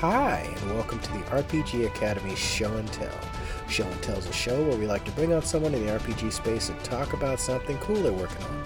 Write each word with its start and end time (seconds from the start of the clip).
Hi, 0.00 0.50
and 0.62 0.74
welcome 0.74 0.98
to 0.98 1.12
the 1.12 1.18
RPG 1.24 1.86
Academy 1.86 2.34
Show 2.34 2.74
and 2.74 2.90
Tell. 2.90 3.12
Show 3.68 3.84
and 3.84 4.02
Tell 4.02 4.16
is 4.16 4.26
a 4.26 4.32
show 4.32 4.64
where 4.64 4.78
we 4.78 4.86
like 4.86 5.04
to 5.04 5.10
bring 5.10 5.34
on 5.34 5.42
someone 5.42 5.74
in 5.74 5.84
the 5.84 5.92
RPG 5.92 6.32
space 6.32 6.70
and 6.70 6.82
talk 6.82 7.12
about 7.12 7.38
something 7.38 7.76
cool 7.80 7.96
they're 7.96 8.10
working 8.10 8.42
on. 8.46 8.64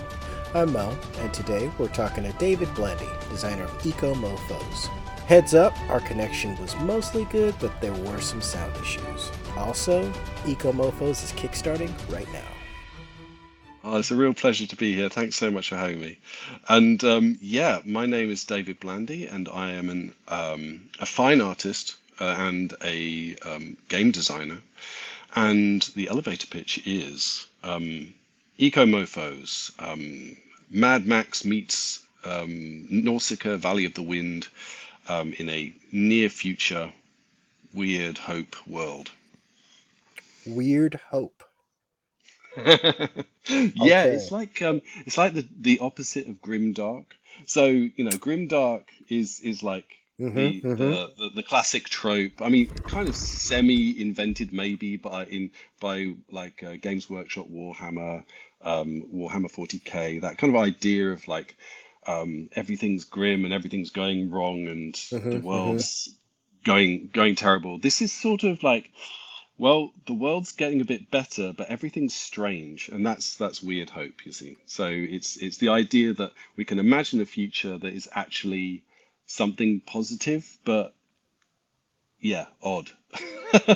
I'm 0.55 0.73
Mel, 0.73 0.97
and 1.19 1.35
today 1.35 1.73
we're 1.77 1.89
talking 1.89 2.23
to 2.23 2.33
David 2.35 2.73
Blandy, 2.77 3.09
designer 3.31 3.65
of 3.65 3.85
Eco 3.85 4.15
Mofos. 4.15 4.87
Heads 5.27 5.55
up, 5.55 5.77
our 5.91 5.99
connection 5.99 6.57
was 6.63 6.77
mostly 6.77 7.25
good, 7.25 7.57
but 7.59 7.81
there 7.81 7.95
were 7.95 8.21
some 8.21 8.41
sound 8.41 8.73
issues. 8.77 9.33
Also, 9.57 10.13
Eco 10.47 10.71
Mofos 10.71 11.25
is 11.25 11.33
kickstarting 11.33 11.93
right 12.13 12.33
now. 12.33 12.54
Oh, 13.87 13.99
it's 13.99 14.11
a 14.11 14.17
real 14.17 14.33
pleasure 14.33 14.67
to 14.67 14.77
be 14.77 14.95
here. 14.95 15.11
Thanks 15.11 15.37
so 15.37 15.51
much 15.51 15.69
for 15.69 15.77
having 15.77 16.01
me. 16.01 16.17
And 16.71 17.05
um, 17.05 17.37
yeah, 17.43 17.81
my 17.85 18.07
name 18.07 18.31
is 18.31 18.43
David 18.43 18.81
Blandy, 18.81 19.27
and 19.27 19.47
I 19.47 19.73
am 19.73 19.91
an 19.91 20.15
um, 20.29 20.89
a 21.01 21.05
fine 21.05 21.43
artist 21.43 21.97
uh, 22.19 22.35
and 22.39 22.73
a 22.83 23.37
um, 23.45 23.77
game 23.89 24.11
designer. 24.11 24.63
And 25.37 25.83
the 25.97 26.09
elevator 26.09 26.47
pitch 26.47 26.81
is 26.87 27.47
um, 27.63 28.15
Eco 28.57 28.87
Mofos, 28.87 29.71
um, 29.79 30.35
Mad 30.71 31.07
Max 31.07 31.45
meets 31.45 32.01
um, 32.25 32.87
Nausicaa, 32.89 33.59
Valley 33.59 33.85
of 33.85 33.93
the 33.93 34.03
Wind, 34.03 34.49
um, 35.11 35.35
in 35.35 35.51
a 35.51 35.75
near 35.93 36.31
future 36.31 36.91
weird 37.75 38.17
hope 38.17 38.57
world. 38.67 39.11
Weird 40.47 40.99
Hope. 41.11 41.44
yeah, 43.47 44.05
Okay. 44.05 44.05
it's 44.05 44.31
like 44.31 44.63
um, 44.63 44.81
it's 45.07 45.19
like 45.19 45.35
the 45.35 45.47
the 45.61 45.79
opposite 45.81 46.29
of 46.29 46.41
grimdark. 46.41 47.07
So 47.47 47.67
you 47.67 48.05
know, 48.05 48.17
grimdark 48.19 48.85
is 49.09 49.41
is 49.41 49.63
like 49.63 49.87
Mm-hmm, 50.21 50.39
the 50.39 50.65
mm-hmm. 50.67 50.95
the 50.95 51.13
the, 51.19 51.31
the 51.37 51.43
classic 51.43 51.89
trope. 51.89 52.41
I 52.41 52.49
mean, 52.49 52.69
kind 52.87 53.09
of 53.09 53.17
semi-invented 53.17 54.53
maybe 54.53 54.97
by 54.97 55.25
in 55.27 55.51
by 55.81 56.15
like 56.31 56.63
uh, 56.63 56.77
Games 56.81 57.09
Workshop 57.11 57.47
Warhammer, 57.51 58.25
um, 58.63 59.05
Warhammer 59.15 59.51
40K. 59.51 60.21
That 60.21 60.39
kind 60.39 60.55
of 60.55 60.63
idea 60.63 61.11
of 61.13 61.27
like 61.29 61.57
um, 62.07 62.49
everything's 62.55 63.05
grim 63.05 63.45
and 63.45 63.53
everything's 63.55 63.91
going 63.91 64.31
wrong 64.31 64.69
and 64.69 64.95
the 65.31 65.39
Mm-hmm, 65.41 65.57
mm-hmm. 65.57 65.79
world's 65.79 66.15
going 66.65 67.11
going 67.13 67.35
terrible. 67.37 67.79
This 67.79 68.01
is 68.03 68.13
sort 68.13 68.45
of 68.45 68.63
like 68.63 68.91
well, 69.57 69.93
the 70.07 70.15
world's 70.15 70.53
getting 70.53 70.81
a 70.81 70.85
bit 70.85 71.11
better, 71.11 71.53
but 71.53 71.69
everything's 71.69 72.15
strange, 72.15 72.89
and 72.89 73.07
that's 73.07 73.37
that's 73.37 73.63
weird 73.63 73.91
hope, 73.91 74.27
you 74.27 74.33
see. 74.33 74.57
So 74.67 74.87
it's 74.89 75.37
it's 75.37 75.59
the 75.59 75.69
idea 75.69 76.13
that 76.15 76.33
we 76.57 76.65
can 76.65 76.79
imagine 76.79 77.21
a 77.21 77.27
future 77.27 77.79
that 77.79 77.93
is 77.93 78.09
actually 78.13 78.83
something 79.27 79.81
positive, 79.81 80.59
but 80.65 80.95
yeah, 82.21 82.47
odd. 82.63 82.91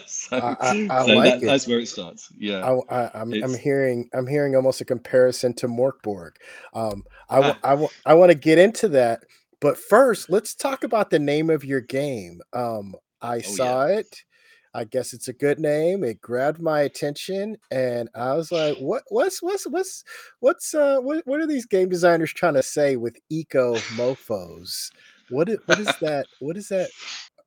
So 0.06 0.36
I, 0.36 0.56
I, 0.60 0.86
I 0.90 1.02
so 1.04 1.14
like 1.14 1.24
that 1.24 1.42
it. 1.42 1.46
that's 1.46 1.68
where 1.68 1.78
it 1.78 1.86
starts. 1.86 2.32
Yeah, 2.36 2.78
I, 2.90 2.96
I, 2.96 3.10
I'm 3.14 3.32
I'm 3.32 3.54
hearing 3.54 4.10
I'm 4.12 4.26
hearing 4.26 4.56
almost 4.56 4.80
a 4.80 4.84
comparison 4.84 5.54
to 5.54 5.68
Mörk 5.68 6.02
Borg. 6.02 6.34
Um, 6.74 7.04
I 7.30 7.38
ah, 7.38 7.58
I 7.62 7.74
wa- 7.74 7.88
I 8.04 8.14
want 8.14 8.32
to 8.32 8.34
get 8.34 8.58
into 8.58 8.88
that, 8.88 9.20
but 9.60 9.78
first 9.78 10.30
let's 10.30 10.56
talk 10.56 10.82
about 10.82 11.10
the 11.10 11.20
name 11.20 11.48
of 11.48 11.64
your 11.64 11.80
game. 11.80 12.40
Um, 12.52 12.96
I 13.22 13.36
oh 13.36 13.38
yeah. 13.38 13.42
saw 13.42 13.82
it. 13.86 14.24
I 14.74 14.84
guess 14.84 15.12
it's 15.12 15.28
a 15.28 15.32
good 15.32 15.58
name. 15.58 16.04
It 16.04 16.20
grabbed 16.20 16.60
my 16.60 16.82
attention, 16.82 17.56
and 17.70 18.08
I 18.14 18.34
was 18.34 18.52
like, 18.52 18.78
"What? 18.78 19.02
What's 19.08 19.42
what's 19.42 19.66
what's 19.66 20.04
what's 20.40 20.74
uh 20.74 20.98
what 21.00 21.26
what 21.26 21.40
are 21.40 21.46
these 21.46 21.66
game 21.66 21.88
designers 21.88 22.32
trying 22.32 22.54
to 22.54 22.62
say 22.62 22.96
with 22.96 23.16
eco 23.30 23.74
mofos? 23.96 24.90
What 25.30 25.48
is, 25.48 25.58
what 25.66 25.78
is 25.78 25.92
that? 26.00 26.26
What 26.40 26.56
is 26.56 26.68
that 26.68 26.90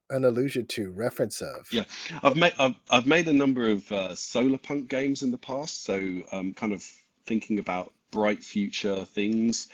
an 0.09 0.25
allusion 0.25 0.65
to? 0.67 0.91
Reference 0.91 1.41
of? 1.41 1.67
Yeah, 1.71 1.85
I've 2.23 2.35
made 2.35 2.53
I've, 2.59 2.75
I've 2.89 3.07
made 3.07 3.27
a 3.27 3.33
number 3.33 3.69
of 3.69 3.91
uh, 3.91 4.15
solar 4.15 4.57
punk 4.57 4.89
games 4.89 5.23
in 5.23 5.31
the 5.31 5.37
past, 5.37 5.83
so 5.83 6.21
um, 6.31 6.53
kind 6.53 6.73
of 6.73 6.85
thinking 7.25 7.59
about 7.59 7.93
bright 8.11 8.43
future 8.43 9.05
things. 9.05 9.69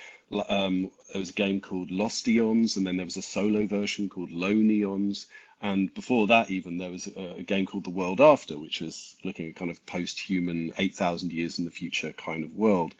Um, 0.49 0.91
there 1.11 1.19
was 1.19 1.29
a 1.29 1.33
game 1.33 1.61
called 1.61 1.89
Lost 1.89 2.27
Eons, 2.27 2.75
and 2.77 2.85
then 2.85 2.97
there 2.97 3.05
was 3.05 3.17
a 3.17 3.21
solo 3.21 3.65
version 3.65 4.09
called 4.09 4.31
Lone 4.31 4.69
Eons, 4.69 5.27
and 5.61 5.93
before 5.93 6.27
that, 6.27 6.51
even 6.51 6.77
there 6.77 6.91
was 6.91 7.07
a, 7.07 7.35
a 7.39 7.43
game 7.43 7.65
called 7.65 7.83
The 7.85 7.89
World 7.91 8.21
After, 8.21 8.57
which 8.57 8.81
was 8.81 9.15
looking 9.23 9.49
at 9.49 9.55
kind 9.55 9.71
of 9.71 9.85
post-human, 9.85 10.73
8,000 10.77 11.31
years 11.33 11.59
in 11.59 11.65
the 11.65 11.71
future 11.71 12.13
kind 12.13 12.43
of 12.43 12.55
world. 12.55 12.93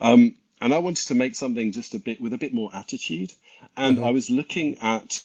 Um, 0.00 0.36
and 0.60 0.72
I 0.74 0.78
wanted 0.78 1.06
to 1.08 1.14
make 1.14 1.34
something 1.34 1.72
just 1.72 1.94
a 1.94 1.98
bit 1.98 2.20
with 2.20 2.32
a 2.32 2.38
bit 2.38 2.54
more 2.54 2.70
attitude, 2.74 3.32
and 3.76 3.98
hmm 3.98 4.04
I 4.04 4.10
was 4.10 4.30
looking 4.30 4.78
at 4.78 5.22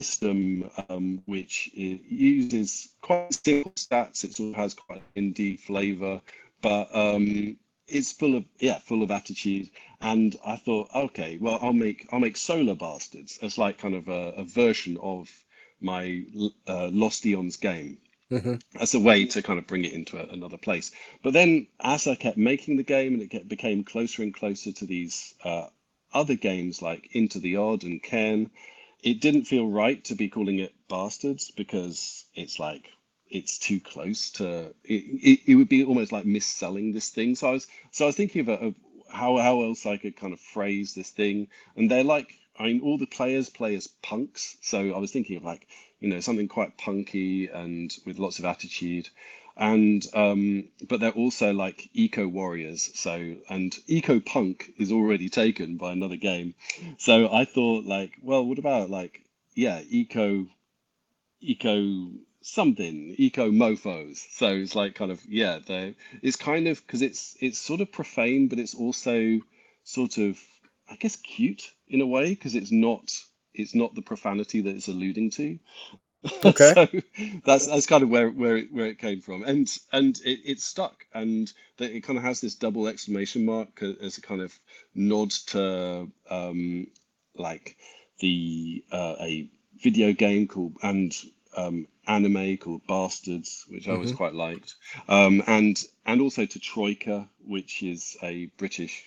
system 0.00 0.70
um, 0.88 1.22
which 1.26 1.70
uses 1.74 2.88
quite 3.00 3.32
simple 3.44 3.72
stats. 3.72 4.24
It 4.24 4.34
sort 4.34 4.50
of 4.50 4.56
has 4.56 4.74
quite 4.74 5.02
indie 5.16 5.58
flavor, 5.58 6.20
but 6.62 6.94
um, 6.94 7.56
it's 7.88 8.12
full 8.12 8.36
of 8.36 8.44
yeah, 8.58 8.78
full 8.78 9.02
of 9.02 9.10
attitude. 9.10 9.70
And 10.00 10.36
I 10.46 10.56
thought, 10.56 10.90
okay, 10.94 11.38
well, 11.40 11.58
I'll 11.62 11.72
make 11.72 12.08
I'll 12.12 12.20
make 12.20 12.36
Solar 12.36 12.74
Bastards 12.74 13.38
as 13.42 13.58
like 13.58 13.78
kind 13.78 13.94
of 13.94 14.08
a, 14.08 14.32
a 14.36 14.44
version 14.44 14.96
of 15.02 15.30
my 15.80 16.24
uh, 16.66 16.88
Lost 16.92 17.26
Eons 17.26 17.56
game 17.56 17.98
hmm 18.30 18.56
as 18.80 18.94
a 18.94 19.00
way 19.00 19.24
to 19.26 19.42
kind 19.42 19.58
of 19.58 19.66
bring 19.66 19.84
it 19.84 19.92
into 19.92 20.18
a, 20.18 20.26
another 20.32 20.56
place. 20.58 20.90
But 21.22 21.32
then 21.32 21.66
as 21.80 22.06
I 22.06 22.14
kept 22.14 22.36
making 22.38 22.76
the 22.76 22.82
game 22.84 23.14
and 23.14 23.22
it 23.22 23.30
get, 23.30 23.48
became 23.48 23.84
closer 23.84 24.22
and 24.22 24.34
closer 24.34 24.72
to 24.72 24.86
these 24.86 25.34
uh, 25.44 25.68
other 26.12 26.34
games 26.36 26.82
like 26.82 27.08
Into 27.14 27.38
the 27.40 27.56
Odd 27.56 27.84
and 27.84 28.02
Cairn, 28.02 28.50
it 29.02 29.20
didn't 29.20 29.44
feel 29.44 29.66
right 29.68 30.02
to 30.04 30.14
be 30.14 30.28
calling 30.28 30.58
it 30.60 30.74
Bastards 30.88 31.50
because 31.50 32.24
it's 32.34 32.58
like 32.58 32.90
it's 33.34 33.58
too 33.58 33.80
close 33.80 34.30
to 34.30 34.72
it, 34.84 34.94
it, 34.94 35.40
it 35.46 35.54
would 35.56 35.68
be 35.68 35.84
almost 35.84 36.12
like 36.12 36.24
misselling 36.24 36.94
this 36.94 37.10
thing. 37.10 37.34
So 37.34 37.48
I 37.48 37.52
was 37.52 37.66
so 37.90 38.04
I 38.04 38.06
was 38.06 38.16
thinking 38.16 38.42
of, 38.42 38.48
of 38.48 38.74
how 39.10 39.36
how 39.38 39.62
else 39.62 39.84
I 39.86 39.96
could 39.96 40.16
kind 40.16 40.32
of 40.32 40.40
phrase 40.40 40.94
this 40.94 41.10
thing. 41.10 41.48
And 41.76 41.90
they're 41.90 42.04
like 42.04 42.38
I 42.58 42.64
mean 42.68 42.80
all 42.80 42.96
the 42.96 43.06
players 43.06 43.50
play 43.50 43.74
as 43.74 43.88
punks. 44.02 44.56
So 44.62 44.94
I 44.94 44.98
was 44.98 45.10
thinking 45.10 45.36
of 45.36 45.44
like, 45.44 45.66
you 46.00 46.08
know, 46.08 46.20
something 46.20 46.46
quite 46.46 46.78
punky 46.78 47.48
and 47.48 47.92
with 48.06 48.20
lots 48.20 48.38
of 48.38 48.44
attitude. 48.44 49.08
And 49.56 50.06
um, 50.14 50.68
but 50.88 51.00
they're 51.00 51.10
also 51.10 51.52
like 51.52 51.90
eco 51.92 52.28
warriors. 52.28 52.90
So 52.94 53.34
and 53.48 53.76
eco 53.88 54.20
punk 54.20 54.70
is 54.78 54.92
already 54.92 55.28
taken 55.28 55.76
by 55.76 55.92
another 55.92 56.16
game. 56.16 56.54
So 56.98 57.32
I 57.32 57.44
thought 57.44 57.84
like, 57.84 58.12
well, 58.22 58.44
what 58.46 58.58
about 58.60 58.90
like, 58.90 59.22
yeah, 59.56 59.82
eco 59.88 60.46
eco 61.40 62.10
something 62.44 63.14
eco 63.16 63.50
mofos. 63.50 64.18
So 64.30 64.48
it's 64.48 64.76
like 64.76 64.94
kind 64.94 65.10
of 65.10 65.20
yeah 65.26 65.58
they 65.66 65.94
it's 66.22 66.36
kind 66.36 66.68
of 66.68 66.86
because 66.86 67.00
it's 67.00 67.36
it's 67.40 67.58
sort 67.58 67.80
of 67.80 67.90
profane 67.90 68.48
but 68.48 68.58
it's 68.58 68.74
also 68.74 69.40
sort 69.82 70.18
of 70.18 70.38
i 70.90 70.96
guess 70.96 71.16
cute 71.16 71.72
in 71.88 72.02
a 72.02 72.06
way 72.06 72.30
because 72.30 72.54
it's 72.54 72.70
not 72.70 73.10
it's 73.54 73.74
not 73.74 73.94
the 73.94 74.02
profanity 74.02 74.60
that 74.60 74.76
it's 74.76 74.88
alluding 74.88 75.30
to. 75.30 75.58
Okay. 76.44 76.72
so 76.74 76.88
that's 77.44 77.66
that's 77.66 77.86
kind 77.86 78.02
of 78.02 78.08
where 78.08 78.30
where 78.30 78.56
it, 78.56 78.72
where 78.72 78.86
it 78.86 78.98
came 78.98 79.20
from. 79.20 79.42
And 79.44 79.70
and 79.92 80.18
it, 80.24 80.40
it 80.44 80.60
stuck 80.60 81.04
and 81.12 81.52
that 81.76 81.94
it 81.94 82.00
kind 82.00 82.18
of 82.18 82.24
has 82.24 82.40
this 82.40 82.54
double 82.54 82.88
exclamation 82.88 83.44
mark 83.44 83.82
as 83.82 84.16
a 84.16 84.22
kind 84.22 84.40
of 84.40 84.58
nod 84.94 85.30
to 85.48 86.10
um 86.30 86.86
like 87.36 87.76
the 88.20 88.82
uh, 88.90 89.16
a 89.20 89.50
video 89.82 90.14
game 90.14 90.46
called 90.48 90.76
and 90.82 91.14
um, 91.56 91.86
anime 92.06 92.56
called 92.58 92.86
Bastards, 92.86 93.64
which 93.68 93.88
I 93.88 93.92
always 93.92 94.10
hmm 94.10 94.12
quite 94.12 94.34
liked, 94.34 94.74
um, 95.08 95.42
and 95.46 95.82
and 96.06 96.20
also 96.20 96.46
to 96.46 96.58
Troika, 96.58 97.28
which 97.44 97.82
is 97.82 98.16
a 98.22 98.46
British 98.58 99.04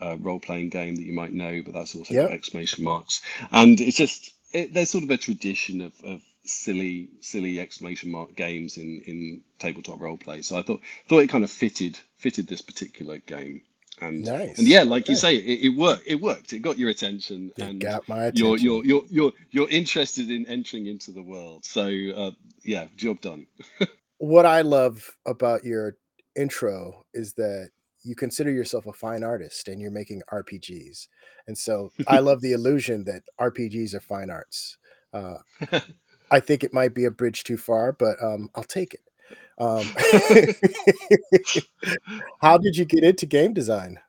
uh, 0.00 0.16
role-playing 0.18 0.70
game 0.70 0.96
that 0.96 1.04
you 1.04 1.12
might 1.12 1.32
know, 1.32 1.62
but 1.64 1.74
that's 1.74 1.94
also 1.94 2.14
Yep. 2.14 2.28
exclamation 2.28 2.84
marks, 2.84 3.22
and 3.52 3.80
it's 3.80 3.96
just 3.96 4.32
it, 4.52 4.72
there's 4.74 4.90
sort 4.90 5.04
of 5.04 5.10
a 5.10 5.16
tradition 5.16 5.80
of, 5.82 5.92
of 6.04 6.22
silly 6.44 7.08
silly 7.20 7.60
exclamation 7.60 8.10
mark 8.10 8.34
games 8.34 8.76
in 8.78 9.02
in 9.06 9.42
tabletop 9.58 10.00
role 10.00 10.16
play. 10.16 10.42
So 10.42 10.58
I 10.58 10.62
thought 10.62 10.80
thought 11.08 11.20
it 11.20 11.30
kind 11.30 11.44
of 11.44 11.50
fitted 11.50 11.98
fitted 12.18 12.46
this 12.48 12.62
particular 12.62 13.18
game. 13.18 13.62
And 14.00 14.26
and 14.56 14.66
yeah, 14.68 14.82
like 14.82 15.08
you 15.08 15.14
Nice. 15.14 15.20
say, 15.22 15.36
it, 15.36 15.66
it 15.66 15.68
worked. 15.76 16.04
It 16.06 16.16
worked. 16.20 16.52
It 16.52 16.60
got 16.60 16.78
your 16.78 16.90
attention, 16.90 17.52
It 17.56 17.62
and 17.62 17.80
got 17.80 18.08
my 18.08 18.24
attention. 18.24 18.46
you're 18.46 18.56
you're 18.58 18.84
you're 18.84 19.04
you're 19.10 19.32
you're 19.50 19.68
interested 19.70 20.30
in 20.30 20.46
entering 20.46 20.86
into 20.86 21.12
the 21.12 21.22
world. 21.22 21.64
So 21.64 21.86
uh, 22.16 22.30
yeah, 22.62 22.86
job 22.96 23.20
done. 23.20 23.46
What 24.18 24.46
I 24.46 24.60
love 24.62 25.10
about 25.26 25.64
your 25.64 25.96
intro 26.36 27.04
is 27.14 27.34
that 27.34 27.70
you 28.02 28.14
consider 28.14 28.50
yourself 28.50 28.86
a 28.86 28.92
fine 28.92 29.22
artist 29.24 29.68
and 29.68 29.80
you're 29.80 29.90
making 29.90 30.22
RPGs. 30.32 31.08
And 31.46 31.56
so 31.56 31.92
I 32.06 32.18
love 32.20 32.40
the 32.40 32.52
illusion 32.54 33.04
that 33.04 33.22
RPGs 33.40 33.94
are 33.94 34.00
fine 34.00 34.30
arts. 34.30 34.78
Uh, 35.12 35.38
I 36.30 36.40
think 36.40 36.64
it 36.64 36.72
might 36.74 36.94
be 36.94 37.04
a 37.06 37.10
bridge 37.10 37.44
too 37.44 37.56
far, 37.56 37.92
but 37.92 38.22
um, 38.22 38.50
I'll 38.54 38.64
take 38.64 38.94
it. 38.94 39.00
Um, 39.60 39.86
how 42.40 42.58
did 42.58 42.76
you 42.76 42.84
get 42.84 43.04
into 43.04 43.26
game 43.26 43.52
design? 43.52 44.00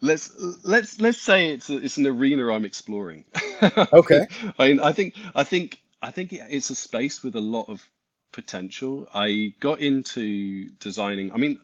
let's 0.00 0.32
let's 0.62 1.00
let's 1.00 1.20
say 1.20 1.48
it's 1.48 1.70
a, 1.70 1.78
it's 1.78 1.96
an 1.96 2.06
arena 2.06 2.52
I'm 2.52 2.64
exploring. 2.64 3.24
Okay. 3.94 4.26
I 4.58 4.68
mean, 4.68 4.80
I 4.80 4.92
think 4.92 5.14
I 5.34 5.42
think 5.42 5.80
I 6.02 6.10
think 6.10 6.34
it's 6.34 6.68
a 6.68 6.74
space 6.74 7.22
with 7.22 7.36
a 7.36 7.40
lot 7.40 7.70
of 7.70 7.82
potential. 8.32 9.08
I 9.14 9.54
got 9.60 9.80
into 9.80 10.68
designing. 10.78 11.32
I 11.32 11.38
mean, 11.38 11.58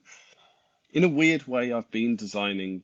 in 0.94 1.04
a 1.04 1.08
weird 1.08 1.46
way, 1.46 1.70
I've 1.70 1.90
been 1.90 2.16
designing 2.16 2.82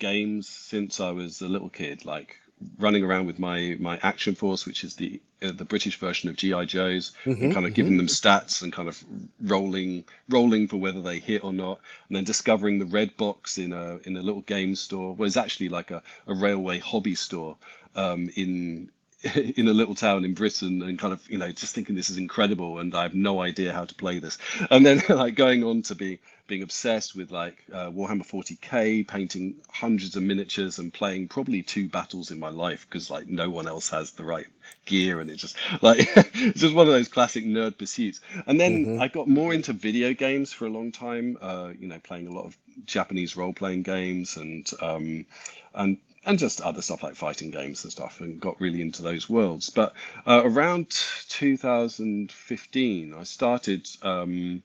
games 0.00 0.48
since 0.48 0.98
I 0.98 1.12
was 1.12 1.42
a 1.42 1.48
little 1.48 1.68
kid, 1.68 2.04
like 2.04 2.36
running 2.78 3.04
around 3.04 3.26
with 3.26 3.38
my 3.38 3.76
my 3.80 3.98
Action 4.02 4.34
Force, 4.34 4.66
which 4.66 4.84
is 4.84 4.96
the 4.96 5.20
uh, 5.42 5.52
the 5.52 5.64
British 5.64 5.98
version 5.98 6.28
of 6.30 6.36
GI 6.36 6.66
Joes, 6.66 7.12
and 7.40 7.50
hmm 7.50 7.52
kind 7.52 7.66
of 7.66 7.74
hmm 7.74 7.74
giving 7.74 7.96
them 7.96 8.06
stats 8.06 8.62
and 8.62 8.72
kind 8.72 8.88
of 8.88 9.02
rolling 9.42 10.04
rolling 10.28 10.68
for 10.68 10.76
whether 10.76 11.00
they 11.02 11.18
hit 11.18 11.44
or 11.44 11.52
not, 11.52 11.80
and 12.08 12.16
then 12.16 12.24
discovering 12.24 12.78
the 12.78 12.86
red 12.86 13.16
box 13.16 13.58
in 13.58 13.72
a 13.72 13.98
in 14.04 14.16
a 14.16 14.22
little 14.22 14.42
game 14.42 14.74
store, 14.74 15.14
was 15.14 15.36
actually 15.36 15.68
like 15.68 15.90
a, 15.90 16.02
a 16.26 16.34
railway 16.34 16.78
hobby 16.78 17.14
store 17.14 17.56
um, 17.96 18.30
in 18.36 18.90
in 19.34 19.68
a 19.68 19.72
little 19.72 19.94
town 19.94 20.24
in 20.24 20.34
Britain 20.34 20.82
and 20.82 20.98
kind 20.98 21.12
of, 21.12 21.28
you 21.30 21.38
know, 21.38 21.50
just 21.50 21.74
thinking 21.74 21.94
this 21.96 22.10
is 22.10 22.18
incredible 22.18 22.78
and 22.78 22.94
I 22.94 23.02
have 23.02 23.14
no 23.14 23.40
idea 23.40 23.72
how 23.72 23.84
to 23.84 23.94
play 23.94 24.18
this. 24.18 24.36
And 24.70 24.84
then 24.84 25.02
like 25.08 25.34
going 25.34 25.64
on 25.64 25.82
to 25.82 25.94
be 25.94 26.20
being 26.46 26.62
obsessed 26.62 27.14
with 27.16 27.30
like 27.30 27.64
uh, 27.72 27.90
Warhammer 27.90 28.24
40K, 28.24 29.02
painting 29.04 29.56
hundreds 29.70 30.16
of 30.16 30.22
miniatures 30.22 30.78
and 30.78 30.92
playing 30.92 31.28
probably 31.28 31.62
two 31.62 31.88
battles 31.88 32.30
in 32.30 32.38
my 32.38 32.48
life 32.50 32.86
because 32.88 33.10
like 33.10 33.26
no 33.28 33.50
one 33.50 33.66
else 33.68 33.88
has 33.90 34.12
the 34.12 34.24
right 34.24 34.46
gear 34.86 35.20
and 35.20 35.30
it's 35.30 35.40
just 35.42 35.56
like 35.82 35.98
it's 36.34 36.60
just 36.60 36.74
one 36.74 36.86
of 36.86 36.92
those 36.92 37.08
classic 37.08 37.44
nerd 37.44 37.78
pursuits. 37.78 38.20
And 38.46 38.60
then 38.60 38.88
hmm 38.88 38.98
I 38.98 39.08
got 39.08 39.28
more 39.28 39.52
into 39.54 39.72
video 39.72 40.12
games 40.14 40.52
for 40.52 40.66
a 40.66 40.70
long 40.70 40.92
time, 40.92 41.36
uh, 41.40 41.72
you 41.78 41.88
know, 41.88 41.98
playing 42.00 42.26
a 42.28 42.32
lot 42.32 42.46
of 42.46 42.56
Japanese 42.84 43.36
role-playing 43.36 43.82
games 43.82 44.36
and 44.36 44.68
um, 44.80 45.26
and 45.74 45.98
and 46.26 46.38
just 46.38 46.60
other 46.60 46.82
stuff 46.82 47.02
like 47.02 47.14
fighting 47.14 47.50
games 47.50 47.84
and 47.84 47.92
stuff, 47.92 48.20
and 48.20 48.40
got 48.40 48.60
really 48.60 48.80
into 48.80 49.02
those 49.02 49.28
worlds. 49.28 49.70
But 49.70 49.94
uh, 50.26 50.42
around 50.44 50.90
2015, 51.28 53.14
I 53.14 53.24
started 53.24 53.88
um, 54.02 54.62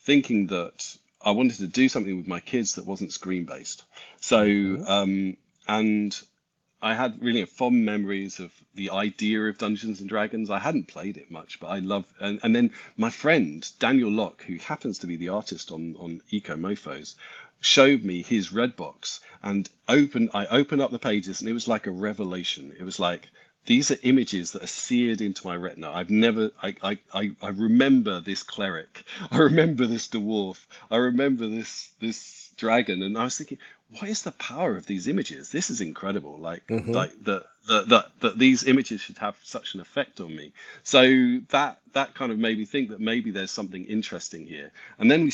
thinking 0.00 0.46
that 0.48 0.96
I 1.24 1.30
wanted 1.30 1.56
to 1.58 1.66
do 1.66 1.88
something 1.88 2.16
with 2.16 2.26
my 2.26 2.40
kids 2.40 2.74
that 2.74 2.86
wasn't 2.86 3.12
screen 3.12 3.44
based. 3.44 3.84
So, 4.20 4.44
hmm 4.44 4.84
um, 4.86 5.36
and 5.68 6.20
I 6.82 6.94
had 6.94 7.22
really 7.22 7.44
fond 7.44 7.84
memories 7.84 8.40
of 8.40 8.52
the 8.74 8.90
idea 8.90 9.42
of 9.44 9.58
Dungeons 9.58 10.00
and 10.00 10.08
Dragons. 10.08 10.50
I 10.50 10.58
hadn't 10.58 10.88
played 10.88 11.16
it 11.16 11.30
much, 11.30 11.60
but 11.60 11.68
I 11.68 11.78
love 11.78 12.04
and, 12.20 12.40
and 12.42 12.54
then 12.56 12.72
my 12.96 13.10
friend 13.10 13.66
Daniel 13.78 14.10
Locke, 14.10 14.42
who 14.42 14.56
happens 14.56 14.98
to 14.98 15.06
be 15.06 15.16
the 15.16 15.28
artist 15.28 15.70
on 15.70 15.94
on 15.96 16.20
Eco 16.30 16.56
Mofos, 16.56 17.14
showed 17.60 18.02
me 18.02 18.22
his 18.22 18.52
red 18.52 18.74
box 18.74 19.20
and 19.42 19.70
open 19.88 20.28
I 20.34 20.46
opened 20.46 20.82
up 20.82 20.90
the 20.90 20.98
pages 20.98 21.40
and 21.40 21.48
it 21.48 21.52
was 21.54 21.68
like 21.68 21.86
a 21.86 21.92
revelation. 21.92 22.74
It 22.76 22.82
was 22.82 22.98
like 22.98 23.28
these 23.66 23.90
are 23.90 23.98
images 24.02 24.52
that 24.52 24.62
are 24.64 24.68
seared 24.68 25.20
into 25.20 25.46
my 25.46 25.56
retina. 25.56 25.90
I've 25.92 26.10
never 26.10 26.50
I 26.62 26.74
I 26.82 26.98
I, 27.14 27.30
I 27.42 27.48
remember 27.50 28.20
this 28.20 28.42
cleric. 28.42 29.04
I 29.30 29.38
remember 29.38 29.86
this 29.86 30.08
dwarf. 30.08 30.66
I 30.90 30.96
remember 30.96 31.46
this 31.48 31.90
this 32.00 32.50
dragon 32.56 33.02
and 33.02 33.18
I 33.18 33.24
was 33.24 33.38
thinking 33.38 33.58
what 33.90 34.08
is 34.08 34.22
the 34.22 34.32
power 34.32 34.76
of 34.76 34.86
these 34.86 35.08
images? 35.08 35.50
This 35.50 35.70
is 35.70 35.80
incredible. 35.80 36.38
Like 36.38 36.62
hmm 36.68 36.92
like 36.92 37.12
that 37.24 37.44
that 37.68 37.88
that 37.88 38.12
that 38.20 38.38
these 38.38 38.64
images 38.64 39.00
should 39.00 39.18
have 39.18 39.36
such 39.42 39.74
an 39.74 39.80
effect 39.80 40.20
on 40.20 40.34
me. 40.36 40.52
So 40.82 41.02
that 41.50 41.80
that 41.92 42.14
kind 42.14 42.32
of 42.32 42.38
made 42.38 42.58
me 42.58 42.64
think 42.66 42.90
that 42.90 43.00
maybe 43.00 43.30
there's 43.30 43.50
something 43.52 43.84
interesting 43.86 44.46
here. 44.46 44.72
And 44.98 45.10
then 45.10 45.24
we 45.24 45.32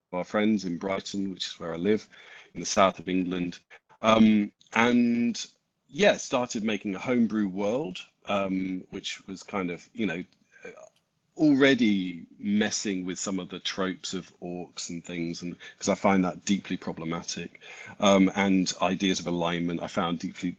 with 0.00 0.14
our 0.14 0.24
friends 0.24 0.64
in 0.64 0.78
Brighton, 0.78 1.30
which 1.32 1.46
is 1.48 1.60
where 1.60 1.74
I 1.74 1.76
live, 1.76 2.08
in 2.54 2.60
the 2.60 2.66
south 2.66 2.98
of 3.00 3.08
England, 3.08 3.58
um, 4.02 4.52
and 4.74 5.46
yeah, 5.94 6.16
started 6.16 6.64
making 6.64 6.96
a 6.96 6.98
homebrew 6.98 7.46
world, 7.46 8.00
um, 8.26 8.82
which 8.90 9.24
was 9.28 9.44
kind 9.44 9.70
of 9.70 9.88
you 9.94 10.06
know 10.06 10.24
already 11.36 12.26
messing 12.38 13.04
with 13.04 13.16
some 13.18 13.38
of 13.38 13.48
the 13.48 13.60
tropes 13.60 14.12
of 14.12 14.30
orcs 14.42 14.90
and 14.90 15.04
things, 15.04 15.42
and 15.42 15.56
because 15.72 15.88
I 15.88 15.94
find 15.94 16.24
that 16.24 16.44
deeply 16.44 16.76
problematic, 16.76 17.60
um, 18.00 18.30
and 18.34 18.72
ideas 18.82 19.20
of 19.20 19.28
alignment 19.28 19.84
I 19.84 19.86
found 19.86 20.18
deeply. 20.18 20.56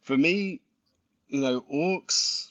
For 0.00 0.16
me, 0.16 0.60
you 1.28 1.40
know, 1.40 1.60
orcs. 1.70 2.50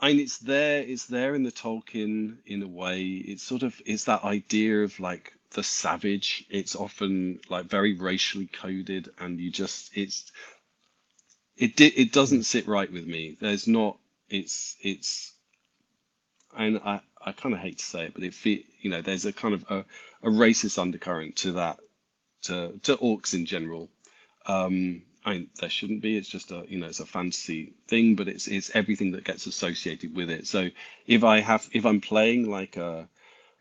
I 0.00 0.08
mean, 0.08 0.20
it's 0.20 0.38
there. 0.38 0.80
It's 0.80 1.04
there 1.04 1.34
in 1.34 1.42
the 1.42 1.52
Tolkien 1.52 2.38
in 2.46 2.62
a 2.62 2.68
way. 2.68 3.02
It's 3.02 3.42
sort 3.42 3.62
of 3.62 3.78
it's 3.84 4.04
that 4.04 4.24
idea 4.24 4.82
of 4.84 4.98
like 4.98 5.34
the 5.52 5.62
savage. 5.62 6.44
It's 6.50 6.76
often 6.76 7.40
like 7.48 7.66
very 7.66 7.94
racially 7.94 8.46
coded, 8.46 9.10
and 9.18 9.38
you 9.40 9.50
just 9.50 9.96
it's 9.96 10.30
it 11.56 11.80
it 11.80 12.12
doesn't 12.12 12.44
sit 12.44 12.66
right 12.66 12.90
with 12.90 13.06
me. 13.06 13.36
There's 13.40 13.66
not. 13.68 13.98
It's 14.28 14.76
it's 14.80 15.32
and 16.56 16.80
I 16.84 17.00
I 17.24 17.32
kind 17.32 17.54
of 17.54 17.60
hate 17.60 17.78
to 17.78 17.84
say 17.84 18.04
it, 18.06 18.14
but 18.14 18.24
it 18.24 18.34
fe 18.34 18.64
you 18.80 18.90
know 18.90 19.02
there's 19.02 19.26
a 19.26 19.32
kind 19.32 19.54
of 19.54 19.64
a, 19.68 19.84
a 20.22 20.30
racist 20.30 20.78
undercurrent 20.78 21.36
to 21.36 21.52
that 21.52 21.78
to 22.42 22.78
to 22.84 22.96
orcs 22.96 23.34
in 23.34 23.46
general. 23.46 23.88
Um, 24.46 25.02
I 25.24 25.34
mean, 25.34 25.50
there 25.60 25.70
shouldn't 25.70 26.02
be. 26.02 26.16
It's 26.16 26.28
just 26.28 26.50
a 26.50 26.64
you 26.68 26.78
know 26.78 26.86
it's 26.86 27.00
a 27.00 27.06
fantasy 27.06 27.74
thing, 27.86 28.16
but 28.16 28.28
it's 28.28 28.48
it's 28.48 28.70
everything 28.74 29.12
that 29.12 29.24
gets 29.24 29.46
associated 29.46 30.16
with 30.16 30.30
it. 30.30 30.46
So 30.46 30.70
if 31.06 31.24
I 31.24 31.40
have 31.40 31.68
if 31.72 31.86
I'm 31.86 32.00
playing 32.00 32.50
like 32.50 32.76
a 32.76 33.08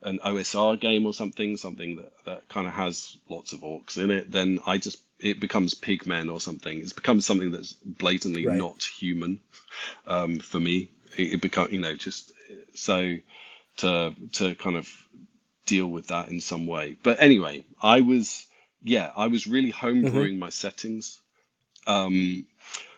an 0.04 0.20
OSR 0.20 0.80
game 0.80 1.06
or 1.06 1.14
something, 1.14 1.58
something 1.58 1.98
that, 1.98 2.12
that 2.26 2.50
kind 2.50 2.68
of 2.68 2.74
has 2.74 3.18
lots 3.30 3.54
of 3.54 3.62
orcs 3.62 3.98
in 3.98 4.12
it, 4.12 4.32
then 4.32 4.60
I 4.66 4.78
just 4.78 4.98
it 5.20 5.40
becomes 5.40 5.76
pigmen 5.76 6.32
or 6.32 6.40
something. 6.40 6.80
It's 6.80 6.94
become 6.94 7.22
something 7.22 7.52
that's 7.52 7.74
blatantly 7.74 8.46
Right. 8.46 8.58
not 8.58 8.84
human 8.84 9.40
um, 10.08 10.40
for 10.40 10.60
me. 10.60 10.90
It, 11.18 11.34
it 11.34 11.42
become 11.42 11.68
you 11.72 11.80
know 11.80 11.96
just 11.96 12.32
so 12.74 13.18
to 13.78 14.16
to 14.34 14.56
kind 14.56 14.78
of 14.78 14.90
deal 15.66 15.88
with 15.88 16.08
that 16.08 16.30
in 16.30 16.42
some 16.42 16.66
way. 16.66 16.98
But 17.04 17.22
anyway, 17.22 17.66
I 17.82 18.02
was 18.02 18.46
yeah, 18.84 19.12
I 19.16 19.28
was 19.28 19.46
really 19.46 19.72
homebrewing 19.72 20.40
my 20.40 20.50
settings, 20.50 21.20
um, 21.86 22.46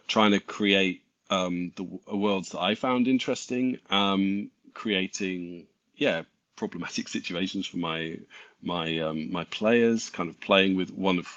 trying 0.07 0.31
to 0.31 0.39
create 0.39 1.03
um, 1.29 1.73
the 1.75 1.83
worlds 2.15 2.49
that 2.51 2.61
I 2.61 2.75
found 2.75 3.07
interesting, 3.07 3.79
um, 3.89 4.49
creating 4.73 5.67
yeah 5.95 6.23
problematic 6.55 7.07
situations 7.07 7.67
for 7.67 7.77
my 7.77 8.17
my 8.61 8.99
um, 8.99 9.31
my 9.31 9.43
players. 9.45 10.09
Kind 10.09 10.29
of 10.29 10.39
playing 10.39 10.75
with 10.77 10.91
one 10.91 11.19
of 11.19 11.27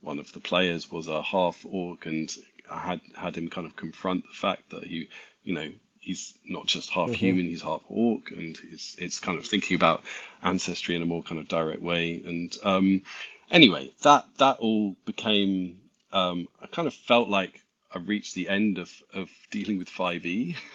one 0.00 0.18
of 0.18 0.32
the 0.32 0.40
players 0.40 0.90
was 0.90 1.08
a 1.08 1.22
half 1.22 1.64
orc, 1.64 2.06
and 2.06 2.34
I 2.70 2.78
had 2.78 3.00
had 3.16 3.36
him 3.36 3.48
kind 3.48 3.66
of 3.66 3.76
confront 3.76 4.24
the 4.24 4.34
fact 4.34 4.70
that 4.70 4.84
he 4.84 5.08
you 5.44 5.54
know 5.54 5.70
he's 6.00 6.34
not 6.46 6.66
just 6.66 6.90
half 6.90 7.10
hmm 7.10 7.14
human, 7.14 7.46
he's 7.46 7.62
half 7.62 7.82
orc, 7.88 8.30
and 8.30 8.58
it's 8.70 8.94
it's 8.98 9.20
kind 9.20 9.38
of 9.38 9.46
thinking 9.46 9.74
about 9.76 10.02
ancestry 10.42 10.96
in 10.96 11.02
a 11.02 11.06
more 11.06 11.22
kind 11.22 11.40
of 11.40 11.48
direct 11.48 11.82
way. 11.82 12.22
And 12.24 12.56
um, 12.62 13.02
anyway, 13.50 13.92
that 14.02 14.26
that 14.38 14.58
all 14.58 14.96
became 15.04 15.80
um, 16.12 16.48
I 16.62 16.66
kind 16.66 16.88
of 16.88 16.94
felt 16.94 17.28
like 17.28 17.60
I 17.98 18.00
reached 18.00 18.34
the 18.34 18.48
end 18.48 18.78
of 18.78 18.90
of 19.12 19.28
dealing 19.50 19.78
with 19.78 19.88
5e 19.88 20.56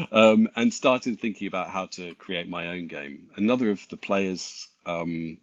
and 0.00 0.08
um, 0.12 0.48
and 0.56 0.74
started 0.74 1.20
thinking 1.20 1.46
about 1.46 1.70
how 1.70 1.86
to 1.86 2.14
create 2.16 2.48
my 2.48 2.68
own 2.68 2.88
game. 2.88 3.30
Another 3.36 3.70
of 3.70 3.86
the 3.88 3.96
players 3.96 4.68
um, 4.84 5.38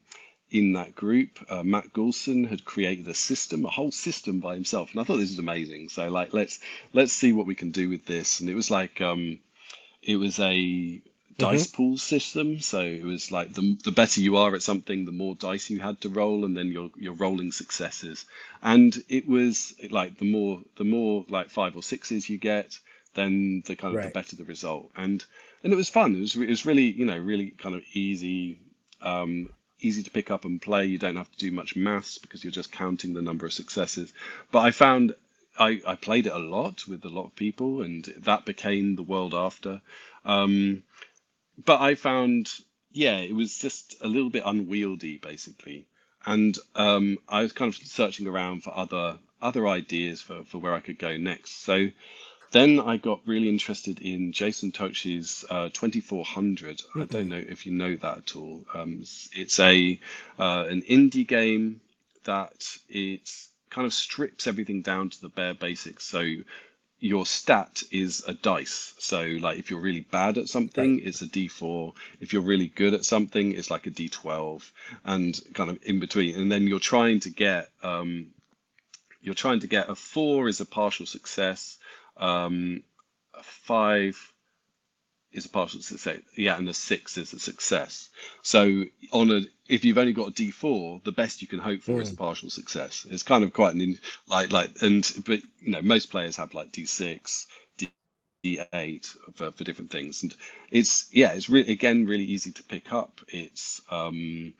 in 0.51 0.73
that 0.73 0.95
group, 0.95 1.39
uh, 1.49 1.63
Matt 1.63 1.93
Goulson, 1.93 2.43
had 2.43 2.65
created 2.65 3.07
a 3.07 3.13
system, 3.13 3.65
a 3.65 3.69
whole 3.69 3.91
system 3.91 4.39
by 4.39 4.55
himself, 4.55 4.91
and 4.91 4.99
I 4.99 5.03
thought 5.05 5.17
this 5.17 5.29
was 5.29 5.39
amazing. 5.39 5.89
So 5.89 6.09
like, 6.09 6.33
let's 6.33 6.59
let's 6.91 7.13
see 7.13 7.31
what 7.31 7.47
we 7.47 7.55
can 7.55 7.71
do 7.71 7.87
with 7.87 8.05
this. 8.05 8.41
And 8.41 8.49
it 8.49 8.55
was 8.55 8.69
like 8.69 8.99
um, 8.99 9.39
it 10.03 10.17
was 10.17 10.39
a 10.39 11.01
hmm 11.39 11.45
dice 11.45 11.67
pool 11.67 11.97
system. 11.97 12.59
So 12.59 12.81
it 12.81 13.03
was 13.03 13.31
like 13.31 13.53
the 13.53 13.77
the 13.83 13.91
better 13.91 14.21
you 14.21 14.37
are 14.37 14.55
at 14.55 14.63
something, 14.63 15.05
the 15.05 15.11
more 15.11 15.35
dice 15.35 15.69
you 15.69 15.79
had 15.79 16.01
to 16.01 16.09
roll, 16.09 16.45
and 16.45 16.55
then 16.57 16.67
you're 16.71 16.91
you're 16.97 17.13
rolling 17.13 17.51
successes. 17.51 18.25
And 18.61 19.03
it 19.09 19.27
was 19.27 19.73
like 19.89 20.17
the 20.17 20.29
more 20.31 20.61
the 20.77 20.83
more 20.83 21.25
like 21.29 21.49
five 21.49 21.75
or 21.75 21.83
sixes 21.83 22.29
you 22.29 22.37
get, 22.37 22.77
then 23.15 23.63
the 23.65 23.75
kind 23.75 23.95
of 23.95 24.01
the 24.01 24.09
better 24.09 24.35
the 24.35 24.45
result. 24.45 24.91
And 24.95 25.23
and 25.63 25.73
it 25.73 25.77
was 25.77 25.89
fun. 25.89 26.15
It 26.15 26.21
was 26.21 26.35
it 26.35 26.49
was 26.49 26.65
really 26.65 26.91
you 26.91 27.05
know 27.05 27.17
really 27.17 27.51
kind 27.51 27.75
of 27.75 27.83
easy. 27.93 28.59
Um, 29.01 29.49
easy 29.81 30.03
to 30.03 30.11
pick 30.11 30.29
up 30.29 30.43
and 30.43 30.61
play 30.61 30.85
you 30.85 30.97
don't 30.97 31.15
have 31.15 31.31
to 31.31 31.37
do 31.37 31.51
much 31.51 31.77
maths 31.77 32.17
because 32.17 32.43
you're 32.43 32.51
just 32.51 32.69
counting 32.69 33.13
the 33.13 33.21
number 33.21 33.45
of 33.45 33.53
successes 33.53 34.11
but 34.51 34.59
i 34.59 34.71
found 34.71 35.15
I, 35.59 35.81
I 35.85 35.95
played 35.95 36.25
it 36.27 36.33
a 36.33 36.39
lot 36.39 36.87
with 36.87 37.03
a 37.03 37.09
lot 37.09 37.25
of 37.25 37.35
people, 37.35 37.81
and 37.81 38.05
that 38.19 38.45
became 38.45 38.95
the 38.95 39.03
world 39.03 39.33
after. 39.33 39.81
Um, 40.23 40.83
but 41.65 41.81
I 41.81 41.95
found, 41.95 42.49
yeah, 42.91 43.17
it 43.17 43.33
was 43.33 43.57
just 43.57 43.95
a 44.01 44.07
little 44.07 44.29
bit 44.29 44.43
unwieldy, 44.45 45.17
basically. 45.17 45.85
And 46.25 46.57
um, 46.75 47.17
I 47.27 47.41
was 47.41 47.53
kind 47.53 47.73
of 47.73 47.79
searching 47.87 48.27
around 48.27 48.63
for 48.63 48.75
other 48.75 49.17
other 49.41 49.67
ideas 49.69 50.21
for, 50.21 50.43
for 50.43 50.57
where 50.57 50.73
I 50.73 50.81
could 50.81 50.99
go 50.99 51.15
next. 51.15 51.63
So 51.63 51.87
then 52.51 52.79
I 52.79 52.97
got 52.97 53.21
really 53.25 53.47
interested 53.47 53.99
in 54.01 54.33
Jason 54.33 54.71
Tocci's 54.71 55.45
uh, 55.49 55.69
2400. 55.71 56.81
I 56.95 57.05
don't 57.05 57.29
know 57.29 57.41
if 57.47 57.65
you 57.65 57.71
know 57.71 57.95
that 57.95 58.17
at 58.17 58.35
all. 58.35 58.65
Um, 58.73 59.03
it's 59.33 59.59
a 59.59 59.99
uh, 60.37 60.65
an 60.67 60.81
indie 60.81 61.27
game 61.27 61.79
that 62.25 62.77
it 62.89 63.31
kind 63.69 63.85
of 63.85 63.93
strips 63.93 64.47
everything 64.47 64.81
down 64.81 65.09
to 65.09 65.21
the 65.21 65.29
bare 65.29 65.53
basics. 65.53 66.05
So 66.05 66.25
your 66.99 67.25
stat 67.25 67.81
is 67.91 68.23
a 68.27 68.33
dice. 68.33 68.93
So 68.99 69.21
like 69.41 69.57
if 69.57 69.71
you're 69.71 69.79
really 69.79 70.01
bad 70.01 70.37
at 70.37 70.41
Right. 70.41 70.49
something, 70.49 70.99
it's 70.99 71.21
a 71.21 71.27
D4. 71.27 71.93
If 72.19 72.33
you're 72.33 72.41
really 72.41 72.67
good 72.67 72.93
at 72.93 73.05
something, 73.05 73.53
it's 73.53 73.71
like 73.71 73.87
a 73.87 73.91
D12, 73.91 74.69
and 75.05 75.39
kind 75.53 75.69
of 75.69 75.79
in 75.83 75.99
between. 75.99 76.35
And 76.35 76.51
then 76.51 76.67
you're 76.67 76.79
trying 76.79 77.19
to 77.21 77.29
get 77.29 77.69
um, 77.83 78.27
you're 79.21 79.35
trying 79.35 79.59
to 79.61 79.67
get 79.67 79.89
a 79.89 79.95
four 79.95 80.47
is 80.47 80.61
a 80.61 80.65
partial 80.65 81.05
success, 81.05 81.77
um, 82.17 82.83
a 83.33 83.43
five 83.43 84.15
is 85.33 85.45
a 85.45 85.49
partial 85.49 85.81
success, 85.81 86.19
yeah, 86.35 86.57
and 86.57 86.67
a 86.69 86.73
six 86.73 87.17
is 87.17 87.33
a 87.33 87.39
success. 87.39 88.09
So 88.43 88.85
on 89.11 89.31
a 89.31 89.41
if 89.67 89.85
you've 89.85 89.97
only 89.99 90.13
got 90.13 90.29
a 90.29 90.31
D4, 90.31 91.01
the 91.03 91.11
best 91.11 91.41
you 91.41 91.47
can 91.47 91.59
hope 91.59 91.81
for 91.81 92.01
is 92.01 92.09
a 92.11 92.13
Mm. 92.13 92.17
partial 92.17 92.49
success. 92.49 93.05
It's 93.09 93.23
kind 93.23 93.43
of 93.43 93.53
quite 93.53 93.75
an 93.75 93.99
like 94.27 94.51
like 94.51 94.71
and 94.81 95.09
but 95.25 95.39
you 95.59 95.71
know 95.71 95.81
most 95.81 96.11
players 96.11 96.37
have 96.37 96.53
like 96.53 96.71
D6, 96.71 97.47
D8 97.77 98.71
for, 99.35 99.51
for 99.51 99.63
different 99.63 99.91
things, 99.91 100.23
and 100.23 100.35
it's 100.71 100.73
yeah, 100.73 100.87
it's 101.33 101.49
really 101.49 101.71
again 101.73 102.05
really 102.05 102.25
easy 102.25 102.51
to 102.51 102.63
pick 102.63 102.93
up. 102.93 103.21
It's 103.29 103.81
um 103.91 104.53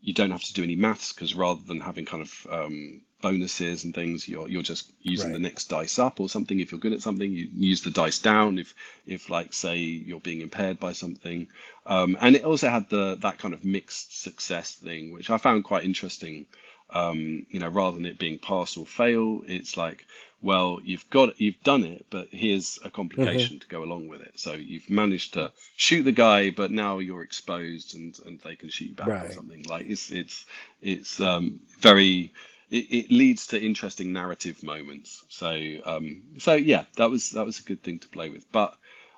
you 0.00 0.12
don't 0.14 0.30
have 0.30 0.42
to 0.44 0.52
do 0.52 0.62
any 0.62 0.76
maths 0.76 1.12
because 1.12 1.34
rather 1.34 1.60
than 1.66 1.80
having 1.80 2.04
kind 2.04 2.22
of 2.22 2.46
um, 2.50 3.02
bonuses 3.24 3.84
and 3.84 3.94
things, 3.94 4.28
you're 4.28 4.48
you're 4.50 4.62
just 4.74 4.92
using 5.00 5.32
the 5.32 5.38
next 5.38 5.70
dice 5.70 5.98
up 5.98 6.20
or 6.20 6.28
something. 6.28 6.60
If 6.60 6.70
you're 6.70 6.78
good 6.86 6.92
at 6.92 7.00
something, 7.00 7.30
you 7.32 7.48
use 7.56 7.80
the 7.80 7.90
dice 7.90 8.18
down. 8.18 8.58
If 8.58 8.74
if 9.06 9.30
like 9.30 9.54
say 9.54 9.78
you're 9.78 10.20
being 10.20 10.42
impaired 10.42 10.78
by 10.78 10.92
something, 10.92 11.48
um, 11.86 12.18
and 12.20 12.36
it 12.36 12.44
also 12.44 12.68
had 12.68 12.90
the 12.90 13.16
that 13.22 13.38
kind 13.38 13.54
of 13.54 13.64
mixed 13.64 14.22
success 14.22 14.74
thing, 14.74 15.10
which 15.14 15.30
I 15.30 15.38
found 15.38 15.64
quite 15.64 15.84
interesting. 15.84 16.44
Um, 16.90 17.46
you 17.48 17.60
know, 17.60 17.68
rather 17.68 17.96
than 17.96 18.04
it 18.04 18.18
being 18.18 18.38
pass 18.38 18.76
or 18.76 18.84
fail, 18.84 19.42
it's 19.48 19.76
like, 19.78 20.06
well, 20.42 20.78
you've 20.84 21.08
got 21.08 21.40
you've 21.40 21.62
done 21.64 21.82
it, 21.82 22.04
but 22.10 22.28
here's 22.30 22.78
a 22.84 22.90
complication 22.90 23.58
to 23.58 23.66
go 23.68 23.82
along 23.82 24.08
with 24.08 24.20
it. 24.20 24.34
So 24.38 24.52
you've 24.52 24.90
managed 24.90 25.32
to 25.34 25.50
shoot 25.76 26.02
the 26.02 26.12
guy, 26.12 26.50
but 26.50 26.70
now 26.70 26.98
you're 26.98 27.22
exposed 27.22 27.94
and 27.96 28.14
and 28.26 28.38
they 28.40 28.54
can 28.54 28.68
shoot 28.68 28.90
you 28.90 28.94
back 28.94 29.08
or 29.22 29.30
something. 29.30 29.64
Like 29.66 29.86
it's 29.88 30.10
it's 30.10 30.44
it's 30.82 31.20
um 31.20 31.60
very 31.80 32.30
it, 32.70 32.86
it 32.90 33.10
leads 33.10 33.48
to 33.48 33.62
interesting 33.62 34.12
narrative 34.12 34.62
moments. 34.62 35.24
So 35.28 35.50
um 35.84 36.22
so 36.38 36.54
yeah, 36.54 36.84
that 36.96 37.10
was 37.10 37.30
that 37.30 37.46
was 37.46 37.60
a 37.60 37.64
good 37.64 37.82
thing 37.82 37.98
to 38.00 38.08
play 38.08 38.30
with. 38.30 38.50
But 38.52 38.74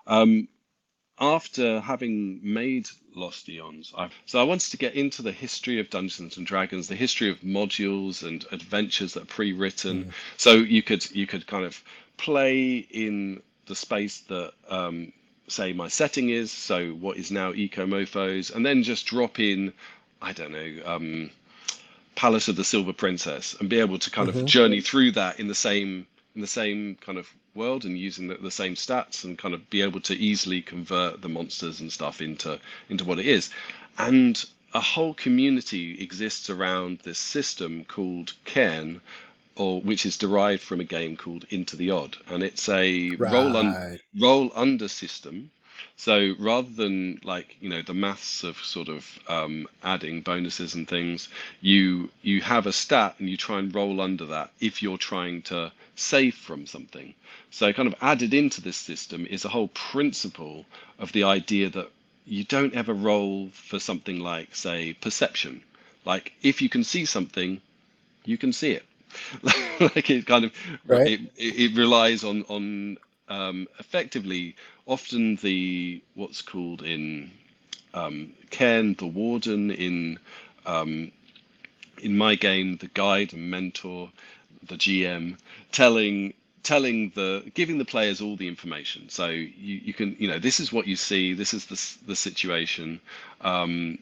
um 0.07 0.49
after 1.19 1.81
having 1.81 2.41
made 2.43 2.89
Lost 3.15 3.49
Eons, 3.49 3.93
I, 3.97 4.11
so 4.27 4.41
I 4.41 4.45
wanted 4.45 4.71
to 4.73 4.77
get 4.77 4.95
into 4.95 5.23
the 5.23 5.33
history 5.33 5.81
of 5.81 5.89
Dungeons 5.91 6.37
and 6.37 6.47
Dragons, 6.47 6.89
the 6.89 6.97
history 6.97 7.31
of 7.31 7.41
modules 7.41 8.27
and 8.27 8.45
adventures 8.53 9.15
that 9.15 9.23
are 9.23 9.27
pre-written, 9.27 10.07
Mm. 10.07 10.13
so 10.37 10.53
you 10.57 10.83
could 10.83 11.11
you 11.15 11.27
could 11.27 11.47
kind 11.47 11.65
of 11.65 11.83
play 12.19 12.79
in 12.91 13.43
the 13.67 13.75
space 13.77 14.21
that 14.29 14.53
um, 14.69 15.13
say 15.49 15.73
my 15.73 15.89
setting 15.89 16.31
is, 16.31 16.51
so 16.53 16.91
what 16.91 17.17
is 17.17 17.31
now 17.31 17.53
Eco 17.55 17.87
Mofos, 17.87 18.55
and 18.55 18.67
then 18.67 18.83
just 18.83 19.07
drop 19.07 19.41
in, 19.41 19.73
I 20.21 20.33
don't 20.33 20.53
know, 20.53 20.83
um, 20.85 21.31
Palace 22.17 22.49
of 22.49 22.57
the 22.57 22.65
Silver 22.65 22.93
Princess 22.95 23.55
and 23.61 23.69
be 23.71 23.79
able 23.81 23.99
to 24.01 24.11
kind 24.11 24.29
of 24.29 24.35
hmm 24.35 24.47
journey 24.47 24.81
through 24.81 25.13
that 25.13 25.39
in 25.41 25.49
the 25.49 25.55
same 25.55 26.07
in 26.35 26.43
the 26.43 26.49
same 26.49 26.97
kind 26.97 27.19
of 27.19 27.29
world 27.55 27.85
and 27.85 27.99
using 27.99 28.29
the, 28.29 28.37
the 28.37 28.51
same 28.51 28.75
stats 28.75 29.25
and 29.25 29.39
kind 29.39 29.55
of 29.55 29.71
be 29.71 29.83
able 29.83 30.01
to 30.01 30.15
easily 30.17 30.63
convert 30.63 31.23
the 31.23 31.29
monsters 31.29 31.81
and 31.81 31.93
stuff 31.93 32.21
into 32.23 32.61
into 32.89 33.05
what 33.05 33.19
it 33.21 33.27
is. 33.27 33.51
And 33.99 34.45
a 34.75 34.81
whole 34.81 35.15
community 35.15 36.01
exists 36.03 36.51
around 36.51 37.01
this 37.01 37.19
system 37.19 37.85
called 37.85 38.35
Cairn, 38.45 39.01
or 39.57 39.81
which 39.83 40.07
is 40.07 40.19
derived 40.19 40.63
from 40.63 40.81
a 40.81 40.85
game 40.85 41.17
called 41.17 41.47
Into 41.51 41.77
the 41.77 41.91
Odd, 41.91 42.17
and 42.29 42.43
it's 42.43 42.69
a 42.69 43.17
roll 43.21 43.57
un, 43.57 43.81
roll 44.19 44.53
under 44.55 44.89
system. 44.89 45.51
So 45.97 46.35
rather 46.39 46.71
than 46.71 47.21
like 47.25 47.57
you 47.61 47.69
know 47.69 47.83
the 47.83 47.95
maths 47.95 48.43
of 48.45 48.59
sort 48.59 48.89
of 48.89 49.19
um, 49.29 49.67
adding 49.83 50.21
bonuses 50.23 50.75
and 50.75 50.87
things, 50.89 51.29
you 51.61 52.11
you 52.23 52.41
have 52.43 52.67
a 52.67 52.73
stat 52.73 53.17
and 53.19 53.29
you 53.29 53.37
try 53.37 53.59
and 53.59 53.75
roll 53.75 54.01
under 54.01 54.27
that 54.27 54.53
if 54.61 54.83
you're 54.83 54.99
trying 54.99 55.43
to 55.43 55.73
save 55.95 56.35
from 56.35 56.67
something. 56.67 57.15
So 57.51 57.73
kind 57.73 57.89
of 57.89 57.95
added 58.01 58.35
into 58.35 58.61
this 58.61 58.77
system 58.77 59.27
is 59.27 59.45
a 59.45 59.49
whole 59.51 59.69
principle 59.69 60.67
of 60.99 61.13
the 61.13 61.25
idea 61.25 61.69
that 61.71 61.91
you 62.25 62.45
don't 62.45 62.75
ever 62.75 62.93
roll 62.95 63.51
for 63.51 63.79
something 63.79 64.21
like 64.21 64.55
say 64.55 64.93
perception. 64.95 65.63
Like 66.05 66.33
if 66.43 66.61
you 66.63 66.69
can 66.69 66.85
see 66.85 67.05
something, 67.05 67.61
you 68.25 68.37
can 68.39 68.53
see 68.53 68.73
it. 68.73 68.85
like 69.81 70.11
it 70.11 70.27
kind 70.27 70.45
of 70.45 70.53
Right. 70.87 71.13
it, 71.13 71.21
it 71.37 71.55
it 71.73 71.77
relies 71.77 72.25
on 72.25 72.43
on 72.49 72.97
um, 73.29 73.67
effectively 73.79 74.55
often 74.87 75.37
the 75.37 76.03
what's 76.15 76.43
called 76.43 76.83
in 76.83 77.31
um, 77.95 78.33
the 78.51 79.07
warden 79.13 79.71
in 79.71 80.19
um, 80.67 81.11
in 82.03 82.17
my 82.17 82.35
game 82.35 82.77
the 82.79 82.89
guide 82.89 83.33
and 83.33 83.51
mentor 83.51 84.11
the 84.69 84.77
GM 84.77 85.39
telling 85.73 86.35
telling 86.63 87.11
the 87.15 87.49
giving 87.55 87.79
the 87.79 87.85
players 87.85 88.21
all 88.21 88.37
the 88.37 88.49
information. 88.49 89.09
So 89.09 89.29
you, 89.29 89.47
you 89.85 89.95
can 89.95 90.17
you 90.19 90.29
know 90.29 90.39
this 90.39 90.59
is 90.61 90.73
what 90.73 90.87
you 90.87 90.97
see 90.97 91.33
this 91.33 91.55
is 91.55 91.67
the, 91.67 92.07
the 92.09 92.17
situation. 92.17 93.01
Um, 93.41 93.99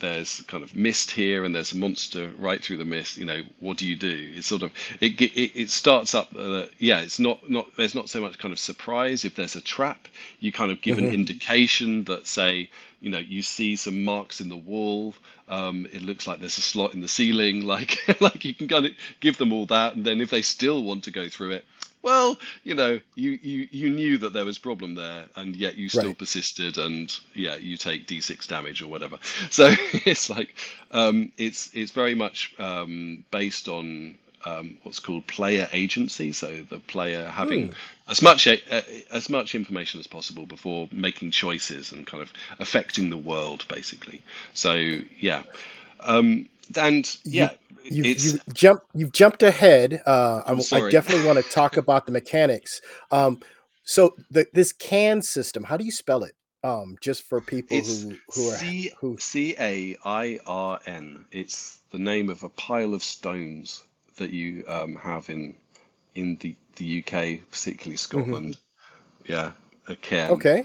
there's 0.00 0.42
kind 0.48 0.64
of 0.64 0.74
mist 0.76 1.12
here 1.12 1.44
and 1.44 1.54
there's 1.54 1.72
a 1.72 1.76
monster 1.78 2.30
right 2.38 2.62
through 2.64 2.78
the 2.78 2.84
mist 2.84 3.16
you 3.18 3.26
know 3.26 3.42
what 3.60 3.78
do 3.78 3.86
you 3.86 3.96
do? 3.96 4.32
It's 4.36 4.48
sort 4.48 4.62
of 4.62 4.72
it 5.00 5.20
it, 5.20 5.52
it 5.62 5.70
starts 5.70 6.14
up 6.14 6.28
uh, 6.36 6.66
yeah 6.78 7.00
it's 7.00 7.20
not 7.20 7.48
not 7.50 7.68
there's 7.76 7.94
not 7.94 8.08
so 8.10 8.20
much 8.20 8.38
kind 8.38 8.52
of 8.52 8.58
surprise. 8.58 9.24
If 9.24 9.36
there's 9.36 9.56
a 9.56 9.60
trap 9.62 10.08
you 10.40 10.52
kind 10.52 10.72
of 10.72 10.80
give 10.82 10.98
an 10.98 11.06
hmm 11.06 11.12
indication 11.12 12.04
that 12.04 12.26
say 12.26 12.70
you 13.00 13.10
know 13.10 13.18
you 13.18 13.42
see 13.42 13.76
some 13.76 14.04
marks 14.04 14.40
in 14.40 14.48
the 14.48 14.56
wall. 14.56 15.14
Um 15.48 15.86
it 15.92 16.02
looks 16.02 16.26
like 16.26 16.40
there's 16.40 16.58
a 16.58 16.62
slot 16.62 16.94
in 16.94 17.00
the 17.00 17.08
ceiling 17.08 17.66
like 17.74 17.98
like 18.20 18.44
you 18.44 18.54
can 18.54 18.68
kind 18.68 18.86
of 18.86 18.92
give 19.20 19.38
them 19.38 19.52
all 19.52 19.66
that. 19.66 19.96
And 19.96 20.04
then 20.04 20.20
if 20.20 20.30
they 20.30 20.42
still 20.42 20.82
want 20.82 21.04
to 21.04 21.10
go 21.10 21.28
through 21.28 21.52
it 21.52 21.64
well, 22.02 22.36
you 22.62 22.74
know, 22.74 23.00
you, 23.14 23.38
you 23.42 23.68
you 23.70 23.90
knew 23.90 24.18
that 24.18 24.32
there 24.32 24.44
was 24.44 24.58
problem 24.58 24.94
there, 24.94 25.26
and 25.36 25.56
yet 25.56 25.76
you 25.76 25.88
still 25.88 26.12
Right. 26.12 26.14
persisted, 26.14 26.78
and 26.78 27.14
yeah, 27.34 27.56
you 27.56 27.76
take 27.76 28.06
d6 28.06 28.46
damage 28.46 28.82
or 28.82 28.88
whatever. 28.88 29.18
So 29.50 29.72
it's 30.06 30.28
like 30.30 30.54
um, 30.90 31.32
it's 31.36 31.70
it's 31.74 31.92
very 31.92 32.14
much 32.14 32.54
um, 32.58 33.24
based 33.30 33.68
on 33.68 34.16
um, 34.44 34.78
what's 34.82 35.00
called 35.00 35.26
player 35.26 35.68
agency. 35.72 36.32
So 36.32 36.62
the 36.68 36.78
player 36.80 37.26
having 37.28 37.70
Mm. 37.70 37.74
as 38.08 38.22
much 38.22 38.46
uh, 38.46 38.56
as 39.12 39.28
much 39.28 39.54
information 39.54 40.00
as 40.00 40.06
possible 40.06 40.46
before 40.46 40.88
making 40.92 41.30
choices 41.32 41.92
and 41.92 42.06
kind 42.06 42.22
of 42.22 42.32
affecting 42.58 43.10
the 43.10 43.16
world, 43.18 43.64
basically. 43.68 44.22
So 44.52 44.74
yeah, 45.18 45.42
um, 46.00 46.48
and 46.76 47.16
yeah, 47.24 47.50
you've 47.88 48.06
it's 48.06 48.24
you 48.24 48.40
jumped 48.52 48.86
you've 48.94 49.12
jumped 49.12 49.42
ahead. 49.42 50.02
Uh, 50.06 50.42
I'm 50.46 50.60
I'm, 50.60 50.60
I 50.72 50.80
definitely 50.80 51.26
want 51.26 51.38
to 51.38 51.42
talk 51.42 51.76
about 51.76 52.06
the 52.06 52.12
mechanics. 52.12 52.80
Um, 53.10 53.40
so 53.84 54.14
the 54.30 54.46
this 54.52 54.72
Cairn 54.72 55.22
system, 55.22 55.64
how 55.64 55.76
do 55.76 55.84
you 55.84 55.92
spell 55.92 56.24
it? 56.24 56.34
Um, 56.62 56.96
just 57.00 57.22
for 57.28 57.40
people 57.40 57.78
It's 57.78 58.04
who 58.04 58.20
who 58.34 58.48
are 58.50 58.56
C 58.58 58.92
who. 59.00 59.18
C 59.18 59.54
A 59.58 59.96
I 60.04 60.38
R 60.46 60.80
N. 60.86 61.24
It's 61.32 61.78
the 61.90 61.98
name 61.98 62.28
of 62.30 62.42
a 62.42 62.48
pile 62.50 62.94
of 62.94 63.02
stones 63.02 63.84
that 64.16 64.30
you 64.30 64.64
um, 64.68 64.96
have 64.96 65.30
in 65.30 65.56
in 66.14 66.36
the 66.36 66.56
the 66.76 67.00
UK, 67.00 67.40
particularly 67.50 67.96
hmm 68.12 68.22
Scotland. 68.24 68.56
Yeah, 69.26 69.52
a 69.88 69.96
cairn. 69.96 70.32
Okay, 70.32 70.64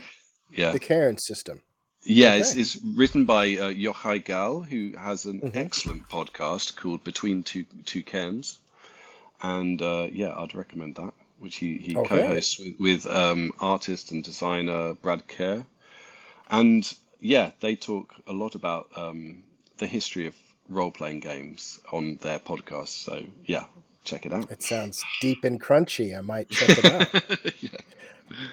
Yeah, 0.52 0.72
the 0.74 0.80
cairn 0.80 1.18
system. 1.18 1.62
Yeah. 2.06 2.36
It's 2.36 2.54
Okay. 2.54 2.56
it's 2.56 2.78
written 2.96 3.26
by 3.26 3.46
uh, 3.58 3.72
Yochai 3.72 4.24
Gal, 4.26 4.62
who 4.62 4.94
has 4.98 5.26
an 5.26 5.44
hmm 5.44 5.68
excellent 5.68 6.08
podcast 6.10 6.76
called 6.78 7.04
Between 7.04 7.44
Two 7.44 7.66
Two 7.86 8.04
Cairns, 8.04 8.60
and 9.42 9.82
uh, 9.82 10.08
yeah, 10.12 10.34
I'd 10.38 10.56
recommend 10.56 10.96
that. 10.96 11.14
Which 11.40 11.58
he 11.58 11.78
he 11.78 11.98
Okay. 11.98 12.04
co-hosts 12.04 12.60
with, 12.60 12.80
with 12.80 13.08
um, 13.08 13.52
artist 13.60 14.12
and 14.12 14.24
designer 14.24 14.94
Brad 14.96 15.28
Kerr. 15.28 15.66
And 16.50 16.92
yeah, 17.20 17.52
they 17.62 17.76
talk 17.76 18.14
a 18.28 18.34
lot 18.34 18.56
about 18.56 18.90
um, 18.96 19.44
the 19.78 19.88
history 19.88 20.28
of 20.28 20.36
role-playing 20.70 21.22
games 21.22 21.80
on 21.92 22.18
their 22.22 22.40
podcast. 22.40 22.90
So 22.90 23.24
yeah, 23.46 23.66
check 24.04 24.26
it 24.26 24.34
out. 24.34 24.50
It 24.50 24.64
sounds 24.64 25.08
deep 25.20 25.44
and 25.44 25.62
crunchy. 25.62 26.18
I 26.18 26.22
might 26.22 26.50
check 26.50 26.78
it 26.80 26.88
out. 26.88 27.10
Yeah. 27.62 27.80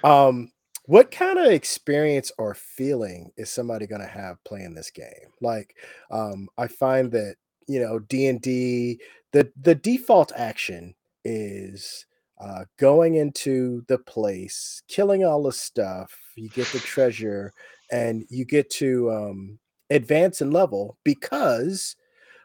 Um, 0.02 0.52
what 0.92 1.11
kind 1.11 1.38
of 1.38 1.46
experience 1.46 2.30
or 2.37 2.52
feeling 2.52 3.32
is 3.38 3.49
somebody 3.49 3.87
going 3.87 4.02
to 4.02 4.06
have 4.06 4.44
playing 4.44 4.75
this 4.75 4.90
game? 4.90 5.32
Like, 5.40 5.75
um, 6.11 6.50
I 6.58 6.66
find 6.66 7.11
that 7.12 7.37
you 7.66 7.80
know 7.80 7.99
D 8.00 8.26
and 8.26 8.42
D, 8.42 9.00
the 9.32 9.50
the 9.62 9.75
default 9.75 10.32
action 10.37 10.94
is 11.25 12.04
uh, 12.38 12.66
going 12.78 13.14
into 13.14 13.82
the 13.88 13.96
place, 13.96 14.82
killing 14.87 15.25
all 15.25 15.42
the 15.42 15.52
stuff. 15.52 16.14
You 16.37 16.50
get 16.50 16.66
the 16.66 16.78
treasure, 16.80 17.54
and 17.90 18.26
you 18.28 18.44
get 18.44 18.68
to 18.72 19.11
um, 19.11 19.58
advance 19.88 20.42
in 20.42 20.50
level 20.50 20.99
because, 21.04 21.96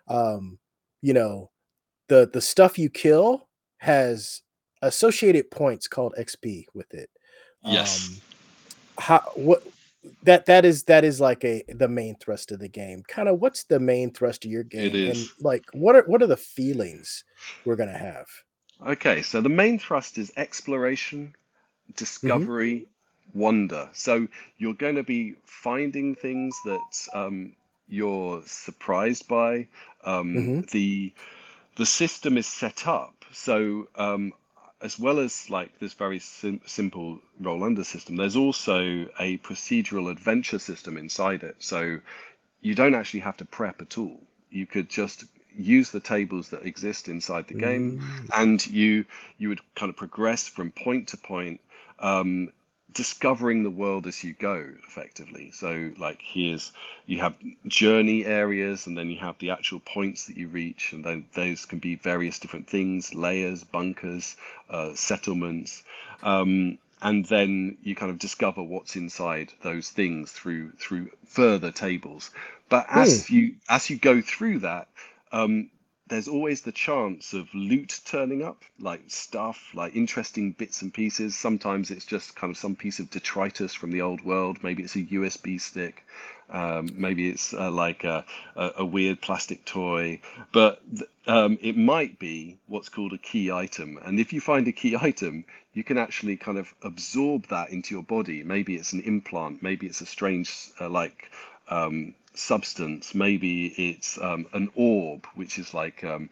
um, 0.08 0.58
you 1.02 1.14
know, 1.14 1.52
the 2.08 2.30
the 2.32 2.40
stuff 2.40 2.80
you 2.80 2.90
kill 2.90 3.50
has 3.80 4.42
associated 4.84 5.52
points 5.52 5.86
called 5.86 6.16
XP 6.18 6.64
with 6.74 6.94
it. 6.94 7.10
Yes. 7.66 8.22
How 9.00 9.22
what 9.36 9.64
that 10.24 10.46
that 10.46 10.66
is 10.66 10.84
that 10.86 11.04
is 11.04 11.20
like 11.20 11.44
a 11.44 11.64
the 11.70 11.88
main 11.90 12.16
thrust 12.16 12.52
of 12.52 12.60
the 12.60 12.70
game. 12.70 13.04
Kind 13.08 13.30
of 13.30 13.40
what's 13.42 13.64
the 13.64 13.80
main 13.80 14.12
thrust 14.12 14.46
of 14.46 14.52
your 14.52 14.64
game, 14.64 14.94
It 14.96 14.96
and 15.06 15.30
like 15.40 15.66
what 15.74 15.96
are 15.96 16.04
what 16.04 16.22
are 16.22 16.28
the 16.28 16.38
feelings 16.38 17.24
we're 17.66 17.76
gonna 17.76 17.98
have? 17.98 18.28
Okay, 18.86 19.22
so 19.22 19.42
the 19.42 19.50
main 19.50 19.80
thrust 19.80 20.18
is 20.18 20.32
exploration, 20.38 21.36
hmm 22.24 22.48
discovery, 22.48 22.88
wonder. 23.34 23.90
So 23.94 24.28
you're 24.58 24.74
going 24.74 24.96
to 24.96 25.04
be 25.04 25.36
finding 25.46 26.16
things 26.16 26.56
that 26.66 27.08
um, 27.14 27.56
you're 27.88 28.42
surprised 28.46 29.28
by. 29.28 29.68
Um, 30.04 30.50
hmm 30.50 30.62
the 30.72 31.14
the 31.78 31.86
system 31.86 32.38
is 32.38 32.48
set 32.48 32.88
up 32.88 33.26
so 33.32 33.88
um, 33.96 34.34
as 34.82 35.00
well 35.00 35.20
as 35.20 35.50
like 35.50 35.80
this 35.80 35.94
very 35.94 36.20
sim 36.20 36.62
simple 36.66 37.20
roll 37.40 37.64
under 37.64 37.84
system, 37.84 38.16
there's 38.16 38.36
also 38.36 39.08
a 39.20 39.38
procedural 39.40 40.12
adventure 40.12 40.60
system 40.60 40.98
inside 40.98 41.44
it. 41.44 41.56
So 41.60 42.00
you 42.62 42.76
don't 42.76 42.96
actually 42.96 43.22
have 43.22 43.38
to 43.38 43.46
prep 43.46 43.82
at 43.82 43.98
all. 43.98 44.20
You 44.50 44.66
could 44.66 44.90
just 44.90 45.26
use 45.56 45.90
the 45.90 46.00
tables 46.00 46.50
that 46.50 46.66
exist 46.66 47.08
inside 47.08 47.48
the 47.48 47.56
game, 47.56 48.00
mm 48.00 48.30
and 48.36 48.66
you 48.68 49.06
you 49.38 49.50
would 49.50 49.62
kind 49.76 49.90
of 49.90 49.96
progress 49.96 50.48
from 50.48 50.72
point 50.72 51.08
to 51.10 51.18
point, 51.18 51.60
um, 52.00 52.52
discovering 52.94 53.64
the 53.64 53.70
world 53.70 54.08
as 54.08 54.24
you 54.24 54.34
go, 54.34 54.66
effectively. 54.88 55.52
So 55.52 55.92
like 55.98 56.20
here's 56.22 56.72
you 57.06 57.20
have 57.20 57.36
journey 57.68 58.26
areas, 58.26 58.88
and 58.88 58.98
then 58.98 59.10
you 59.10 59.18
have 59.20 59.38
the 59.40 59.52
actual 59.52 59.80
points 59.80 60.26
that 60.26 60.38
you 60.38 60.48
reach, 60.48 60.94
and 60.94 61.04
then 61.04 61.26
those 61.34 61.66
can 61.66 61.80
be 61.80 61.96
various 61.96 62.40
different 62.40 62.68
things, 62.68 63.14
layers, 63.14 63.64
bunkers, 63.64 64.36
uh, 64.70 64.94
settlements. 64.96 65.84
Um, 66.24 66.78
and 67.02 67.26
then 67.26 67.78
you 67.84 67.96
kind 67.96 68.10
of 68.12 68.18
discover 68.18 68.64
what's 68.64 68.96
inside 68.96 69.54
those 69.62 69.90
things 69.90 70.32
through 70.32 70.72
through 70.80 71.10
further 71.26 71.72
tables. 71.72 72.32
But 72.70 72.88
as 72.90 73.30
you 73.30 73.56
as 73.70 73.90
you 73.90 73.98
go 73.98 74.22
through 74.22 74.60
that, 74.60 74.88
um, 75.32 75.70
there's 76.08 76.28
always 76.28 76.62
the 76.62 76.72
chance 76.72 77.34
of 77.34 77.54
loot 77.54 78.00
turning 78.06 78.44
up, 78.44 78.64
like 78.80 79.02
stuff, 79.08 79.72
like 79.74 79.96
interesting 79.96 80.52
bits 80.52 80.82
and 80.82 80.94
pieces. 80.94 81.36
Sometimes 81.36 81.92
it's 81.92 82.06
just 82.06 82.36
kind 82.36 82.52
of 82.52 82.58
some 82.58 82.76
piece 82.76 83.00
of 83.00 83.10
detritus 83.10 83.74
from 83.74 83.92
the 83.92 84.02
old 84.02 84.24
world. 84.24 84.58
Maybe 84.64 84.84
it's 84.84 84.96
a 84.96 85.04
USB 85.04 85.60
stick. 85.60 86.06
Um, 86.50 86.90
maybe 86.94 87.30
it's 87.30 87.54
uh, 87.54 87.72
like 87.72 88.06
a, 88.06 88.24
a, 88.56 88.72
a 88.78 88.86
weird 88.86 89.22
plastic 89.22 89.66
toy. 89.66 90.22
But 90.54 90.82
um, 91.28 91.58
it 91.62 91.76
might 91.76 92.20
be 92.20 92.58
what's 92.68 92.90
called 92.90 93.14
a 93.14 93.18
key 93.18 93.52
item. 93.52 94.00
And 94.04 94.20
if 94.20 94.32
you 94.32 94.40
find 94.40 94.68
a 94.68 94.72
key 94.72 94.96
item, 94.96 95.44
you 95.74 95.84
can 95.84 95.98
actually 95.98 96.38
kind 96.38 96.58
of 96.58 96.74
absorb 96.82 97.48
that 97.48 97.70
into 97.70 97.94
your 97.94 98.04
body. 98.04 98.44
Maybe 98.44 98.76
it's 98.76 98.94
an 98.94 99.02
implant. 99.02 99.62
Maybe 99.62 99.88
it's 99.88 100.02
a 100.02 100.06
strange, 100.06 100.72
uh, 100.80 100.90
like, 100.90 101.30
um, 101.70 102.16
substance. 102.38 103.14
Maybe 103.16 103.68
it's 103.68 104.18
um, 104.22 104.48
an 104.54 104.70
orb, 104.76 105.26
which 105.36 105.58
is 105.60 105.74
like 105.74 106.04
um, 106.04 106.30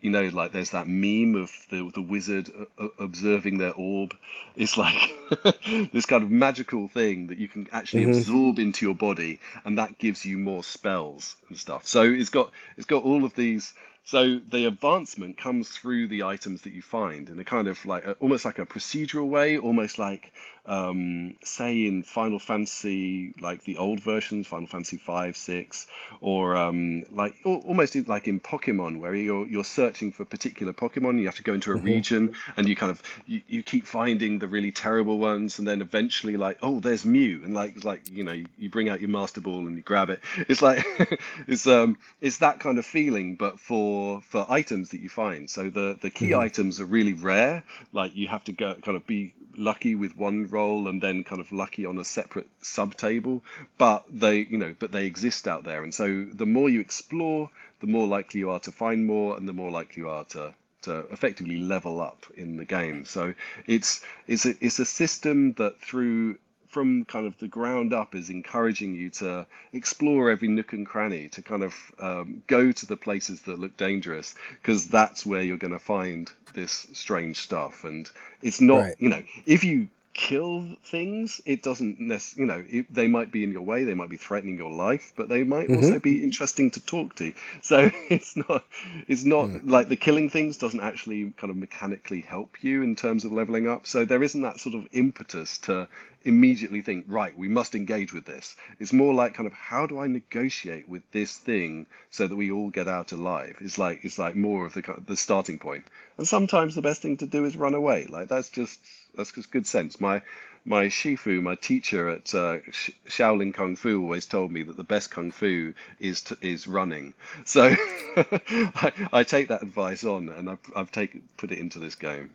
you 0.00 0.10
know, 0.10 0.24
like 0.32 0.52
there's 0.52 0.70
that 0.70 0.86
meme 0.88 1.34
of 1.36 1.50
the 1.70 1.90
the 1.94 2.02
wizard 2.02 2.50
uh, 2.78 2.84
uh, 2.84 2.88
observing 2.98 3.58
their 3.58 3.72
orb. 3.74 4.14
It's 4.56 4.76
like 4.76 5.14
this 5.92 6.06
kind 6.06 6.22
of 6.22 6.30
magical 6.30 6.88
thing 6.88 7.28
that 7.28 7.38
you 7.38 7.48
can 7.48 7.66
actually 7.72 8.02
hmm 8.02 8.04
absorb 8.04 8.58
into 8.58 8.86
your 8.86 8.94
body, 8.94 9.40
and 9.64 9.78
that 9.78 9.98
gives 9.98 10.24
you 10.24 10.38
more 10.38 10.62
spells 10.64 11.36
and 11.48 11.58
stuff. 11.58 11.86
So 11.86 12.02
it's 12.02 12.30
got 12.30 12.52
it's 12.76 12.86
got 12.86 13.04
all 13.04 13.24
of 13.24 13.34
these. 13.34 13.74
So 14.04 14.40
the 14.50 14.66
advancement 14.66 15.36
comes 15.38 15.68
through 15.68 16.08
the 16.08 16.22
items 16.24 16.62
that 16.62 16.72
you 16.72 16.82
find 16.82 17.28
in 17.28 17.38
a 17.38 17.44
kind 17.44 17.68
of 17.68 17.84
like 17.84 18.04
almost 18.20 18.44
like 18.44 18.58
a 18.58 18.66
procedural 18.66 19.28
way, 19.28 19.58
almost 19.58 19.98
like 19.98 20.32
um, 20.68 21.34
say 21.44 21.86
in 21.86 22.02
Final 22.04 22.38
Fantasy, 22.38 23.34
like 23.40 23.64
the 23.64 23.78
old 23.78 24.00
versions, 24.00 24.46
Final 24.46 24.68
Fantasy 24.68 24.98
five, 24.98 25.36
six, 25.36 25.86
or 26.20 26.56
um, 26.56 27.04
like 27.10 27.34
al- 27.46 27.62
almost 27.66 27.96
like 28.08 28.28
in 28.28 28.40
Pokemon, 28.40 29.00
where 29.00 29.14
you're 29.14 29.46
you're 29.46 29.64
searching 29.64 30.12
for 30.12 30.24
particular 30.24 30.72
Pokemon. 30.72 31.18
You 31.18 31.26
have 31.26 31.36
to 31.36 31.42
go 31.42 31.54
into 31.54 31.72
a 31.72 31.74
hmm 31.74 32.00
region, 32.00 32.32
and 32.56 32.68
you 32.68 32.76
kind 32.76 32.90
of 32.90 33.02
you, 33.26 33.42
you 33.48 33.62
keep 33.62 33.86
finding 33.86 34.38
the 34.38 34.48
really 34.48 34.72
terrible 34.72 35.18
ones, 35.18 35.58
and 35.58 35.66
then 35.66 35.80
eventually 35.82 36.36
like, 36.36 36.58
oh, 36.62 36.80
there's 36.80 37.04
Mew, 37.04 37.42
and 37.44 37.54
like 37.54 37.84
like 37.84 38.02
you 38.10 38.24
know 38.24 38.32
you, 38.58 38.70
bring 38.70 38.88
out 38.88 39.00
your 39.00 39.10
Master 39.10 39.40
Ball 39.40 39.66
and 39.66 39.76
you 39.76 39.82
grab 39.82 40.10
it. 40.10 40.20
It's 40.48 40.62
like 40.62 40.84
it's 41.48 41.66
um 41.66 41.98
it's 42.20 42.38
that 42.38 42.60
kind 42.60 42.78
of 42.78 42.86
feeling, 42.86 43.36
but 43.36 43.58
for 43.60 44.20
for 44.22 44.46
items 44.48 44.90
that 44.90 45.00
you 45.00 45.08
find. 45.08 45.48
So 45.50 45.70
the 45.70 45.98
the 46.00 46.10
key 46.10 46.34
hmm 46.34 46.46
items 46.46 46.80
are 46.80 46.86
really 46.86 47.14
rare. 47.14 47.64
Like 47.92 48.14
you 48.14 48.28
have 48.28 48.44
to 48.44 48.52
go 48.52 48.74
kind 48.82 48.96
of 48.96 49.06
be 49.06 49.34
lucky 49.58 49.94
with 49.94 50.16
one 50.16 50.46
roll 50.48 50.88
and 50.88 51.02
then 51.02 51.24
kind 51.24 51.40
of 51.40 51.50
lucky 51.52 51.84
on 51.84 51.98
a 51.98 52.04
separate 52.04 52.48
sub 52.60 52.96
table 52.96 53.42
but 53.76 54.04
they 54.10 54.38
you 54.50 54.58
know 54.58 54.74
but 54.78 54.92
they 54.92 55.06
exist 55.06 55.48
out 55.48 55.64
there. 55.64 55.82
And 55.82 55.94
so 55.94 56.24
the 56.32 56.46
more 56.46 56.68
you 56.68 56.80
explore 56.80 57.50
the 57.80 57.86
more 57.86 58.06
likely 58.06 58.40
you 58.40 58.50
are 58.50 58.60
to 58.60 58.72
find 58.72 59.06
more 59.06 59.36
and 59.36 59.48
the 59.48 59.52
more 59.52 59.70
likely 59.70 60.02
you 60.02 60.08
are 60.08 60.24
to 60.24 60.54
to 60.82 61.00
effectively 61.10 61.58
level 61.58 62.00
up 62.00 62.26
in 62.36 62.56
the 62.56 62.64
game. 62.64 63.04
So 63.04 63.34
it's 63.66 64.00
it's 64.26 64.46
a, 64.46 64.54
it's 64.64 64.78
a 64.78 64.84
system 64.84 65.52
that 65.54 65.80
through 65.80 66.38
from 66.68 67.04
kind 67.06 67.26
of 67.26 67.36
the 67.38 67.48
ground 67.48 67.94
up 67.94 68.14
is 68.14 68.28
encouraging 68.28 68.94
you 68.94 69.08
to 69.08 69.46
explore 69.72 70.30
every 70.30 70.48
nook 70.48 70.72
and 70.74 70.86
cranny 70.86 71.28
to 71.28 71.42
kind 71.42 71.62
of 71.62 71.74
um, 71.98 72.42
go 72.46 72.70
to 72.70 72.86
the 72.86 72.96
places 72.96 73.40
that 73.42 73.58
look 73.58 73.76
dangerous 73.76 74.34
because 74.60 74.86
that's 74.86 75.24
where 75.24 75.42
you're 75.42 75.56
going 75.56 75.72
to 75.72 75.78
find 75.78 76.30
this 76.54 76.86
strange 76.92 77.36
stuff 77.38 77.84
and 77.84 78.10
it's 78.42 78.60
not 78.60 78.88
Right. 78.88 78.98
you 78.98 79.08
know 79.08 79.22
if 79.46 79.64
you 79.64 79.88
kill 80.14 80.66
things 80.84 81.40
it 81.46 81.62
doesn't 81.62 82.00
necessarily 82.00 82.42
you 82.42 82.46
know 82.62 82.64
it, 82.80 82.94
they 82.94 83.06
might 83.06 83.30
be 83.32 83.44
in 83.44 83.52
your 83.52 83.62
way 83.62 83.84
they 83.84 83.94
might 83.94 84.10
be 84.10 84.16
threatening 84.16 84.56
your 84.56 84.70
life 84.72 85.12
but 85.16 85.28
they 85.28 85.44
might 85.44 85.68
hmm 85.68 85.92
also 85.92 85.98
be 86.00 86.22
interesting 86.22 86.70
to 86.70 86.80
talk 86.84 87.14
to 87.14 87.32
so 87.62 87.90
it's 88.10 88.36
not 88.36 88.64
it's 89.08 89.24
not 89.24 89.50
Mm. 89.50 89.62
like 89.62 89.88
the 89.88 89.96
killing 89.96 90.28
things 90.28 90.56
doesn't 90.56 90.80
actually 90.80 91.32
kind 91.36 91.50
of 91.50 91.56
mechanically 91.56 92.20
help 92.20 92.62
you 92.62 92.82
in 92.82 92.94
terms 92.96 93.24
of 93.24 93.32
leveling 93.32 93.68
up 93.68 93.86
so 93.86 94.04
there 94.04 94.22
isn't 94.22 94.42
that 94.42 94.60
sort 94.60 94.74
of 94.74 94.86
impetus 94.92 95.58
to 95.58 95.88
immediately 96.28 96.82
think 96.82 97.04
right 97.08 97.36
we 97.36 97.48
must 97.48 97.74
engage 97.74 98.12
with 98.12 98.24
this. 98.24 98.56
It's 98.78 98.92
more 98.92 99.14
like 99.14 99.34
kind 99.34 99.46
of 99.46 99.52
how 99.52 99.86
do 99.86 99.98
i 99.98 100.06
negotiate 100.06 100.88
with 100.88 101.02
this 101.12 101.36
thing 101.36 101.86
so 102.10 102.26
that 102.26 102.36
we 102.36 102.50
all 102.50 102.70
get 102.70 102.88
out 102.88 103.12
alive? 103.12 103.56
It's 103.60 103.78
like 103.78 104.04
it's 104.04 104.18
like 104.18 104.36
more 104.36 104.66
of 104.66 104.74
the 104.74 104.82
the 105.06 105.16
starting 105.16 105.58
point. 105.58 105.84
and 106.18 106.28
sometimes 106.28 106.74
the 106.74 106.82
best 106.82 107.02
thing 107.02 107.16
to 107.18 107.26
do 107.26 107.44
is 107.44 107.56
run 107.56 107.74
away. 107.74 108.06
Like 108.08 108.28
that's 108.28 108.50
just 108.50 108.80
that's 109.16 109.32
just 109.32 109.50
good 109.50 109.66
sense. 109.66 110.00
My 110.00 110.22
my 110.64 110.86
shifu 110.86 111.40
my 111.42 111.54
teacher 111.54 112.08
at 112.08 112.34
uh, 112.34 112.58
Sh- 112.70 112.90
shaolin 113.08 113.54
kung 113.54 113.76
fu 113.76 114.02
always 114.02 114.26
told 114.26 114.52
me 114.52 114.62
that 114.64 114.76
the 114.76 114.84
best 114.84 115.10
kung 115.10 115.30
fu 115.30 115.72
is 115.98 116.22
to, 116.22 116.36
is 116.40 116.66
running. 116.66 117.14
So 117.44 117.74
I, 118.16 118.92
I 119.12 119.22
take 119.22 119.48
that 119.48 119.62
advice 119.62 120.04
on 120.04 120.28
and 120.28 120.50
i've, 120.50 120.58
I've 120.76 120.92
taken 120.92 121.22
put 121.36 121.52
it 121.52 121.58
into 121.58 121.78
this 121.78 121.94
game. 121.94 122.30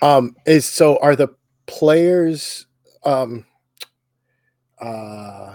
Um, 0.00 0.36
is 0.46 0.64
so 0.64 0.96
are 0.98 1.16
the 1.16 1.28
players 1.66 2.65
um 3.06 3.44
uh 4.80 5.54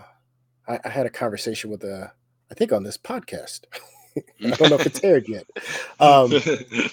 I, 0.68 0.80
I 0.84 0.90
had 0.90 1.06
a 1.06 1.10
conversation 1.12 1.70
with 1.70 1.84
a 1.84 2.12
I 2.50 2.54
think 2.54 2.72
on 2.74 2.84
this 2.84 2.98
podcast. 2.98 3.62
I 4.44 4.50
don't 4.52 4.70
know 4.70 4.76
if 4.76 4.86
it's 4.86 5.04
aired 5.04 5.28
yet. 5.28 5.46
Um 6.00 6.32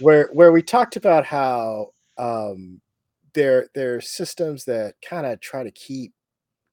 where 0.01 0.29
where 0.33 0.53
we 0.53 0.63
talked 0.63 0.97
about 0.97 1.25
how 1.25 1.93
um 2.19 2.81
there 3.33 3.69
there 3.75 3.97
are 3.97 4.01
systems 4.01 4.65
that 4.65 4.95
kind 5.03 5.25
of 5.25 5.41
try 5.41 5.63
to 5.63 5.71
keep 5.71 6.13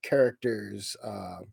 characters 0.01 0.97
um 1.03 1.47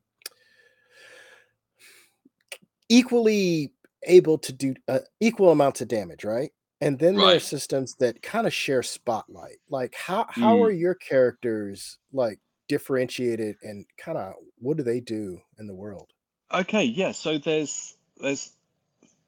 equally 2.89 3.73
able 4.05 4.37
to 4.39 4.53
do 4.53 4.75
uh, 4.89 4.99
equal 5.21 5.51
amounts 5.51 5.81
of 5.81 5.89
damage, 5.89 6.25
right? 6.25 6.51
And 6.83 6.99
then 6.99 7.15
there 7.17 7.37
are 7.37 7.39
systems 7.39 7.95
that 8.01 8.23
kind 8.23 8.47
of 8.47 8.53
share 8.53 8.83
spotlight. 8.83 9.59
Like 9.71 9.95
how 9.95 10.27
how 10.29 10.61
are 10.63 10.73
Mm. 10.73 10.81
your 10.81 10.95
characters 10.95 11.99
like 12.13 12.39
differentiated 12.69 13.57
and 13.63 13.85
kind 13.99 14.19
of 14.19 14.35
what 14.59 14.77
do 14.77 14.83
they 14.83 15.01
do 15.01 15.41
in 15.59 15.67
the 15.67 15.75
world? 15.75 16.11
Okay, 16.53 16.85
yeah. 16.85 17.13
So 17.13 17.39
there's 17.39 17.97
there's 18.21 18.53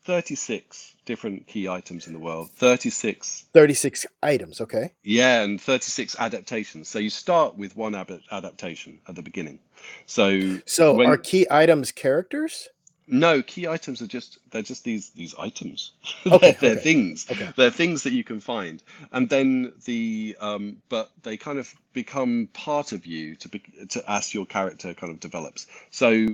36 0.04 0.96
different 1.06 1.46
key 1.46 1.68
items 1.68 2.06
in 2.06 2.12
the 2.12 2.18
world. 2.18 2.50
36, 2.56 3.46
36 3.54 4.04
items, 4.22 4.60
okay? 4.60 4.92
yeah, 5.02 5.42
and 5.42 5.58
36 5.60 6.16
adaptations. 6.18 6.88
So 6.88 6.98
you 6.98 7.08
start 7.10 7.56
with 7.56 7.74
one 7.76 7.94
ab 7.94 8.20
adaptation 8.30 9.00
at 9.08 9.14
the 9.14 9.22
beginning. 9.22 9.58
So 10.06 10.58
So 10.66 11.00
are 11.02 11.16
key 11.16 11.46
items 11.50 11.90
characters? 11.92 12.68
No, 13.06 13.42
key 13.42 13.68
items 13.68 14.00
are 14.02 14.06
just 14.06 14.38
they're 14.50 14.62
just 14.62 14.84
these 14.84 15.10
these 15.10 15.34
items. 15.38 15.92
Okay, 16.30 16.56
they're, 16.56 16.56
they're 16.60 16.76
okay, 16.76 16.76
things. 16.76 17.26
okay. 17.30 17.54
They're 17.56 17.70
things 17.70 18.02
that 18.04 18.12
you 18.14 18.24
can 18.24 18.40
find, 18.40 18.82
and 19.12 19.28
then 19.28 19.74
the 19.84 20.36
um, 20.40 20.82
but 20.88 21.10
they 21.22 21.36
kind 21.36 21.58
of 21.58 21.74
become 21.92 22.48
part 22.54 22.92
of 22.92 23.04
you 23.06 23.36
to 23.36 23.48
be, 23.50 23.60
to 23.90 24.10
as 24.10 24.32
your 24.32 24.46
character 24.46 24.94
kind 24.94 25.12
of 25.12 25.20
develops. 25.20 25.66
So 25.90 26.28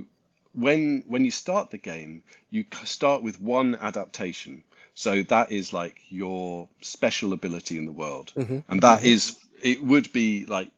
when 0.53 1.03
when 1.07 1.25
you 1.25 1.31
start 1.31 1.71
the 1.71 1.77
game, 1.77 2.23
you 2.51 2.65
start 2.85 3.21
with 3.21 3.41
one 3.41 3.75
adaptation. 3.75 4.63
So 4.95 5.23
that 5.23 5.51
is 5.51 5.73
like 5.73 5.99
your 6.09 6.69
special 6.81 7.33
ability 7.33 7.77
in 7.77 7.85
the 7.85 7.91
world, 7.91 8.33
hmm 8.35 8.59
and 8.69 8.81
that 8.81 9.03
hmm 9.03 9.05
is 9.05 9.37
it 9.61 9.83
would 9.83 10.11
be 10.13 10.45
like 10.45 10.71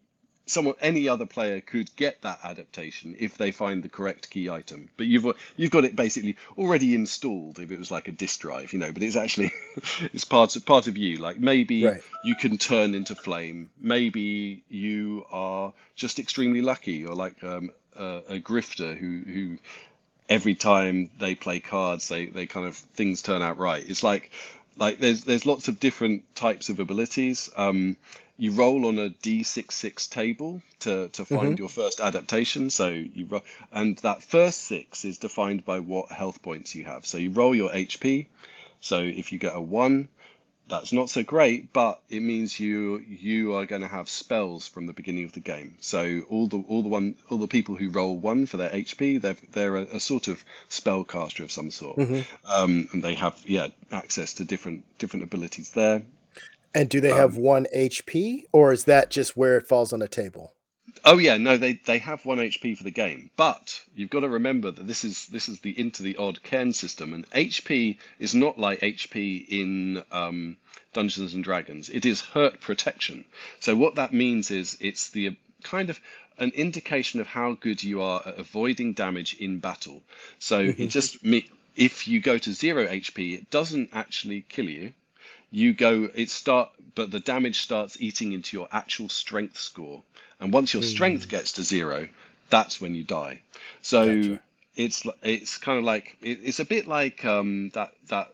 someone 0.45 0.75
any 0.81 1.07
other 1.07 1.25
player 1.25 1.61
could 1.61 1.93
get 1.95 2.21
that 2.21 2.39
adaptation 2.43 3.15
if 3.19 3.37
they 3.37 3.51
find 3.51 3.81
the 3.83 3.89
correct 3.89 4.29
key 4.29 4.49
item. 4.49 4.89
But 4.97 5.07
you've 5.07 5.25
you've 5.55 5.71
got 5.71 5.85
it 5.85 5.95
basically 5.95 6.35
already 6.57 6.95
installed 6.95 7.59
if 7.59 7.71
it 7.71 7.79
was 7.79 7.91
like 7.91 8.07
a 8.07 8.11
disk 8.11 8.41
drive 8.41 8.73
you 8.73 8.79
know 8.79 8.91
but 8.91 9.03
it's 9.03 9.15
actually 9.15 9.51
it's 10.13 10.25
part 10.25 10.55
of 10.55 10.65
part 10.65 10.87
of 10.87 10.97
you. 10.97 11.17
Like 11.17 11.39
maybe 11.39 11.75
Right. 11.81 12.01
you 12.23 12.35
can 12.35 12.57
turn 12.57 12.93
into 12.95 13.15
flame. 13.15 13.69
Maybe 13.79 14.63
you 14.69 15.25
are 15.31 15.73
just 15.95 16.19
extremely 16.19 16.61
lucky 16.61 16.93
you're 16.93 17.15
like 17.15 17.43
um, 17.43 17.71
a, 17.97 18.21
a 18.29 18.39
grifter 18.39 18.97
who 18.97 19.21
who 19.31 19.57
every 20.29 20.55
time 20.55 21.09
they 21.19 21.35
play 21.35 21.59
cards 21.59 22.07
they 22.07 22.25
they 22.27 22.45
kind 22.45 22.65
of 22.67 22.75
things 22.75 23.21
turn 23.21 23.41
out 23.41 23.57
right. 23.57 23.83
It's 23.87 24.03
like 24.03 24.31
like 24.77 24.99
there's 24.99 25.23
there's 25.23 25.45
lots 25.45 25.67
of 25.67 25.79
different 25.79 26.23
types 26.35 26.69
of 26.69 26.79
abilities. 26.79 27.49
Um 27.55 27.97
you 28.37 28.51
roll 28.51 28.85
on 28.85 28.97
a 28.99 29.09
d66 29.09 30.09
table 30.09 30.61
to 30.79 31.09
to 31.09 31.25
find 31.25 31.59
your 31.59 31.69
first 31.69 31.99
adaptation. 31.99 32.69
So 32.69 32.89
you 32.89 33.25
ro- 33.27 33.43
and 33.71 33.97
that 33.99 34.23
first 34.23 34.61
six 34.61 35.05
is 35.05 35.17
defined 35.17 35.65
by 35.65 35.79
what 35.79 36.11
health 36.11 36.41
points 36.41 36.75
you 36.75 36.85
have. 36.85 37.05
So 37.05 37.17
you 37.17 37.31
roll 37.31 37.55
your 37.55 37.69
hp 37.69 38.27
so 38.81 38.99
if 38.99 39.31
you 39.31 39.39
get 39.39 39.55
a 39.55 39.61
one 39.61 40.09
that's 40.67 40.93
not 40.93 41.09
so 41.09 41.23
great, 41.23 41.73
but 41.73 42.01
it 42.09 42.21
means 42.21 42.59
you 42.59 43.03
you 43.07 43.53
are 43.55 43.65
going 43.65 43.81
to 43.81 43.87
have 43.87 44.09
spells 44.09 44.67
from 44.67 44.87
the 44.87 44.93
beginning 44.93 45.25
of 45.25 45.33
the 45.33 45.39
game. 45.39 45.75
So 45.81 46.21
all 46.29 46.47
the 46.47 46.63
all 46.67 46.81
the 46.81 46.89
one 46.89 47.15
all 47.29 47.37
the 47.37 47.47
people 47.47 47.75
who 47.75 47.89
roll 47.89 48.17
one 48.17 48.45
for 48.45 48.57
their 48.57 48.69
HP, 48.69 49.21
they're 49.21 49.37
they're 49.51 49.77
a, 49.77 49.83
a 49.83 49.99
sort 49.99 50.27
of 50.27 50.43
spellcaster 50.69 51.43
of 51.43 51.51
some 51.51 51.69
sort, 51.71 51.97
hmm 51.97 52.21
um, 52.45 52.87
and 52.93 53.03
they 53.03 53.13
have 53.15 53.39
yeah 53.45 53.67
access 53.91 54.33
to 54.35 54.45
different 54.45 54.83
different 54.97 55.23
abilities 55.23 55.71
there. 55.71 56.01
And 56.75 56.89
do 56.89 57.01
they 57.01 57.13
have 57.13 57.35
Um, 57.35 57.37
one 57.37 57.65
HP, 57.73 58.45
or 58.51 58.71
is 58.73 58.83
that 58.85 59.09
just 59.09 59.35
where 59.35 59.57
it 59.57 59.67
falls 59.67 59.91
on 59.93 60.01
a 60.03 60.07
table? 60.07 60.53
oh 61.05 61.17
yeah, 61.17 61.37
no, 61.37 61.55
they 61.57 61.73
they 61.85 61.97
have 61.99 62.25
one 62.25 62.39
HP 62.41 62.75
for 62.75 62.83
the 62.83 62.91
game, 62.91 63.31
but 63.37 63.81
you've 63.95 64.09
got 64.09 64.19
to 64.21 64.27
remember 64.29 64.69
that 64.69 64.85
this 64.85 65.05
is 65.05 65.27
this 65.27 65.47
is 65.47 65.59
the 65.61 65.77
into 65.79 66.03
the 66.03 66.17
odd 66.17 66.43
cairn 66.43 66.73
system, 66.73 67.13
and 67.13 67.25
HP 67.31 67.97
is 68.19 68.35
not 68.35 68.59
like 68.59 68.81
HP 68.83 69.45
in 69.49 70.03
um, 70.11 70.57
Dungeons 70.93 71.33
and 71.33 71.43
Dragons. 71.43 71.89
It 71.89 72.05
is 72.05 72.19
hurt 72.19 72.59
protection. 72.59 73.23
So 73.61 73.75
what 73.77 73.95
that 73.95 74.13
means 74.13 74.51
is 74.51 74.75
it's 74.81 75.09
the 75.09 75.37
kind 75.63 75.89
of 75.89 76.01
an 76.37 76.51
indication 76.51 77.21
of 77.21 77.27
how 77.27 77.53
good 77.53 77.81
you 77.81 78.01
are 78.01 78.21
at 78.27 78.37
avoiding 78.37 78.91
damage 78.93 79.35
in 79.39 79.59
battle. 79.59 80.03
So 80.39 80.73
it 80.77 80.87
hmm 80.87 80.89
just 80.89 81.23
me 81.23 81.49
if 81.77 82.07
you 82.09 82.19
go 82.19 82.37
to 82.37 82.51
zero 82.53 82.85
HP, 82.87 83.33
it 83.35 83.49
doesn't 83.49 83.89
actually 83.93 84.41
kill 84.49 84.69
you 84.69 84.93
you 85.53 85.73
go 85.73 86.09
it 86.15 86.29
start 86.31 86.71
but 86.95 87.11
the 87.11 87.21
damage 87.21 87.61
starts 87.61 87.97
eating 88.01 88.33
into 88.33 88.57
your 88.57 88.69
actual 88.73 89.09
strength 89.09 89.57
score. 89.57 90.03
And 90.41 90.53
once 90.53 90.73
your 90.73 90.83
strength 90.83 91.27
Mm, 91.27 91.29
gets 91.29 91.53
to 91.53 91.63
zero 91.63 92.09
that's 92.49 92.81
when 92.81 92.95
you 92.95 93.03
die. 93.03 93.41
So 93.81 94.03
gotcha. 94.03 94.41
it's 94.75 95.03
it's 95.23 95.57
kind 95.57 95.79
of 95.79 95.85
like 95.85 96.17
it, 96.21 96.39
it's 96.43 96.59
a 96.59 96.65
bit 96.65 96.87
like 96.87 97.25
um 97.25 97.71
that 97.75 97.93
that 98.09 98.33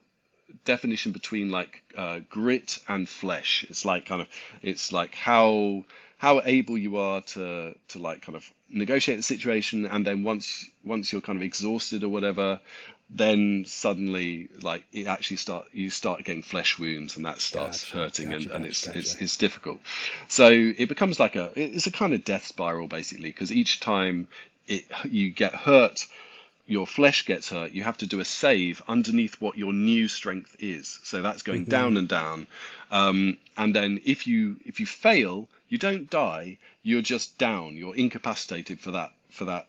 definition 0.65 1.12
between 1.13 1.51
like 1.51 1.84
uh, 1.97 2.19
grit 2.29 2.79
and 2.88 3.08
flesh. 3.10 3.65
It's 3.69 3.86
like 3.86 4.05
kind 4.05 4.21
of 4.21 4.27
it's 4.62 4.91
like 4.93 5.15
how 5.15 5.86
how 6.17 6.41
able 6.45 6.77
you 6.77 6.97
are 6.97 7.21
to 7.21 7.75
to 7.89 7.99
like 7.99 8.21
kind 8.21 8.36
of 8.36 8.49
negotiate 8.69 9.17
the 9.19 9.23
situation. 9.23 9.86
And 9.86 10.05
then 10.05 10.23
once 10.23 10.69
once 10.84 11.12
you're 11.12 11.21
kind 11.21 11.38
of 11.38 11.43
exhausted 11.43 12.03
or 12.03 12.10
whatever 12.10 12.60
then 13.10 13.65
suddenly 13.65 14.50
like 14.62 14.84
it 14.91 15.08
actually 15.08 15.38
start 15.38 15.65
you 15.74 15.89
start 15.89 16.24
getting 16.24 16.43
flesh 16.43 16.78
wounds 16.78 17.17
and 17.17 17.26
that 17.26 17.41
starts 17.41 17.84
Gotcha. 17.84 17.93
hurting 17.93 18.34
and, 18.34 18.45
Gotcha. 18.45 18.50
and 18.52 18.65
Gotcha. 18.65 18.65
it's 18.65 18.88
it's 18.88 19.13
Gotcha. 19.13 19.24
it's 19.24 19.38
difficult 19.38 19.80
so 20.28 20.50
it 20.50 20.88
becomes 20.88 21.19
like 21.19 21.36
a 21.36 21.52
it's 21.56 21.88
a 21.88 21.91
kind 21.91 22.13
of 22.13 22.24
death 22.24 22.45
spiral 22.45 22.88
basically 22.88 23.30
because 23.30 23.52
each 23.52 23.80
time 23.80 24.28
it 24.67 24.86
you 25.06 25.32
get 25.32 25.56
hurt 25.56 26.06
your 26.67 26.86
flesh 26.86 27.26
gets 27.26 27.50
hurt, 27.50 27.72
you 27.72 27.84
have 27.84 27.98
to 27.98 28.06
do 28.06 28.19
a 28.19 28.26
save 28.26 28.82
underneath 28.88 29.41
what 29.41 29.58
your 29.58 29.74
new 29.74 30.08
strength 30.08 30.56
is. 30.60 31.00
So 31.04 31.22
that's 31.22 31.41
going 31.41 31.65
hmm 31.65 31.65
down 31.65 31.98
and 31.98 32.08
down. 32.08 32.48
Um, 32.91 33.38
and 33.58 33.76
then 33.76 34.00
if 34.06 34.28
you 34.28 34.58
if 34.65 34.80
you 34.80 34.86
fail, 34.86 35.50
you 35.67 35.80
don't 35.80 36.10
die. 36.10 36.58
You're 36.84 37.02
just 37.02 37.38
down. 37.39 37.76
You're 37.76 37.95
incapacitated 37.95 38.80
for 38.80 38.91
that 38.91 39.12
for 39.32 39.45
that 39.45 39.67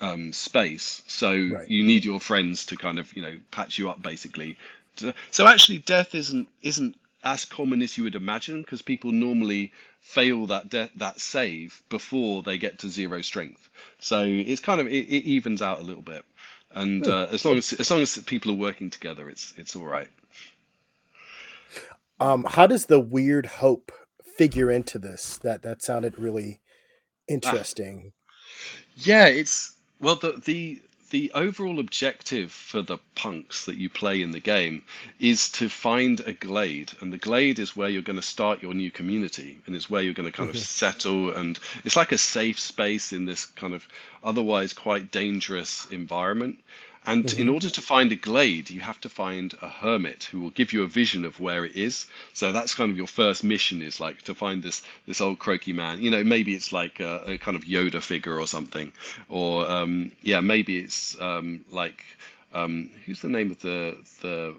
um, 0.00 0.32
space. 0.32 1.02
So 1.06 1.32
Right. 1.48 1.68
you 1.68 1.84
need 1.84 2.04
your 2.04 2.20
friends 2.20 2.66
to 2.66 2.76
kind 2.76 2.98
of 2.98 3.14
you 3.16 3.22
know 3.22 3.38
patch 3.50 3.78
you 3.78 3.90
up 3.90 4.02
basically. 4.02 4.56
So 5.30 5.46
actually, 5.46 5.78
death 5.78 6.14
isn't 6.14 6.48
isn't 6.62 6.96
as 7.24 7.44
common 7.44 7.82
as 7.82 7.98
you 7.98 8.04
would 8.04 8.14
imagine 8.14 8.62
because 8.62 8.82
people 8.82 9.12
normally 9.12 9.72
fail 10.00 10.46
that 10.46 10.68
de- 10.70 10.90
that 10.96 11.20
save 11.20 11.82
before 11.88 12.42
they 12.42 12.58
get 12.58 12.78
to 12.80 12.88
zero 12.88 13.22
strength. 13.22 13.68
So 13.98 14.22
it's 14.24 14.60
kind 14.60 14.80
of 14.80 14.86
it, 14.88 15.06
it 15.08 15.24
evens 15.24 15.62
out 15.62 15.80
a 15.80 15.84
little 15.84 16.02
bit. 16.02 16.24
And 16.72 17.06
Hmm. 17.06 17.08
uh, 17.08 17.28
as 17.30 17.44
long 17.44 17.56
as 17.58 17.72
as 17.74 17.90
long 17.90 18.00
as 18.02 18.18
people 18.18 18.52
are 18.52 18.56
working 18.56 18.90
together, 18.90 19.28
it's 19.30 19.54
it's 19.56 19.76
all 19.76 19.86
right. 19.86 20.08
Um, 22.20 22.44
how 22.48 22.66
does 22.66 22.86
the 22.86 23.00
weird 23.00 23.46
hope 23.46 23.92
figure 24.36 24.70
into 24.70 24.98
this? 24.98 25.38
That 25.38 25.62
that 25.62 25.82
sounded 25.82 26.18
really 26.18 26.60
Ah, 27.42 27.64
interesting. 27.66 28.12
Yeah, 28.96 29.26
it's 29.26 29.75
well 30.06 30.14
the 30.14 30.40
the 30.44 30.80
the 31.10 31.32
overall 31.34 31.80
objective 31.80 32.52
for 32.52 32.80
the 32.80 32.98
punks 33.16 33.64
that 33.64 33.76
you 33.76 33.88
play 33.88 34.22
in 34.22 34.30
the 34.30 34.38
game 34.40 34.82
is 35.18 35.48
to 35.48 35.68
find 35.68 36.20
a 36.20 36.32
glade, 36.32 36.92
and 37.00 37.12
the 37.12 37.18
glade 37.18 37.58
is 37.58 37.76
where 37.76 37.88
you're 37.88 38.02
going 38.02 38.22
to 38.22 38.22
start 38.22 38.62
your 38.62 38.72
new 38.74 38.90
community, 38.90 39.58
and 39.66 39.74
it's 39.74 39.90
where 39.90 40.02
you're 40.02 40.14
going 40.14 40.30
to 40.30 40.36
kind 40.36 40.50
of 40.50 40.58
settle, 40.58 41.32
and 41.32 41.58
it's 41.84 41.96
like 41.96 42.12
a 42.12 42.18
safe 42.18 42.58
space 42.58 43.12
in 43.12 43.24
this 43.24 43.46
kind 43.46 43.74
of 43.74 43.86
otherwise 44.22 44.72
quite 44.72 45.10
dangerous 45.10 45.88
environment. 45.90 46.60
And 47.06 47.32
in 47.32 47.48
hmm 47.48 47.50
order 47.50 47.70
to 47.70 47.80
find 47.82 48.12
a 48.12 48.16
glade, 48.16 48.70
you 48.70 48.80
have 48.80 49.00
to 49.02 49.08
find 49.08 49.54
a 49.62 49.68
hermit 49.68 50.24
who 50.30 50.40
will 50.40 50.50
give 50.50 50.72
you 50.72 50.82
a 50.82 50.88
vision 50.88 51.24
of 51.24 51.40
where 51.40 51.64
it 51.64 51.76
is. 51.76 52.06
So 52.34 52.52
that's 52.52 52.74
kind 52.74 52.90
of 52.90 52.98
your 52.98 53.06
first 53.08 53.44
mission 53.44 53.82
is 53.82 54.00
like 54.00 54.22
to 54.24 54.34
find 54.34 54.62
this 54.62 54.82
this 55.06 55.20
old 55.20 55.38
croaky 55.38 55.72
man. 55.72 56.02
You 56.02 56.10
know, 56.10 56.24
maybe 56.24 56.54
it's 56.54 56.72
like 56.72 57.00
a, 57.00 57.22
a 57.26 57.38
kind 57.38 57.56
of 57.56 57.64
Yoda 57.64 58.02
figure 58.02 58.38
or 58.40 58.46
something, 58.46 58.92
or 59.28 59.70
um, 59.70 60.12
yeah, 60.22 60.40
maybe 60.40 60.78
it's 60.78 61.18
um, 61.20 61.64
like 61.70 62.04
um, 62.52 62.90
who's 63.06 63.20
the 63.22 63.28
name 63.28 63.50
of 63.52 63.60
the 63.60 63.96
the 64.22 64.54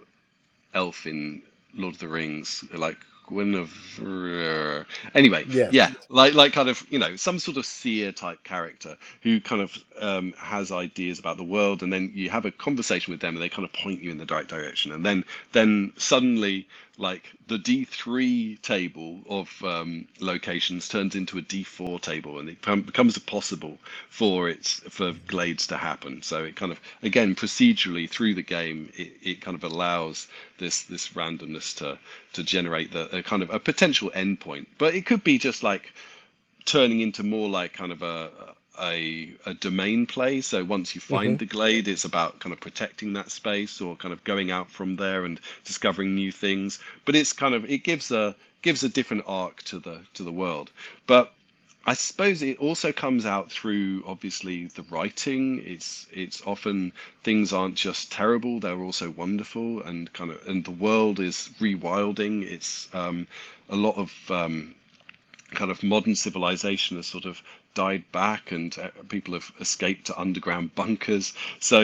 elf 0.73 1.05
in 1.07 1.41
Lord 1.73 1.95
of 1.95 1.99
the 1.99 2.07
Rings, 2.07 2.63
like 2.73 2.97
Guinevere. 3.29 4.85
Anyway, 5.15 5.45
Yeah. 5.49 5.69
yeah, 5.71 5.91
like 6.09 6.33
like 6.33 6.53
kind 6.53 6.69
of 6.69 6.85
you 6.89 6.99
know 6.99 7.15
some 7.15 7.39
sort 7.39 7.57
of 7.57 7.65
seer 7.65 8.11
type 8.11 8.43
character 8.43 8.97
who 9.21 9.39
kind 9.41 9.61
of 9.61 9.77
um, 9.99 10.33
has 10.37 10.71
ideas 10.71 11.19
about 11.19 11.37
the 11.37 11.43
world, 11.43 11.83
and 11.83 11.91
then 11.91 12.11
you 12.13 12.29
have 12.29 12.45
a 12.45 12.51
conversation 12.51 13.11
with 13.11 13.21
them, 13.21 13.35
and 13.35 13.43
they 13.43 13.49
kind 13.49 13.65
of 13.65 13.73
point 13.73 14.01
you 14.01 14.11
in 14.11 14.17
the 14.17 14.25
right 14.25 14.47
direction, 14.47 14.91
and 14.91 15.05
then 15.05 15.23
then 15.53 15.91
suddenly 15.97 16.67
like 16.97 17.31
the 17.47 17.57
D3 17.59 18.59
table 18.61 19.19
of 19.29 19.63
um, 19.63 20.07
locations 20.19 20.87
turns 20.89 21.15
into 21.15 21.37
a 21.37 21.41
D4 21.41 22.01
table, 22.01 22.39
and 22.39 22.49
it 22.49 22.59
becomes 22.61 23.17
possible 23.19 23.77
for 24.09 24.49
its 24.49 24.79
for 24.89 25.13
glades 25.27 25.67
to 25.67 25.77
happen. 25.77 26.21
So 26.23 26.43
it 26.43 26.55
kind 26.55 26.71
of 26.71 26.79
again 27.03 27.35
procedurally 27.35 28.09
through 28.09 28.33
the 28.33 28.41
game, 28.41 28.89
it, 28.95 29.13
it 29.21 29.41
kind 29.41 29.55
of 29.55 29.63
allows 29.63 30.27
this 30.57 30.83
this 30.83 31.09
randomness 31.09 31.75
to 31.77 31.99
to 32.33 32.43
generate 32.43 32.91
the 32.91 33.15
a 33.15 33.21
kind 33.23 33.43
of 33.43 33.51
a 33.51 33.59
potential 33.59 34.11
endpoint. 34.15 34.65
But 34.77 34.95
it 34.95 35.05
could 35.05 35.23
be 35.23 35.37
just 35.37 35.61
like 35.63 35.93
turning 36.65 37.01
into 37.01 37.23
more 37.23 37.47
like 37.47 37.73
kind 37.73 37.91
of 37.91 38.01
a 38.01 38.31
a, 38.81 39.33
a 39.45 39.53
domain 39.53 40.05
play. 40.05 40.41
So 40.41 40.63
once 40.63 40.95
you 40.95 41.01
find 41.01 41.39
the 41.39 41.45
glade, 41.45 41.87
it's 41.87 42.05
about 42.05 42.39
kind 42.39 42.53
of 42.53 42.59
protecting 42.59 43.13
that 43.13 43.31
space 43.31 43.81
or 43.81 43.95
kind 43.95 44.13
of 44.13 44.23
going 44.23 44.51
out 44.51 44.69
from 44.69 44.95
there 44.95 45.25
and 45.25 45.39
discovering 45.63 46.15
new 46.15 46.31
things. 46.31 46.79
But 47.05 47.15
it's 47.15 47.33
kind 47.33 47.53
of 47.53 47.65
it 47.69 47.83
gives 47.83 48.11
a 48.11 48.35
gives 48.61 48.83
a 48.83 48.89
different 48.89 49.23
arc 49.27 49.63
to 49.63 49.79
the 49.79 50.01
to 50.13 50.23
the 50.23 50.31
world. 50.31 50.71
But 51.05 51.33
I 51.85 51.93
suppose 51.93 52.41
it 52.41 52.57
also 52.57 52.91
comes 52.91 53.25
out 53.25 53.49
through 53.49 54.03
obviously 54.05 54.65
the 54.67 54.83
writing. 54.83 55.63
It's 55.65 56.05
it's 56.11 56.41
often 56.45 56.91
things 57.23 57.53
aren't 57.53 57.75
just 57.75 58.11
terrible; 58.11 58.59
they're 58.59 58.83
also 58.83 59.11
wonderful 59.11 59.81
and 59.83 60.11
kind 60.11 60.31
of 60.31 60.45
and 60.47 60.65
the 60.65 60.71
world 60.71 61.19
is 61.19 61.49
rewilding. 61.61 62.43
It's 62.43 62.89
um, 62.93 63.25
a 63.69 63.77
lot 63.77 63.95
of 63.95 64.11
um, 64.29 64.75
kind 65.51 65.71
of 65.71 65.81
modern 65.81 66.15
civilization 66.15 66.97
has 66.97 67.07
sort 67.07 67.23
of 67.23 67.41
died 67.77 68.05
back 68.11 68.51
and 68.51 68.69
uh, 68.79 68.89
people 69.15 69.33
have 69.39 69.51
escaped 69.59 70.05
to 70.07 70.19
underground 70.25 70.75
bunkers. 70.75 71.33
So 71.59 71.79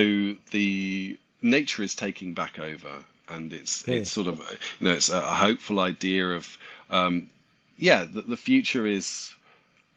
the 0.52 1.18
nature 1.42 1.84
is 1.84 1.96
taking 1.96 2.34
back 2.34 2.60
over, 2.60 2.94
and 3.30 3.54
it's 3.54 3.86
Hmm. 3.86 3.94
it's 3.96 4.10
sort 4.10 4.28
of 4.28 4.40
uh, 4.42 4.56
you 4.80 4.88
know 4.88 4.94
it's 5.00 5.10
a, 5.10 5.18
a 5.18 5.36
hopeful 5.48 5.80
idea 5.80 6.26
of 6.40 6.46
um, 6.90 7.30
yeah 7.78 8.06
the, 8.16 8.22
the 8.34 8.38
future 8.50 8.86
is 8.88 9.34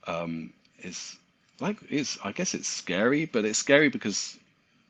um, 0.07 0.53
is 0.83 1.17
like 1.61 1.79
is 1.91 2.19
I 2.25 2.33
guess 2.33 2.55
it's 2.55 2.69
scary, 2.69 3.27
but 3.27 3.45
it's 3.45 3.59
scary 3.59 3.89
because 3.89 4.39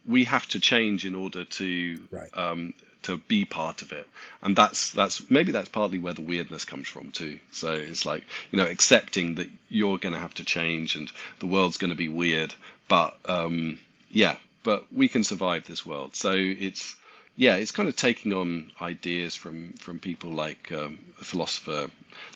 we 0.06 0.24
have 0.24 0.46
to 0.48 0.60
change 0.60 1.04
in 1.06 1.14
order 1.14 1.44
to 1.44 1.98
Right. 2.10 2.30
um, 2.34 2.74
to 3.06 3.18
be 3.28 3.44
part 3.44 3.82
of 3.82 3.92
it, 3.92 4.08
and 4.42 4.56
that's 4.56 4.90
that's 4.92 5.28
maybe 5.30 5.52
that's 5.52 5.68
partly 5.68 5.98
where 5.98 6.14
the 6.14 6.22
weirdness 6.22 6.64
comes 6.64 6.88
from 6.88 7.10
too. 7.12 7.38
So 7.52 7.72
it's 7.72 8.04
like 8.06 8.24
you 8.50 8.58
know 8.58 8.66
accepting 8.66 9.34
that 9.36 9.48
you're 9.68 9.98
going 9.98 10.14
to 10.14 10.20
have 10.20 10.34
to 10.34 10.44
change 10.44 10.96
and 10.96 11.10
the 11.40 11.46
world's 11.46 11.76
going 11.78 11.90
to 11.90 11.96
be 11.96 12.08
weird, 12.08 12.54
but 12.88 13.16
um, 13.26 13.78
yeah, 14.10 14.36
but 14.62 14.84
we 14.92 15.08
can 15.08 15.24
survive 15.24 15.66
this 15.66 15.86
world. 15.86 16.16
So 16.16 16.32
it's 16.34 16.96
yeah, 17.36 17.56
it's 17.56 17.72
kind 17.72 17.88
of 17.88 17.96
taking 17.96 18.32
on 18.32 18.70
ideas 18.80 19.34
from 19.34 19.72
from 19.74 19.98
people 19.98 20.30
like 20.30 20.72
um, 20.72 20.98
philosopher 21.16 21.88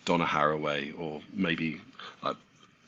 Donna 0.04 0.26
Haraway, 0.26 0.92
or 0.98 1.20
maybe 1.32 1.80
a 2.22 2.34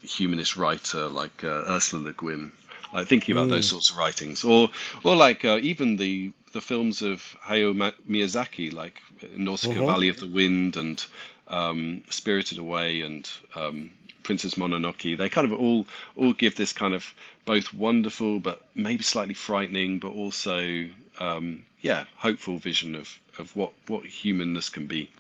humanist 0.03 0.57
writer 0.57 1.09
like 1.09 1.45
uh, 1.45 1.64
Ursula 1.68 2.03
Le 2.05 2.12
Guin, 2.12 2.53
like 2.92 3.07
thinking 3.09 3.33
about 3.33 3.49
those 3.49 3.66
Mm. 3.66 3.71
sorts 3.71 3.90
of 3.90 3.97
writings, 3.97 4.45
or 4.45 4.71
or 5.05 5.16
like 5.16 5.45
uh, 5.45 5.59
even 5.62 5.97
the 5.97 6.33
the 6.53 6.61
films 6.62 7.03
of 7.03 7.23
Hayao 7.47 7.75
Miyazaki, 8.09 8.73
like 8.73 9.01
Nausicaa 9.37 9.83
hmm 9.83 9.85
Valley 9.85 10.09
of 10.09 10.19
the 10.21 10.29
Wind 10.29 10.77
and 10.77 11.05
um, 11.49 12.03
Spirited 12.11 12.59
Away 12.59 13.03
and 13.03 13.31
um, 13.57 13.91
Princess 14.25 14.57
Mononoke. 14.57 15.19
They 15.19 15.29
kind 15.31 15.51
of 15.53 15.59
all 15.61 15.87
all 16.17 16.35
give 16.35 16.57
this 16.57 16.73
kind 16.73 16.95
of 16.95 17.07
both 17.47 17.75
wonderful 17.75 18.41
but 18.41 18.62
maybe 18.75 19.03
slightly 19.05 19.35
frightening, 19.35 19.99
but 20.01 20.11
also 20.12 20.88
um, 21.21 21.65
yeah, 21.83 22.05
hopeful 22.17 22.59
vision 22.59 22.95
of 22.97 23.09
of 23.38 23.55
what 23.57 23.73
what 23.88 24.07
humanness 24.07 24.71
can 24.71 24.87
be. 24.87 25.11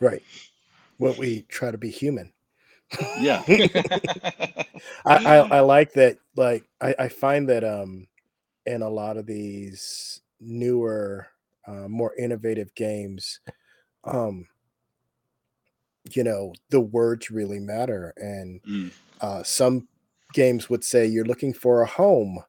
Right. 0.00 0.22
What 0.98 1.18
we 1.18 1.42
try 1.48 1.70
to 1.72 1.78
be 1.78 1.90
human. 1.90 2.32
Yeah. 3.14 3.44
I, 3.48 5.20
I 5.24 5.36
I 5.50 5.60
like 5.60 5.94
that. 5.94 6.18
Like 6.36 6.64
I, 6.80 6.94
I 6.98 7.08
find 7.08 7.48
that 7.50 7.64
um 7.64 8.08
in 8.66 8.82
a 8.82 8.90
lot 8.90 9.16
of 9.18 9.26
these 9.26 10.20
newer, 10.44 11.28
uh, 11.66 11.88
more 11.88 12.14
innovative 12.16 12.74
games, 12.74 13.40
um, 14.04 14.48
you 16.14 16.22
know, 16.22 16.52
the 16.70 16.80
words 16.80 17.30
really 17.30 17.58
matter. 17.58 18.12
And 18.16 18.60
Mm, 18.66 18.90
uh, 19.20 19.42
some 19.42 19.88
games 20.34 20.70
would 20.70 20.84
say 20.84 21.06
you're 21.06 21.24
looking 21.26 21.54
for 21.54 21.82
a 21.82 21.86
home. 21.88 22.40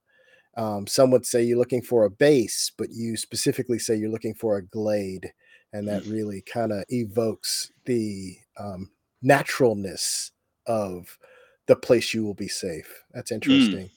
Um, 0.58 0.88
some 0.88 1.12
would 1.12 1.26
say 1.26 1.44
you're 1.44 1.60
looking 1.60 1.84
for 1.84 2.06
a 2.06 2.12
base, 2.12 2.72
but 2.78 2.90
you 2.92 3.18
specifically 3.18 3.80
say 3.80 3.96
you're 3.96 4.12
looking 4.12 4.36
for 4.36 4.58
a 4.58 4.66
glade, 4.66 5.34
and 5.74 5.88
that 5.90 6.06
mm, 6.06 6.06
really 6.06 6.42
kind 6.42 6.72
of 6.74 6.86
evokes 6.90 7.72
the 7.86 8.38
um, 8.58 8.92
naturalness 9.22 10.32
of 10.68 11.20
the 11.68 11.76
place 11.76 12.14
you 12.14 12.24
will 12.26 12.36
be 12.36 12.48
safe. 12.50 13.04
That's 13.14 13.32
mm, 13.46 13.78
interesting. 13.78 13.92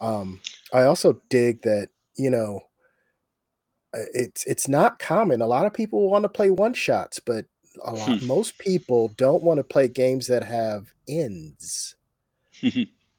Um, 0.00 0.42
I 0.72 0.84
also 0.84 1.22
dig 1.30 1.62
that 1.62 1.90
you 2.16 2.30
know 2.30 2.69
it's 3.92 4.44
it's 4.44 4.68
not 4.68 4.98
common. 4.98 5.42
A 5.42 5.46
lot 5.46 5.66
of 5.66 5.74
people 5.74 6.08
want 6.08 6.24
to 6.24 6.28
play 6.28 6.50
one 6.50 6.74
shots, 6.74 7.18
but 7.18 7.46
a 7.84 7.92
lot 7.92 8.20
hmm, 8.20 8.26
most 8.26 8.58
people 8.58 9.08
don't 9.16 9.42
want 9.42 9.58
to 9.58 9.64
play 9.64 9.88
games 9.88 10.26
that 10.26 10.44
have 10.44 10.92
ends. 11.08 11.96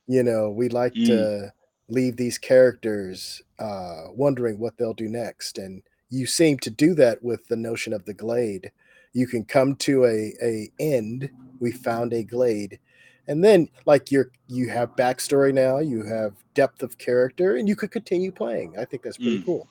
You 0.07 0.23
know, 0.23 0.49
we 0.49 0.67
like 0.67 0.93
mm, 0.93 1.05
to 1.05 1.53
leave 1.87 2.17
these 2.17 2.37
characters 2.37 3.41
uh, 3.59 4.07
wondering 4.13 4.59
what 4.59 4.75
they'll 4.77 4.93
do 4.93 5.07
next, 5.07 5.57
and 5.57 5.83
you 6.09 6.25
seem 6.25 6.57
to 6.59 6.69
do 6.69 6.93
that 6.95 7.23
with 7.23 7.47
the 7.47 7.55
notion 7.55 7.93
of 7.93 8.03
the 8.03 8.13
glade. 8.13 8.73
You 9.13 9.25
can 9.25 9.45
come 9.45 9.75
to 9.77 10.05
a 10.05 10.33
a 10.43 10.71
end. 10.79 11.29
We 11.61 11.71
found 11.71 12.11
a 12.11 12.23
glade, 12.23 12.79
and 13.27 13.41
then 13.41 13.69
like 13.85 14.11
you're 14.11 14.31
you 14.47 14.69
have 14.69 14.97
backstory 14.97 15.53
now. 15.53 15.77
You 15.77 16.03
have 16.03 16.33
depth 16.55 16.83
of 16.83 16.97
character, 16.97 17.55
and 17.55 17.69
you 17.69 17.77
could 17.77 17.91
continue 17.91 18.33
playing. 18.33 18.75
I 18.77 18.83
think 18.83 19.03
that's 19.03 19.17
pretty 19.17 19.39
mm. 19.39 19.45
cool. 19.45 19.69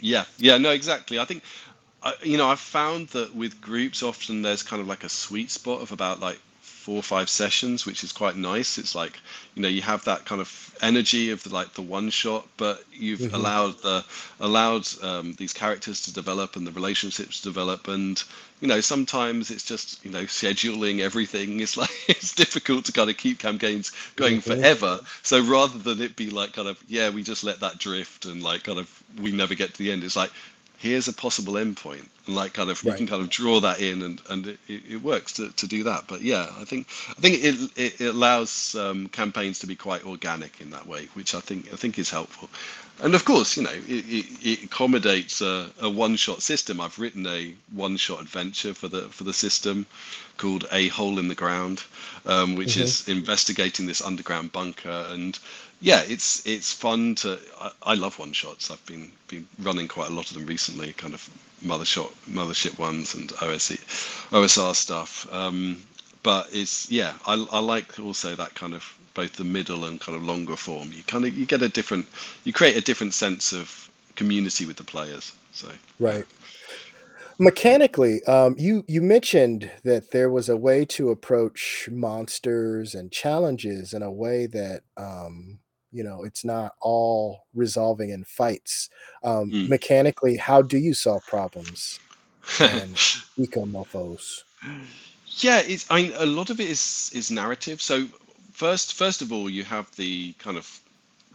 Yeah, 0.00 0.24
yeah, 0.38 0.58
no, 0.58 0.70
exactly. 0.70 1.18
I 1.18 1.24
think 1.24 1.42
you 2.22 2.36
know, 2.36 2.48
I've 2.48 2.60
found 2.60 3.08
that 3.08 3.34
with 3.34 3.60
groups, 3.60 4.02
often 4.02 4.42
there's 4.42 4.62
kind 4.62 4.80
of 4.80 4.88
like 4.88 5.04
a 5.04 5.08
sweet 5.08 5.50
spot 5.50 5.82
of 5.82 5.92
about 5.92 6.20
like 6.20 6.40
four 6.86 6.98
or 6.98 7.02
five 7.16 7.30
sessions, 7.30 7.86
which 7.86 8.04
is 8.04 8.12
quite 8.12 8.36
nice. 8.36 8.78
It's 8.78 8.94
like, 8.94 9.20
you 9.54 9.62
know, 9.62 9.68
you 9.68 9.82
have 9.82 10.04
that 10.04 10.24
kind 10.26 10.40
of 10.40 10.74
energy 10.82 11.30
of 11.30 11.42
the, 11.44 11.50
like 11.54 11.74
the 11.74 11.82
one 11.82 12.10
shot, 12.10 12.48
but 12.56 12.84
you've 12.92 13.28
hmm 13.28 13.50
allowed 13.50 13.82
the 13.82 14.04
allowed 14.40 14.86
um, 15.02 15.34
these 15.38 15.52
characters 15.52 16.00
to 16.02 16.12
develop 16.12 16.56
and 16.56 16.66
the 16.66 16.72
relationships 16.72 17.40
to 17.40 17.48
develop, 17.48 17.88
and 17.88 18.24
you 18.60 18.68
know, 18.68 18.80
sometimes 18.80 19.50
it's 19.50 19.64
just 19.64 20.04
you 20.04 20.10
know 20.10 20.24
scheduling 20.24 21.00
everything. 21.00 21.60
It's 21.60 21.76
like 21.76 21.90
it's 22.08 22.34
difficult 22.34 22.84
to 22.86 22.92
kind 22.92 23.10
of 23.10 23.16
keep 23.16 23.38
campaigns 23.38 23.90
going 24.16 24.40
hmm 24.40 24.66
forever. 24.66 25.00
So 25.22 25.40
rather 25.44 25.78
than 25.78 26.00
it 26.02 26.16
be 26.16 26.30
like 26.30 26.52
kind 26.54 26.68
of 26.68 26.82
yeah, 26.88 27.10
we 27.10 27.22
just 27.22 27.44
let 27.44 27.60
that 27.60 27.78
drift 27.78 28.26
and 28.26 28.42
like 28.42 28.64
kind 28.64 28.78
of 28.78 29.02
we 29.20 29.32
never 29.32 29.54
get 29.54 29.74
to 29.74 29.78
the 29.78 29.92
end. 29.92 30.04
It's 30.04 30.16
like 30.16 30.32
here's 30.78 31.08
a 31.08 31.12
possible 31.12 31.54
endpoint 31.54 32.06
and 32.26 32.36
like 32.36 32.54
kind 32.54 32.70
of 32.70 32.84
Right. 32.84 32.96
can 32.96 33.06
kind 33.06 33.22
of 33.22 33.30
draw 33.30 33.60
that 33.60 33.80
in 33.80 34.02
and 34.02 34.20
and 34.30 34.46
it, 34.46 34.58
it 34.68 35.02
works 35.02 35.32
to, 35.34 35.50
to 35.52 35.66
do 35.66 35.82
that. 35.84 36.04
But 36.08 36.22
yeah 36.22 36.48
i 36.58 36.64
think 36.64 36.86
i 37.10 37.20
think 37.20 37.36
it 37.44 37.54
it, 37.76 38.00
it 38.00 38.06
allows 38.14 38.74
um, 38.76 39.08
campaigns 39.08 39.58
to 39.60 39.66
be 39.66 39.76
quite 39.76 40.04
organic 40.06 40.60
in 40.60 40.70
that 40.70 40.86
way 40.86 41.06
which 41.14 41.34
i 41.34 41.40
think 41.40 41.72
i 41.72 41.76
think 41.76 41.98
is 41.98 42.10
helpful. 42.10 42.50
And 43.02 43.14
of 43.14 43.24
course 43.24 43.56
you 43.56 43.62
know 43.62 43.70
it, 43.72 44.04
it, 44.08 44.26
it 44.42 44.64
accommodates 44.64 45.40
a, 45.42 45.70
a 45.80 45.90
one-shot 45.90 46.42
system. 46.42 46.80
I've 46.80 46.98
written 46.98 47.26
a 47.26 47.54
one-shot 47.72 48.20
adventure 48.20 48.74
for 48.74 48.88
the 48.88 49.08
for 49.10 49.24
the 49.24 49.34
system 49.34 49.86
called 50.38 50.66
a 50.72 50.88
hole 50.88 51.18
in 51.18 51.28
the 51.28 51.34
ground 51.34 51.84
um, 52.26 52.54
which 52.56 52.76
hmm 52.76 52.78
is 52.78 53.06
investigating 53.08 53.86
this 53.86 54.02
underground 54.02 54.52
bunker. 54.52 55.06
And 55.10 55.38
yeah, 55.80 56.02
it's 56.06 56.46
it's 56.46 56.72
fun 56.72 57.14
to. 57.16 57.38
I, 57.60 57.70
I 57.82 57.94
love 57.94 58.18
one 58.18 58.32
shots. 58.32 58.70
I've 58.70 58.84
been 58.86 59.12
been 59.28 59.46
running 59.58 59.88
quite 59.88 60.10
a 60.10 60.12
lot 60.12 60.30
of 60.30 60.34
them 60.34 60.46
recently, 60.46 60.92
kind 60.94 61.14
of 61.14 61.28
mother 61.62 61.84
shot, 61.84 62.12
mothership 62.30 62.78
ones 62.78 63.14
and 63.14 63.32
OSE, 63.42 63.78
OSR 64.30 64.74
stuff. 64.74 65.26
Um, 65.32 65.82
but 66.22 66.48
it's 66.52 66.90
yeah, 66.90 67.14
I 67.26 67.34
I 67.52 67.58
like 67.58 67.98
also 68.00 68.34
that 68.36 68.54
kind 68.54 68.74
of 68.74 68.96
both 69.14 69.34
the 69.34 69.44
middle 69.44 69.86
and 69.86 70.00
kind 70.00 70.16
of 70.16 70.22
longer 70.22 70.56
form. 70.56 70.92
You 70.92 71.02
kind 71.02 71.24
of 71.24 71.36
you 71.36 71.46
get 71.46 71.62
a 71.62 71.68
different, 71.68 72.06
you 72.44 72.52
create 72.52 72.76
a 72.76 72.80
different 72.80 73.14
sense 73.14 73.52
of 73.52 73.90
community 74.14 74.66
with 74.66 74.76
the 74.76 74.84
players. 74.84 75.32
So. 75.52 75.68
Right. 75.98 76.24
Mechanically, 77.38 78.24
um, 78.24 78.54
you 78.58 78.82
you 78.88 79.02
mentioned 79.02 79.70
that 79.84 80.10
there 80.10 80.30
was 80.30 80.48
a 80.48 80.56
way 80.56 80.86
to 80.86 81.10
approach 81.10 81.86
monsters 81.92 82.94
and 82.94 83.12
challenges 83.12 83.92
in 83.92 84.02
a 84.02 84.10
way 84.10 84.46
that 84.46 84.82
um, 84.96 85.58
you 85.92 86.04
know 86.04 86.24
it's 86.24 86.44
not 86.44 86.74
all 86.80 87.46
resolving 87.54 88.10
in 88.10 88.24
fights. 88.24 88.90
Um, 89.24 89.52
Mm. 89.52 89.68
mechanically, 89.68 90.36
how 90.36 90.62
do 90.62 90.78
you 90.78 90.94
solve 90.94 91.24
problems 91.26 92.00
and 92.62 93.00
Eco 93.38 93.66
Mofos? 93.66 94.42
Yeah, 95.38 95.60
it's 95.60 95.86
I 95.90 96.02
mean 96.02 96.12
a 96.16 96.26
lot 96.26 96.50
of 96.50 96.60
it 96.60 96.68
is 96.68 97.10
is 97.14 97.30
narrative. 97.30 97.82
So 97.82 98.06
first 98.52 98.94
first 98.94 99.22
of 99.22 99.32
all, 99.32 99.50
you 99.50 99.64
have 99.64 99.94
the 99.96 100.32
kind 100.34 100.56
of 100.56 100.80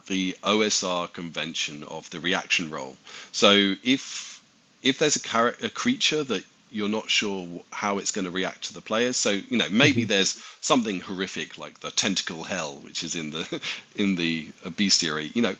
the 0.07 0.35
OSR 0.43 1.11
convention 1.13 1.83
of 1.83 2.09
the 2.09 2.19
reaction 2.19 2.69
roll. 2.69 2.97
So 3.31 3.75
if 3.83 4.41
if 4.83 4.99
there's 4.99 5.15
a 5.15 5.21
character, 5.21 5.67
a 5.67 5.69
creature 5.69 6.23
that 6.25 6.43
you're 6.71 6.89
not 6.89 7.09
sure 7.09 7.47
how 7.71 7.97
it's 7.99 8.11
going 8.11 8.25
to 8.25 8.31
react 8.31 8.63
to 8.65 8.73
the 8.73 8.81
players, 8.81 9.17
so 9.17 9.31
you 9.31 9.57
know 9.57 9.69
maybe 9.69 10.03
hmm 10.03 10.05
there's 10.05 10.41
something 10.61 11.01
horrific 11.01 11.57
like 11.57 11.79
the 11.81 11.91
tentacle 11.91 12.43
hell, 12.43 12.75
which 12.83 13.03
is 13.03 13.15
in 13.15 13.31
the 13.31 13.61
in 13.95 14.15
the 14.15 14.49
bestiary. 14.65 15.35
You 15.35 15.41
know, 15.43 15.55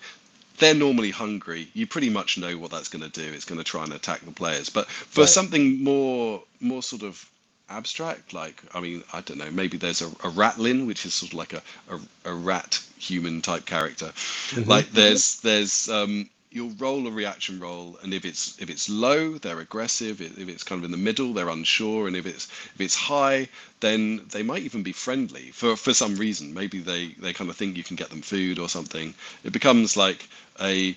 they're 0.60 0.74
normally 0.76 1.12
hungry. 1.12 1.68
You 1.74 1.88
pretty 1.88 2.10
much 2.10 2.38
know 2.38 2.58
what 2.58 2.72
that's 2.72 2.90
going 2.90 3.04
to 3.04 3.10
do. 3.10 3.34
It's 3.34 3.46
going 3.46 3.58
to 3.60 3.64
try 3.64 3.84
and 3.84 3.94
attack 3.94 4.22
the 4.26 4.32
players. 4.32 4.70
But 4.70 4.88
for 4.90 5.26
Right. 5.26 5.28
something 5.28 5.84
more 5.84 6.44
more 6.60 6.84
sort 6.84 7.04
of 7.04 7.26
abstract, 7.70 8.34
like 8.34 8.62
I 8.74 8.80
mean, 8.82 9.04
I 9.14 9.22
don't 9.22 9.38
know, 9.38 9.52
maybe 9.52 9.78
there's 9.78 10.02
a, 10.02 10.08
a 10.08 10.32
ratlin, 10.32 10.86
which 10.88 11.06
is 11.06 11.14
sort 11.14 11.32
of 11.34 11.38
like 11.40 11.54
a, 11.54 11.62
a, 11.90 12.32
a 12.32 12.34
rat 12.34 12.82
human 12.98 13.42
type 13.42 13.66
character. 13.66 14.12
hmm 14.52 14.66
Like 14.66 14.92
there's 14.92 15.40
there's 15.42 15.90
um 15.90 16.30
you'll 16.52 16.76
roll 16.78 17.08
a 17.08 17.12
reaction 17.12 17.60
roll 17.60 17.98
and 18.04 18.14
if 18.14 18.26
it's 18.26 18.60
if 18.62 18.70
it's 18.70 18.90
low 18.90 19.38
they're 19.38 19.60
aggressive. 19.62 20.22
If 20.22 20.50
it's 20.50 20.64
kind 20.64 20.80
of 20.80 20.86
in 20.86 20.92
the 20.92 20.98
middle 20.98 21.34
they're 21.34 21.50
unsure. 21.50 22.08
And 22.08 22.16
if 22.16 22.26
it's 22.26 22.46
if 22.76 22.82
it's 22.82 22.96
high 22.96 23.48
then 23.80 24.26
they 24.30 24.44
might 24.44 24.64
even 24.64 24.84
be 24.84 24.92
friendly 24.94 25.52
for 25.52 25.76
for 25.76 25.94
some 25.94 26.16
reason. 26.16 26.54
Maybe 26.54 26.80
they 26.80 27.16
they 27.20 27.34
kind 27.34 27.50
of 27.50 27.56
think 27.56 27.78
you 27.78 27.84
can 27.84 27.96
get 27.96 28.10
them 28.10 28.22
food 28.22 28.60
or 28.60 28.70
something. 28.70 29.14
It 29.44 29.54
becomes 29.54 29.98
like 29.98 30.28
a 30.62 30.96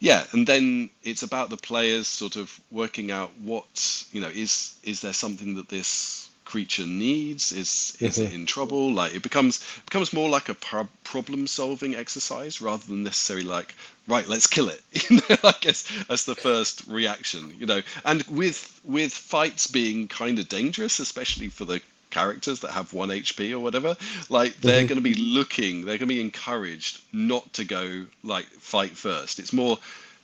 yeah, 0.00 0.24
and 0.32 0.46
then 0.46 0.90
it's 1.02 1.22
about 1.22 1.50
the 1.50 1.56
players 1.56 2.06
sort 2.08 2.36
of 2.36 2.60
working 2.70 3.10
out 3.10 3.30
what, 3.38 4.04
you 4.12 4.20
know, 4.20 4.28
is 4.28 4.74
is 4.82 5.00
there 5.00 5.12
something 5.12 5.54
that 5.54 5.68
this 5.68 6.23
creature 6.54 6.96
needs? 7.04 7.52
Is 7.52 7.98
is 8.02 8.20
hmm 8.20 8.30
it 8.30 8.32
in 8.32 8.46
trouble? 8.46 8.92
Like 8.92 9.14
it 9.14 9.22
becomes 9.22 9.64
becomes 9.86 10.12
more 10.12 10.30
like 10.30 10.48
a 10.48 10.54
prob 10.54 10.88
problem 11.04 11.46
solving 11.48 11.94
exercise 11.94 12.60
rather 12.60 12.86
than 12.86 13.04
necessarily 13.04 13.44
like 13.46 13.74
right, 14.08 14.28
let's 14.28 14.46
kill 14.46 14.68
it. 14.68 14.82
You 15.10 15.16
know, 15.28 15.36
I 15.44 15.54
guess 15.60 15.82
that's 16.08 16.24
the 16.24 16.34
first 16.36 16.82
reaction. 16.88 17.54
You 17.58 17.66
know, 17.66 17.82
and 18.04 18.22
with 18.28 18.80
with 18.84 19.12
fights 19.12 19.66
being 19.68 20.08
kind 20.08 20.38
of 20.38 20.48
dangerous, 20.48 20.98
especially 21.00 21.48
for 21.48 21.64
the 21.66 21.80
characters 22.10 22.60
that 22.60 22.72
have 22.72 22.92
one 22.92 23.10
HP 23.10 23.52
or 23.52 23.60
whatever, 23.60 23.96
like 24.30 24.60
they're 24.62 24.84
hmm 24.84 24.84
going 24.84 24.98
to 24.98 25.02
be 25.02 25.14
looking, 25.14 25.84
they're 25.84 25.98
going 25.98 26.08
to 26.08 26.14
be 26.14 26.20
encouraged 26.20 27.00
not 27.12 27.52
to 27.54 27.64
go 27.64 28.06
like 28.22 28.46
fight 28.46 28.96
first. 28.96 29.38
It's 29.38 29.52
more 29.52 29.78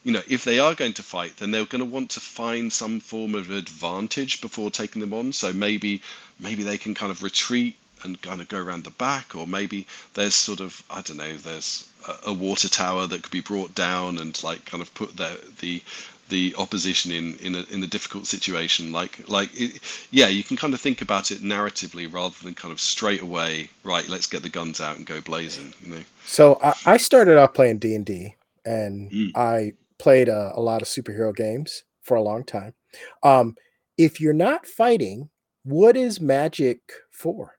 you 0.04 0.12
know, 0.12 0.22
if 0.28 0.44
they 0.44 0.58
are 0.58 0.74
going 0.74 0.94
to 0.94 1.02
fight, 1.02 1.36
then 1.36 1.50
they're 1.50 1.66
going 1.66 1.84
to 1.84 1.90
want 1.90 2.10
to 2.10 2.20
find 2.20 2.72
some 2.72 3.00
form 3.00 3.34
of 3.34 3.50
advantage 3.50 4.40
before 4.40 4.70
taking 4.70 5.00
them 5.00 5.12
on. 5.12 5.32
So 5.32 5.52
maybe 5.52 6.02
maybe 6.38 6.62
they 6.62 6.78
can 6.78 6.94
kind 6.94 7.12
of 7.12 7.22
retreat 7.22 7.76
and 8.02 8.20
kind 8.22 8.40
of 8.40 8.48
go 8.48 8.58
around 8.58 8.84
the 8.84 8.90
back, 8.90 9.36
or 9.36 9.46
maybe 9.46 9.86
there's 10.14 10.34
sort 10.34 10.60
of 10.60 10.82
I 10.90 11.02
don't 11.02 11.18
know, 11.18 11.36
there's 11.36 11.86
a, 12.08 12.30
a 12.30 12.32
water 12.32 12.68
tower 12.68 13.06
that 13.06 13.22
could 13.22 13.32
be 13.32 13.40
brought 13.40 13.74
down 13.74 14.18
and 14.18 14.42
like 14.42 14.64
kind 14.64 14.82
of 14.82 14.92
put 14.94 15.16
the 15.16 15.38
the 15.60 15.82
the 16.30 16.54
opposition 16.56 17.12
in 17.12 17.36
in 17.36 17.54
a 17.54 17.64
in 17.70 17.82
a 17.82 17.86
difficult 17.86 18.26
situation. 18.26 18.92
Like 18.92 19.28
like 19.28 19.50
it, 19.54 19.80
yeah, 20.10 20.28
you 20.28 20.42
can 20.42 20.56
kind 20.56 20.72
of 20.72 20.80
think 20.80 21.02
about 21.02 21.30
it 21.30 21.42
narratively 21.42 22.10
rather 22.10 22.36
than 22.42 22.54
kind 22.54 22.72
of 22.72 22.80
straight 22.80 23.20
away. 23.20 23.68
Right, 23.84 24.08
let's 24.08 24.26
get 24.26 24.42
the 24.42 24.48
guns 24.48 24.80
out 24.80 24.96
and 24.96 25.04
go 25.04 25.20
blazing. 25.20 25.74
You 25.84 25.94
know. 25.96 26.02
So 26.24 26.58
I, 26.62 26.72
I 26.86 26.96
started 26.96 27.36
off 27.36 27.52
playing 27.52 27.78
D 27.78 27.94
and 27.94 28.06
D, 28.06 28.34
and 28.64 29.10
Mm. 29.10 29.32
I 29.34 29.74
played 30.00 30.28
a, 30.28 30.52
a 30.54 30.60
lot 30.60 30.82
of 30.82 30.88
superhero 30.88 31.34
games 31.34 31.84
for 32.02 32.16
a 32.16 32.22
long 32.22 32.44
time. 32.44 32.74
Um, 33.22 33.56
if 33.96 34.20
you're 34.20 34.32
not 34.32 34.66
fighting, 34.66 35.30
what 35.64 35.96
is 35.96 36.20
magic 36.20 36.80
for? 37.10 37.56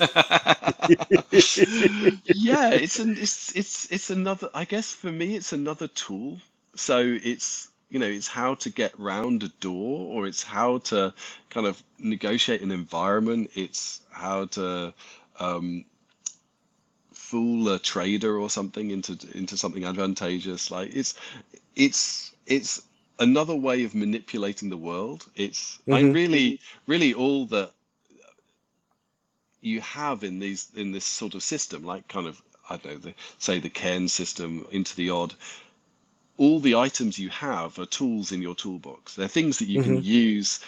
yeah, 0.00 0.06
it's 2.70 2.98
an 2.98 3.16
it's 3.18 3.56
it's 3.56 3.90
it's 3.90 4.10
another 4.10 4.48
I 4.54 4.64
guess 4.64 4.92
for 4.92 5.12
me 5.12 5.36
it's 5.36 5.52
another 5.52 5.88
tool. 5.88 6.38
So 6.74 7.18
it's 7.22 7.68
you 7.90 7.98
know, 7.98 8.06
it's 8.06 8.28
how 8.28 8.54
to 8.54 8.70
get 8.70 8.98
round 8.98 9.42
a 9.42 9.48
door 9.60 10.12
or 10.12 10.26
it's 10.26 10.42
how 10.42 10.78
to 10.78 11.12
kind 11.50 11.66
of 11.66 11.82
negotiate 11.98 12.60
an 12.60 12.70
environment. 12.70 13.50
It's 13.54 14.02
how 14.10 14.46
to 14.46 14.92
um 15.40 15.84
fool 17.28 17.68
a 17.68 17.78
trader 17.78 18.38
or 18.38 18.48
something 18.48 18.90
into 18.90 19.12
into 19.34 19.56
something 19.56 19.84
advantageous. 19.84 20.70
Like 20.70 20.94
it's 20.94 21.14
it's 21.76 22.32
it's 22.46 22.82
another 23.18 23.54
way 23.54 23.84
of 23.84 23.94
manipulating 23.94 24.70
the 24.70 24.76
world. 24.90 25.26
It's 25.34 25.78
I 25.90 26.00
hmm 26.00 26.12
really 26.12 26.60
really 26.86 27.12
all 27.14 27.46
that 27.46 27.72
you 29.60 29.80
have 29.80 30.24
in 30.24 30.38
these 30.38 30.68
in 30.74 30.92
this 30.92 31.04
sort 31.04 31.34
of 31.34 31.42
system, 31.42 31.84
like 31.84 32.08
kind 32.08 32.26
of 32.26 32.42
I 32.70 32.76
don't 32.78 32.92
know, 32.92 32.98
the, 32.98 33.14
say 33.38 33.58
the 33.60 33.70
Cairn 33.70 34.08
system 34.08 34.66
into 34.70 34.96
the 34.96 35.10
odd. 35.10 35.34
All 36.38 36.60
the 36.60 36.76
items 36.76 37.18
you 37.18 37.28
have 37.30 37.78
are 37.78 37.86
tools 37.86 38.32
in 38.32 38.40
your 38.40 38.54
toolbox. 38.54 39.14
They're 39.16 39.28
things 39.28 39.58
that 39.58 39.68
you 39.68 39.78
hmm 39.78 39.80
can 39.80 40.02
use 40.02 40.60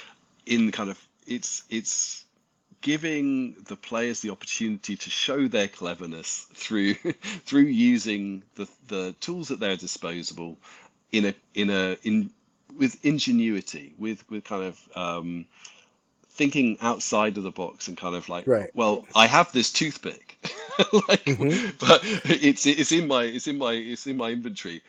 in 0.47 0.71
kind 0.73 0.91
of 0.91 0.99
it's 1.27 1.63
it's 1.71 2.25
giving 2.81 3.55
the 3.69 3.77
players 3.77 4.21
the 4.21 4.31
opportunity 4.31 4.97
to 4.97 5.11
show 5.11 5.49
their 5.49 5.69
cleverness 5.69 6.47
through 6.55 6.95
through 7.45 7.63
using 7.63 8.43
the 8.55 8.69
the 8.89 9.15
tools 9.21 9.51
at 9.51 9.61
their 9.61 9.77
disposal 9.77 10.57
in 11.13 11.27
a 11.27 11.35
in 11.55 11.71
a 11.71 11.97
in 12.03 12.31
with 12.77 13.05
ingenuity 13.05 13.95
with 13.99 14.29
with 14.31 14.45
kind 14.45 14.65
of 14.65 14.81
um 14.97 15.47
thinking 16.31 16.79
outside 16.81 17.37
of 17.37 17.43
the 17.43 17.51
box 17.51 17.89
and 17.89 17.99
kind 17.99 18.15
of 18.17 18.29
like, 18.31 18.47
Right. 18.47 18.71
well, 18.75 19.07
I 19.15 19.27
have 19.27 19.53
this 19.53 19.71
toothpick, 19.71 20.30
like, 21.09 21.39
hmm 21.39 21.71
but 21.79 22.01
it's 22.25 22.67
it's 22.67 22.93
in 22.93 23.07
my 23.09 23.25
it's 23.25 23.47
in 23.49 23.59
my 23.59 23.73
it's 23.73 24.07
in 24.07 24.17
my 24.17 24.31
inventory. 24.31 24.83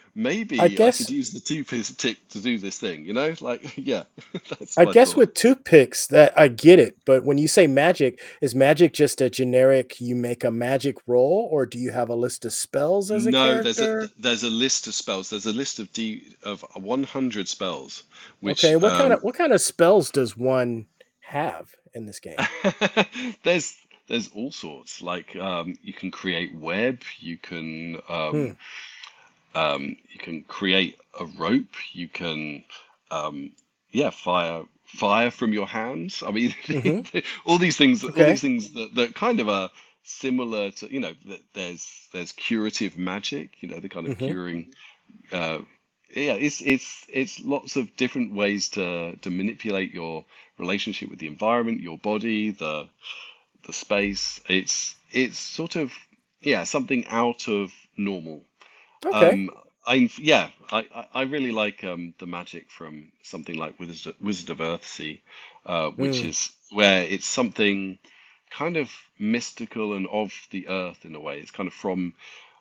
I 0.57 0.69
Maybe 0.69 0.81
I 0.81 0.91
could 0.91 1.09
use 1.09 1.31
the 1.31 1.39
toothpick 1.39 2.27
to 2.29 2.39
do 2.39 2.57
this 2.57 2.79
thing, 2.79 3.05
you 3.05 3.13
know? 3.13 3.33
Like, 3.41 3.73
yeah, 3.77 4.03
I 4.77 4.85
guess 4.85 5.15
thought. 5.15 5.17
with 5.17 5.33
toothpicks 5.33 6.07
that 6.07 6.33
I 6.37 6.47
get 6.49 6.79
it, 6.79 6.97
but 7.05 7.25
when 7.25 7.37
you 7.37 7.47
say 7.47 7.67
magic, 7.67 8.21
is 8.41 8.55
magic 8.55 8.93
just 8.93 9.21
a 9.21 9.29
generic 9.29 9.99
you 10.01 10.15
make 10.15 10.43
a 10.43 10.51
magic 10.51 10.97
roll, 11.07 11.47
or 11.51 11.65
do 11.65 11.79
you 11.79 11.91
have 11.91 12.09
a 12.09 12.15
list 12.15 12.45
of 12.45 12.53
spells 12.53 13.11
as 13.11 13.27
a 13.27 13.31
No, 13.31 13.61
there's 13.61 13.81
a 13.81 14.09
there's 14.19 14.43
a 14.43 14.49
list 14.49 14.87
of 14.87 14.93
spells. 14.95 15.29
There's 15.29 15.45
a 15.47 15.53
list 15.53 15.79
of 15.79 15.91
D 15.93 16.35
of 16.43 16.65
100 16.75 17.47
spells, 17.47 18.03
Okay, 18.47 18.75
which 18.75 18.75
what 18.75 18.93
kind 18.93 19.13
um 19.13 19.13
of 19.13 19.23
what 19.23 19.35
kind 19.35 19.53
of 19.53 19.61
spells 19.61 20.11
does 20.11 20.37
one 20.37 20.87
have 21.21 21.69
in 21.93 22.05
this 22.05 22.19
game? 22.19 22.37
there's 23.43 23.75
there's 24.11 24.31
all 24.35 24.51
sorts. 24.51 25.01
Like 25.01 25.35
um 25.37 25.77
you 25.83 25.93
can 25.93 26.11
create 26.11 26.55
web, 26.55 27.01
you 27.19 27.37
can 27.37 28.01
Hmm. 28.31 28.51
um 28.51 28.57
um, 29.55 29.95
you 30.09 30.19
can 30.19 30.43
create 30.43 30.97
a 31.19 31.25
rope. 31.25 31.75
You 31.93 32.07
can, 32.09 32.63
um, 33.11 33.51
yeah, 33.91 34.11
fire 34.11 34.63
fire 34.85 35.31
from 35.31 35.53
your 35.53 35.67
hands. 35.67 36.23
I 36.25 36.31
mean, 36.31 36.55
hmm 36.69 37.01
all 37.45 37.57
these 37.59 37.77
things, 37.77 38.03
all 38.03 38.25
these 38.25 38.41
things 38.41 38.73
that, 38.73 38.95
that 38.95 39.15
kind 39.15 39.39
of 39.39 39.49
are 39.49 39.69
similar 40.03 40.71
to, 40.71 40.93
you 40.93 40.99
know, 41.01 41.13
there's 41.53 42.09
there's 42.13 42.33
curative 42.33 42.97
magic. 42.97 43.51
You 43.61 43.69
know, 43.69 43.79
the 43.79 43.89
kind 43.89 44.07
of 44.07 44.17
hmm 44.17 44.31
curing. 44.31 44.67
Uh, 45.31 45.59
yeah, 46.15 46.33
it's 46.33 46.61
it's 46.61 47.05
it's 47.09 47.39
lots 47.41 47.77
of 47.77 47.95
different 47.97 48.33
ways 48.33 48.69
to 48.71 49.15
to 49.17 49.31
manipulate 49.31 49.93
your 49.93 50.25
relationship 50.59 51.09
with 51.09 51.19
the 51.19 51.27
environment, 51.27 51.81
your 51.81 51.97
body, 51.97 52.51
the 52.51 52.87
the 53.65 53.73
space. 53.73 54.41
It's 54.49 54.95
it's 55.11 55.37
sort 55.39 55.75
of 55.75 55.93
yeah 56.41 56.63
something 56.63 57.05
out 57.07 57.47
of 57.47 57.73
normal. 57.97 58.43
Okay. 59.05 59.39
Um, 59.39 59.49
I 59.85 60.09
yeah, 60.17 60.49
I, 60.71 60.85
I 61.13 61.21
really 61.23 61.51
like 61.51 61.83
um 61.83 62.13
the 62.19 62.27
magic 62.27 62.69
from 62.71 63.11
something 63.23 63.55
like 63.57 63.79
Wizard, 63.79 64.15
Wizard 64.21 64.49
of 64.49 64.59
Earthsea, 64.59 65.21
uh, 65.65 65.89
which 65.91 66.23
Mm, 66.23 66.25
is 66.25 66.51
where 66.71 67.03
it's 67.03 67.27
something 67.27 67.97
kind 68.51 68.77
of 68.77 68.91
mystical 69.19 69.93
and 69.93 70.07
of 70.07 70.33
the 70.51 70.67
earth 70.67 71.05
in 71.05 71.15
a 71.15 71.19
way. 71.19 71.39
It's 71.39 71.51
kind 71.51 71.67
of 71.67 71.73
from 71.73 72.13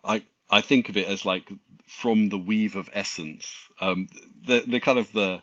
I 0.04 0.22
I 0.50 0.60
think 0.62 0.88
of 0.88 0.96
it 0.96 1.08
as 1.08 1.24
like 1.24 1.50
from 1.86 2.28
the 2.28 2.38
weave 2.38 2.76
of 2.76 2.90
essence. 2.92 3.54
Um, 3.80 4.08
the 4.46 4.60
the 4.66 4.80
kind 4.80 4.98
of 4.98 5.12
the 5.12 5.42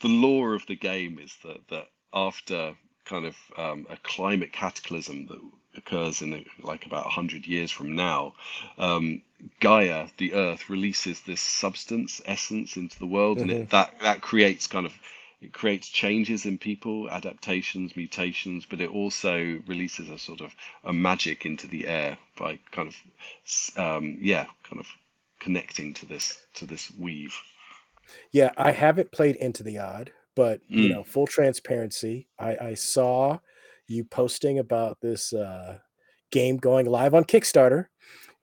the 0.00 0.08
lore 0.08 0.54
of 0.54 0.66
the 0.66 0.76
game 0.76 1.18
is 1.18 1.36
that 1.44 1.68
that 1.68 1.88
after 2.12 2.76
kind 3.04 3.26
of 3.26 3.36
um, 3.56 3.86
a 3.90 3.96
climate 3.98 4.52
cataclysm 4.52 5.26
that 5.26 5.40
occurs 5.76 6.22
in 6.22 6.44
like 6.62 6.86
about 6.86 7.04
100 7.04 7.46
years 7.46 7.70
from 7.70 7.94
now, 7.96 8.34
um, 8.78 9.22
Gaia, 9.60 10.08
the 10.18 10.34
Earth, 10.34 10.68
releases 10.70 11.20
this 11.22 11.40
substance, 11.40 12.20
essence 12.26 12.76
into 12.76 12.98
the 12.98 13.06
world, 13.06 13.42
and 13.42 13.50
hmm 13.50 13.52
it 13.52 13.70
that 13.70 13.98
that 14.00 14.20
creates 14.20 14.66
kind 14.66 14.86
of 14.86 14.92
it 15.40 15.52
creates 15.52 15.88
changes 15.88 16.46
in 16.46 16.56
people, 16.58 17.10
adaptations, 17.10 17.96
mutations, 17.96 18.64
but 18.64 18.80
it 18.80 18.90
also 18.90 19.60
releases 19.66 20.08
a 20.08 20.18
sort 20.18 20.40
of 20.40 20.54
a 20.84 20.92
magic 20.92 21.44
into 21.44 21.66
the 21.66 21.88
air 21.88 22.16
by 22.38 22.58
kind 22.70 22.88
of 22.88 22.96
um, 23.76 24.18
yeah, 24.20 24.46
kind 24.62 24.78
of 24.80 24.86
connecting 25.40 25.94
to 25.94 26.06
this 26.06 26.38
to 26.54 26.66
this 26.66 26.90
weave. 26.98 27.34
Yeah, 28.32 28.50
I 28.56 28.72
haven't 28.72 29.12
played 29.12 29.36
Into 29.36 29.62
the 29.62 29.78
Odd, 29.78 30.12
but 30.36 30.60
you 30.76 30.88
Mm, 30.88 30.88
know, 30.88 31.04
full 31.04 31.26
transparency, 31.26 32.28
I, 32.38 32.56
I 32.60 32.74
saw 32.74 33.38
you 33.88 34.04
posting 34.04 34.58
about 34.58 35.00
this 35.00 35.32
uh, 35.32 35.78
game 36.30 36.56
going 36.56 36.86
live 36.86 37.14
on 37.14 37.24
Kickstarter, 37.24 37.86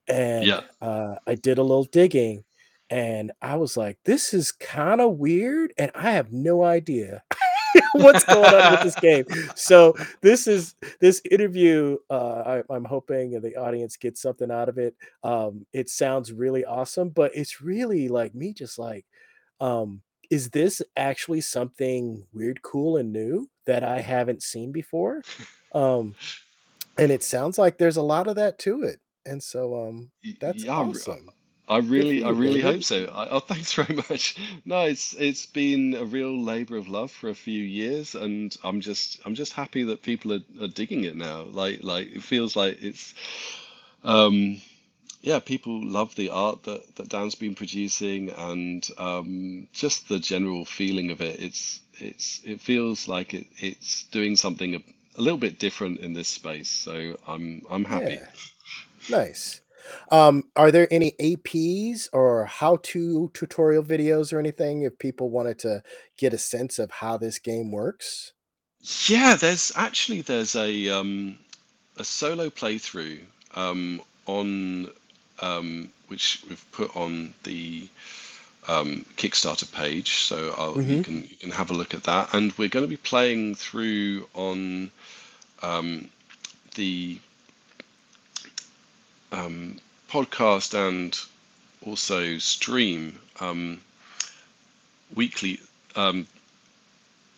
and 0.08 0.45
yeah. 0.47 0.62
uh, 0.82 1.15
I 1.28 1.36
did 1.36 1.58
a 1.58 1.63
little 1.63 1.86
digging, 1.86 2.43
and 2.89 3.32
I 3.41 3.56
was 3.58 3.78
like, 3.78 3.97
"This 4.06 4.34
is 4.34 4.52
kind 4.52 5.02
of 5.02 5.17
weird," 5.17 5.73
and 5.78 5.91
I 5.95 6.12
have 6.12 6.32
no 6.32 6.63
idea 6.63 7.23
what's 7.93 8.23
going 8.23 8.54
on 8.54 8.67
with 8.67 8.82
this 8.82 8.95
game. 9.02 9.25
So 9.56 9.95
this 10.21 10.47
is 10.47 10.75
this 10.99 11.21
interview. 11.30 11.97
Uh, 12.10 12.62
I, 12.69 12.73
I'm 12.73 12.86
hoping 12.86 13.39
the 13.41 13.56
audience 13.58 13.97
gets 13.97 14.21
something 14.21 14.52
out 14.52 14.69
of 14.69 14.78
it. 14.78 14.95
Um, 15.23 15.65
it 15.73 15.89
sounds 15.89 16.32
really 16.34 16.65
awesome, 16.65 17.10
but 17.10 17.32
it's 17.36 17.62
really 17.62 18.08
like 18.08 18.34
me, 18.36 18.54
just 18.54 18.80
like, 18.80 19.06
um, 19.60 20.02
is 20.30 20.50
this 20.52 20.82
actually 20.98 21.42
something 21.42 22.26
weird, 22.34 22.62
cool, 22.62 22.98
and 22.98 23.12
new 23.13 23.50
that 23.65 23.84
I 23.84 24.02
haven't 24.02 24.44
seen 24.44 24.72
before? 24.72 25.26
Um, 25.74 26.15
and 26.98 27.12
it 27.12 27.24
sounds 27.24 27.58
like 27.58 27.78
there's 27.78 27.98
a 27.98 28.02
lot 28.02 28.28
of 28.28 28.36
that 28.36 28.60
to 28.60 28.84
it, 28.84 29.00
and 29.26 29.42
so 29.44 29.88
um, 29.88 30.12
that's 30.39 30.65
Yeah, 30.65 30.76
awesome. 30.78 31.30
I 31.68 31.78
really, 31.78 32.24
I 32.24 32.32
really 32.32 32.62
hope 32.62 32.84
so. 32.84 33.06
I, 33.06 33.30
oh, 33.30 33.40
thanks 33.52 33.73
very 33.73 33.96
much. 33.96 34.36
No, 34.65 34.82
it's 34.86 35.13
it's 35.19 35.46
been 35.46 35.94
a 35.96 36.06
real 36.06 36.38
labor 36.44 36.77
of 36.77 36.88
love 36.90 37.12
for 37.12 37.30
a 37.30 37.36
few 37.36 37.63
years, 37.63 38.15
and 38.15 38.56
I'm 38.63 38.82
just 38.82 39.19
I'm 39.25 39.36
just 39.36 39.54
happy 39.54 39.84
that 39.84 40.02
people 40.02 40.34
are, 40.34 40.42
are 40.62 40.67
digging 40.67 41.04
it 41.06 41.15
now. 41.15 41.44
Like 41.44 41.84
like 41.84 42.12
it 42.12 42.23
feels 42.23 42.56
like 42.56 42.80
it's 42.82 43.13
um 44.04 44.62
yeah, 45.22 45.40
people 45.40 45.86
love 45.86 46.15
the 46.15 46.30
art 46.30 46.63
that 46.63 46.96
that 46.96 47.10
Dan's 47.10 47.36
been 47.36 47.56
producing, 47.56 48.30
and 48.30 48.88
um 48.98 49.67
just 49.74 50.08
the 50.08 50.20
general 50.20 50.65
feeling 50.65 51.12
of 51.12 51.22
it. 51.22 51.40
It's 51.42 51.82
it's 51.96 52.42
it 52.44 52.62
feels 52.62 53.08
like 53.08 53.34
it 53.34 53.48
it's 53.58 54.04
doing 54.04 54.36
something 54.36 54.76
a, 54.76 54.80
a 55.17 55.22
little 55.22 55.40
bit 55.40 55.60
different 55.60 56.00
in 56.00 56.13
this 56.13 56.30
space. 56.30 56.70
So 56.70 57.17
I'm 57.28 57.63
I'm 57.70 57.86
happy. 57.86 58.13
Yeah. 58.13 58.28
Nice. 59.10 59.62
Um, 60.12 60.44
are 60.56 60.72
there 60.72 60.88
any 60.92 61.13
APs 61.20 62.10
or 62.13 62.46
how-to 62.46 63.32
tutorial 63.34 63.84
videos 63.84 64.32
or 64.32 64.40
anything 64.40 64.84
if 64.84 65.00
people 65.00 65.30
wanted 65.32 65.58
to 65.60 65.82
get 66.17 66.34
a 66.34 66.38
sense 66.38 66.78
of 66.78 66.92
how 66.92 67.17
this 67.17 67.40
game 67.40 67.72
works? 67.72 68.34
Yeah, 69.08 69.36
there's 69.36 69.72
actually 69.76 70.22
there's 70.22 70.56
a 70.56 70.90
um, 70.90 71.38
a 71.98 72.04
solo 72.04 72.50
playthrough 72.50 73.22
um, 73.56 74.02
on 74.26 74.90
um, 75.42 75.90
which 76.08 76.44
we've 76.48 76.71
put 76.71 76.96
on 76.96 77.33
the 77.44 77.87
um, 78.67 79.06
Kickstarter 79.17 79.71
page, 79.71 80.19
so 80.23 80.54
I'll, 80.58 80.81
you 80.81 81.04
can 81.04 81.23
you 81.23 81.35
can 81.40 81.52
have 81.52 81.71
a 81.71 81.73
look 81.73 81.94
at 81.94 82.04
that. 82.04 82.33
And 82.33 82.54
we're 82.58 82.69
going 82.69 82.85
to 82.85 82.90
be 82.90 82.98
playing 82.98 83.56
through 83.56 84.27
on 84.33 84.92
um, 85.63 86.10
the 86.75 87.19
um, 89.31 89.79
podcast 90.10 90.73
and 90.73 91.17
also 91.85 92.37
stream 92.37 93.19
um, 93.40 93.79
weekly. 95.15 95.60
Um, 95.96 96.27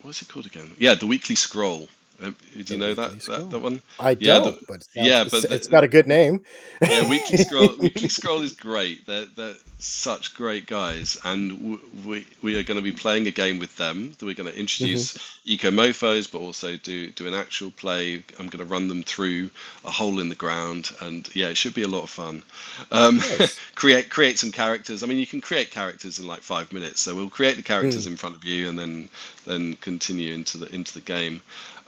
what's 0.01 0.21
it 0.21 0.27
called 0.27 0.45
again? 0.45 0.71
Yeah, 0.77 0.95
the 0.95 1.07
weekly 1.07 1.35
scroll. 1.35 1.87
Did 2.21 2.69
you 2.69 2.77
The 2.77 2.79
know 2.79 2.93
that 2.95 3.19
that 3.25 3.49
that 3.49 3.59
one? 3.59 3.81
I 3.99 4.15
Yeah, 4.19 4.39
don't, 4.39 4.59
but 4.67 4.87
it 4.95 5.01
yeah, 5.01 5.23
it's, 5.25 5.31
but 5.31 5.49
it's 5.51 5.67
the, 5.67 5.67
got 5.67 5.83
a 5.83 5.87
good 5.87 6.07
name. 6.07 6.41
yeah, 6.83 7.03
Weekly 7.07 7.37
Scroll. 7.37 7.77
Weekly 7.77 8.09
Scroll 8.09 8.41
is 8.41 8.53
great. 8.53 9.05
They're 9.05 9.25
they're 9.35 9.55
such 9.79 10.33
great 10.35 10.65
guys, 10.67 11.17
and 11.23 11.51
w- 11.59 11.79
we 12.05 12.27
we 12.41 12.59
are 12.59 12.63
going 12.63 12.77
to 12.77 12.83
be 12.83 12.91
playing 12.91 13.27
a 13.27 13.31
game 13.31 13.59
with 13.59 13.75
them. 13.77 14.15
That 14.17 14.25
we're 14.25 14.33
going 14.35 14.51
to 14.51 14.59
introduce 14.59 15.15
Eco 15.45 15.69
Mofos, 15.71 16.31
but 16.31 16.39
also 16.39 16.77
do 16.77 17.11
do 17.11 17.27
an 17.27 17.33
actual 17.35 17.71
play. 17.71 18.23
I'm 18.39 18.47
going 18.47 18.65
to 18.65 18.71
run 18.71 18.87
them 18.87 19.03
through 19.03 19.51
a 19.85 19.91
hole 19.91 20.19
in 20.19 20.29
the 20.29 20.35
ground, 20.35 20.91
and 21.01 21.29
yeah, 21.35 21.49
it 21.49 21.57
should 21.57 21.75
be 21.75 21.83
a 21.83 21.87
lot 21.87 22.03
of 22.03 22.09
fun. 22.09 22.43
Um, 22.91 23.21
Nice. 23.21 23.61
create 23.75 24.09
create 24.09 24.39
some 24.39 24.51
characters. 24.51 25.03
I 25.03 25.07
mean, 25.07 25.17
you 25.19 25.27
can 25.27 25.41
create 25.41 25.71
characters 25.71 26.19
in 26.19 26.27
like 26.27 26.41
five 26.41 26.71
minutes. 26.73 27.01
So 27.01 27.15
we'll 27.15 27.29
create 27.29 27.57
the 27.57 27.63
characters 27.63 28.05
Mm, 28.05 28.07
in 28.07 28.17
front 28.17 28.35
of 28.35 28.43
you, 28.43 28.69
and 28.69 28.77
then 28.77 29.09
then 29.45 29.75
continue 29.77 30.33
into 30.33 30.57
the 30.57 30.73
into 30.73 30.93
the 30.93 31.01
game. 31.01 31.41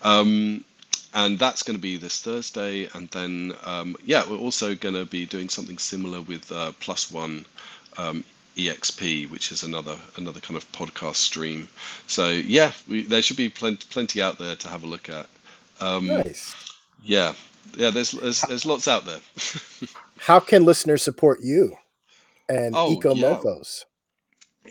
Um, 0.04 0.64
and 1.14 1.38
that's 1.38 1.64
going 1.64 1.78
to 1.78 1.82
be 1.82 1.98
this 1.98 2.22
Thursday. 2.22 2.90
And 2.94 3.10
then, 3.10 3.54
um, 3.64 3.96
yeah, 4.04 4.24
we're 4.28 4.38
also 4.38 4.76
going 4.76 4.96
to 4.96 5.06
be 5.06 5.26
doing 5.26 5.50
something 5.50 5.78
similar 5.78 6.22
with 6.22 6.52
uh, 6.52 6.72
Plus 6.80 7.12
One 7.12 7.46
um, 7.98 8.24
EXP, 8.58 9.30
which 9.30 9.52
is 9.52 9.64
another 9.64 9.98
another 10.18 10.40
kind 10.40 10.58
of 10.58 10.72
podcast 10.72 11.16
stream. 11.16 11.68
So 12.08 12.30
yeah, 12.30 12.72
we, 12.88 13.04
there 13.04 13.22
should 13.22 13.38
be 13.38 13.50
plenty 13.50 13.86
plenty 13.90 14.22
out 14.22 14.38
there 14.38 14.56
to 14.56 14.68
have 14.68 14.84
a 14.84 14.88
look 14.88 15.10
at. 15.10 15.28
Um, 15.80 16.08
Nice. 16.08 16.56
yeah, 17.04 17.34
yeah, 17.76 17.90
there's 17.90 18.12
there's 18.12 18.42
there's 18.42 18.66
lots 18.66 18.88
out 18.88 19.06
there. 19.06 19.20
how 20.20 20.40
can 20.40 20.66
listeners 20.66 21.04
support 21.04 21.42
you 21.42 21.76
and 22.50 22.76
Oh 22.76 22.92
Eco 22.94 23.16
yeah? 23.16 23.40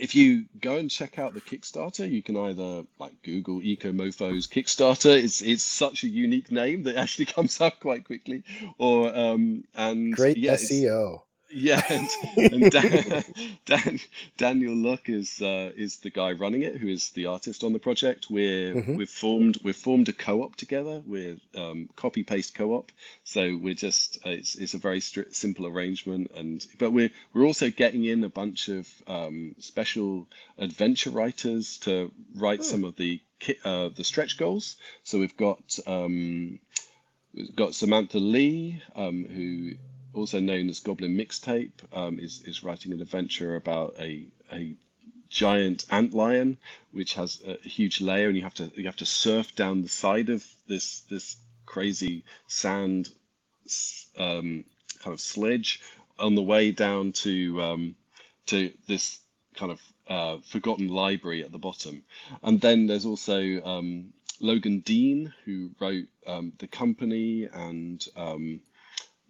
If 0.03 0.17
you 0.17 0.45
go 0.61 0.79
and 0.79 0.91
check 0.91 1.21
out 1.21 1.33
the 1.33 1.41
Kickstarter, 1.41 2.11
you 2.11 2.25
can 2.25 2.37
either 2.37 2.83
like 2.99 3.13
Google 3.23 3.63
Eco 3.63 3.93
Mofos 3.93 4.49
Kickstarter. 4.49 5.17
It's 5.17 5.41
it's 5.43 5.63
such 5.63 6.03
a 6.03 6.09
unique 6.09 6.51
name 6.51 6.83
that 6.83 6.97
actually 6.97 7.27
comes 7.37 7.61
up 7.61 7.79
quite 7.79 8.05
quickly. 8.05 8.43
Or 8.79 9.17
um 9.17 9.63
and 9.77 10.13
Great 10.13 10.37
yeah, 10.37 10.55
SEO. 10.55 11.23
Yeah, 11.55 11.83
and, 11.91 12.09
and 12.51 12.71
Dan, 12.71 13.25
Dan 13.67 14.01
Daniel 14.39 14.75
Locke 14.75 15.11
is 15.11 15.43
uh, 15.43 15.71
is 15.77 15.99
the 15.99 16.11
guy 16.11 16.33
running 16.33 16.63
it, 16.63 16.77
who 16.79 16.89
is 16.89 17.11
the 17.11 17.27
artist 17.27 17.63
on 17.63 17.73
the 17.75 17.79
project. 17.79 18.27
We're 18.31 18.79
hmm 18.81 18.97
we've 18.97 19.11
formed 19.11 19.59
we've 19.63 19.77
formed 19.77 20.09
a 20.09 20.15
co-op 20.15 20.57
together. 20.57 21.03
We're 21.07 21.37
um, 21.55 21.91
copy 21.95 22.23
paste 22.25 22.55
co-op, 22.55 22.91
so 23.25 23.57
we're 23.61 23.75
just 23.75 24.19
uh, 24.25 24.31
it's 24.31 24.55
it's 24.55 24.75
a 24.75 24.79
very 24.79 25.01
stri 25.01 25.35
simple 25.35 25.67
arrangement. 25.67 26.31
And 26.35 26.67
but 26.79 26.91
we're 26.93 27.11
we're 27.35 27.45
also 27.47 27.71
getting 27.71 28.05
in 28.05 28.25
a 28.25 28.31
bunch 28.31 28.69
of 28.69 28.89
um, 29.07 29.55
special 29.59 30.29
adventure 30.59 31.11
writers 31.11 31.79
to 31.81 32.11
write 32.35 32.65
Hmm. 32.65 32.65
some 32.65 32.85
of 32.85 32.97
the 32.97 33.21
ki- 33.41 33.59
uh, 33.65 33.91
the 33.95 34.05
stretch 34.05 34.39
goals. 34.39 34.77
So 35.05 35.19
we've 35.19 35.37
got 35.37 35.79
um, 35.87 36.61
we've 37.35 37.55
got 37.57 37.75
Samantha 37.75 38.19
Lee, 38.19 38.83
um, 38.97 39.25
who 39.27 39.73
also 40.15 40.41
known 40.41 40.69
as 40.69 40.81
Goblin 40.81 41.17
Mixtape, 41.17 41.73
um, 41.93 42.19
is 42.19 42.43
is 42.47 42.63
writing 42.63 42.93
an 42.93 43.01
adventure 43.01 43.57
about 43.57 43.95
a 43.99 44.27
a 44.53 44.75
giant 45.29 45.87
ant 45.91 46.13
lion 46.13 46.59
which 46.91 47.15
has 47.15 47.41
a 47.47 47.57
huge 47.67 48.01
layer, 48.01 48.29
and 48.29 48.37
you 48.37 48.43
have 48.43 48.55
to 48.55 48.71
you 48.77 48.85
have 48.85 48.97
to 48.97 49.07
surf 49.07 49.55
down 49.55 49.83
the 49.83 49.89
side 49.89 50.29
of 50.29 50.47
this 50.69 51.01
this 51.11 51.37
crazy 51.67 52.25
sand 52.47 53.09
um, 54.19 54.65
kind 55.01 55.15
of 55.15 55.21
sledge 55.21 55.81
on 56.19 56.35
the 56.35 56.43
way 56.43 56.71
down 56.71 57.13
to 57.13 57.63
um, 57.63 57.95
to 58.47 58.73
this 58.87 59.21
kind 59.55 59.73
of 59.73 59.81
uh, 60.09 60.39
forgotten 60.45 60.89
library 60.89 61.43
at 61.45 61.53
the 61.53 61.59
bottom. 61.59 62.03
And 62.43 62.61
then 62.61 62.87
there's 62.87 63.07
also 63.07 63.63
um, 63.65 64.13
Logan 64.41 64.81
Dean, 64.81 65.33
who 65.45 65.71
wrote 65.81 66.07
um, 66.27 66.53
The 66.59 66.67
Company 66.67 67.49
and 67.53 68.05
um, 68.17 68.61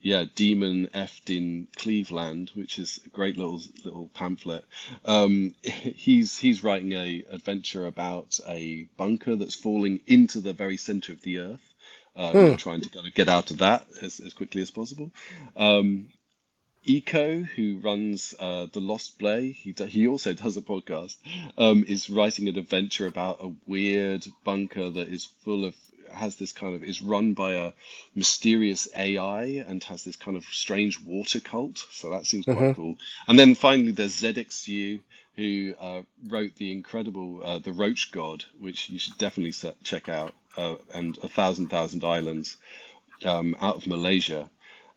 yeah, 0.02 0.24
Demon 0.34 0.88
Effed 0.94 1.34
in 1.34 1.68
Cleveland, 1.76 2.50
which 2.54 2.78
is 2.78 3.00
a 3.06 3.08
great 3.10 3.38
little 3.38 3.62
little 3.84 4.10
pamphlet. 4.14 4.64
Um, 5.04 5.54
he's 5.62 6.38
he's 6.38 6.64
writing 6.64 6.92
a 6.92 7.24
adventure 7.30 7.86
about 7.86 8.38
a 8.48 8.88
bunker 8.96 9.36
that's 9.36 9.54
falling 9.54 10.00
into 10.06 10.40
the 10.40 10.52
very 10.52 10.76
center 10.76 11.12
of 11.12 11.22
the 11.22 11.38
earth. 11.38 11.60
Uh, 12.16 12.32
Hmm. 12.32 12.54
trying 12.56 12.82
to 12.82 12.90
kind 12.90 13.06
of 13.06 13.14
get 13.14 13.28
out 13.30 13.50
of 13.50 13.58
that 13.58 13.86
as, 14.02 14.20
as 14.20 14.34
quickly 14.34 14.60
as 14.60 14.70
possible. 14.70 15.10
Um, 15.56 16.08
Eco, 16.84 17.42
who 17.42 17.78
runs 17.78 18.34
uh, 18.40 18.66
the 18.72 18.80
Lost 18.80 19.18
Play, 19.18 19.52
he 19.52 19.72
do, 19.72 19.84
he 19.84 20.08
also 20.08 20.32
does 20.32 20.56
a 20.56 20.62
podcast. 20.62 21.16
Um, 21.56 21.84
is 21.88 22.10
writing 22.10 22.48
an 22.48 22.58
adventure 22.58 23.06
about 23.06 23.38
a 23.42 23.54
weird 23.66 24.26
bunker 24.44 24.90
that 24.90 25.08
is 25.08 25.26
full 25.44 25.64
of 25.64 25.76
has 26.14 26.36
this 26.36 26.52
kind 26.52 26.74
of 26.74 26.82
is 26.84 27.02
run 27.02 27.34
by 27.34 27.54
a 27.54 27.72
mysterious 28.14 28.88
AI 28.96 29.64
and 29.66 29.82
has 29.84 30.04
this 30.04 30.16
kind 30.16 30.36
of 30.36 30.44
strange 30.44 31.00
water 31.00 31.40
cult. 31.40 31.84
So 31.90 32.10
that 32.10 32.26
seems 32.26 32.44
quite 32.44 32.76
cool. 32.76 32.96
And 33.28 33.38
then 33.38 33.54
finally, 33.54 33.92
there's 33.92 34.20
Zedeck 34.20 34.50
Siew, 34.50 35.00
who 35.36 35.74
uh, 35.80 36.02
wrote 36.28 36.54
the 36.56 36.72
incredible 36.72 37.40
uh, 37.44 37.58
The 37.58 37.72
Roach 37.72 38.12
God, 38.12 38.44
which 38.60 38.90
you 38.90 38.98
should 38.98 39.16
definitely 39.18 39.52
se- 39.52 39.74
check 39.82 40.08
out, 40.08 40.34
uh, 40.56 40.76
and 40.94 41.18
A 41.22 41.28
Thousand 41.28 41.68
Thousand 41.68 42.04
Islands 42.04 42.56
um, 43.24 43.56
out 43.60 43.76
of 43.76 43.86
Malaysia, 43.86 44.50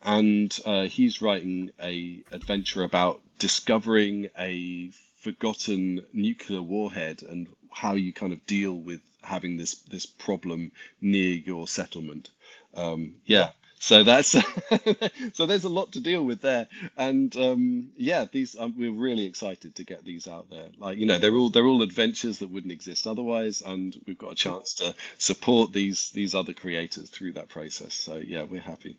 and 0.03 0.57
uh, 0.65 0.83
he's 0.83 1.21
writing 1.21 1.71
a 1.81 2.21
adventure 2.31 2.83
about 2.83 3.21
discovering 3.39 4.29
a 4.37 4.91
forgotten 5.21 6.05
nuclear 6.13 6.61
warhead 6.61 7.23
and 7.23 7.47
how 7.71 7.93
you 7.93 8.13
kind 8.13 8.31
of 8.31 8.45
deal 8.45 8.73
with 8.73 9.01
having 9.25 9.57
this 9.57 9.75
this 9.89 10.05
problem 10.05 10.71
near 11.01 11.35
your 11.35 11.67
settlement. 11.67 12.29
Um, 12.75 13.15
yeah, 13.25 13.51
so 13.79 14.03
that's 14.03 14.29
so 15.33 15.45
there's 15.45 15.63
a 15.63 15.69
lot 15.69 15.91
to 15.91 15.99
deal 15.99 16.23
with 16.23 16.41
there, 16.41 16.67
and 16.97 17.35
um, 17.37 17.89
yeah, 17.97 18.25
these 18.31 18.55
um, 18.57 18.73
we're 18.77 18.91
really 18.91 19.25
excited 19.25 19.75
to 19.75 19.83
get 19.83 20.03
these 20.03 20.27
out 20.27 20.49
there. 20.49 20.69
Like 20.77 20.97
you 20.97 21.05
know, 21.05 21.17
they're 21.17 21.35
all 21.35 21.49
they're 21.49 21.67
all 21.67 21.81
adventures 21.81 22.39
that 22.39 22.49
wouldn't 22.49 22.73
exist 22.73 23.05
otherwise, 23.05 23.61
and 23.61 23.95
we've 24.07 24.17
got 24.17 24.31
a 24.31 24.35
chance 24.35 24.73
to 24.75 24.95
support 25.17 25.71
these 25.71 26.09
these 26.11 26.33
other 26.33 26.53
creators 26.53 27.09
through 27.09 27.33
that 27.33 27.49
process. 27.49 27.93
So 27.93 28.15
yeah, 28.15 28.43
we're 28.43 28.61
happy. 28.61 28.97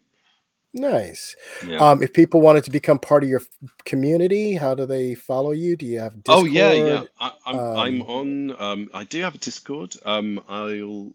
Nice. 0.77 1.37
Yeah. 1.63 1.83
Um, 1.83 2.03
if 2.03 2.15
people 2.15 2.43
wanted 2.43 2.65
to 2.67 2.73
become 2.73 3.01
part 3.01 3.25
of 3.25 3.31
your 3.31 3.43
community, 3.87 4.55
how 4.57 4.75
do 4.77 4.87
they 4.87 5.17
follow 5.17 5.53
you? 5.53 5.77
Do 5.77 5.87
you 5.87 6.01
have 6.01 6.15
Oh 6.27 6.47
yeah, 6.47 6.73
yeah. 6.73 7.05
I, 7.21 7.33
I'm 7.47 7.69
I'm 7.75 8.03
Um, 8.03 8.05
on. 8.05 8.63
Um, 8.63 8.91
I 8.95 9.05
do 9.05 9.23
have 9.23 9.37
a 9.37 9.39
Discord. 9.39 9.95
Um, 10.07 10.43
I'll 10.49 11.13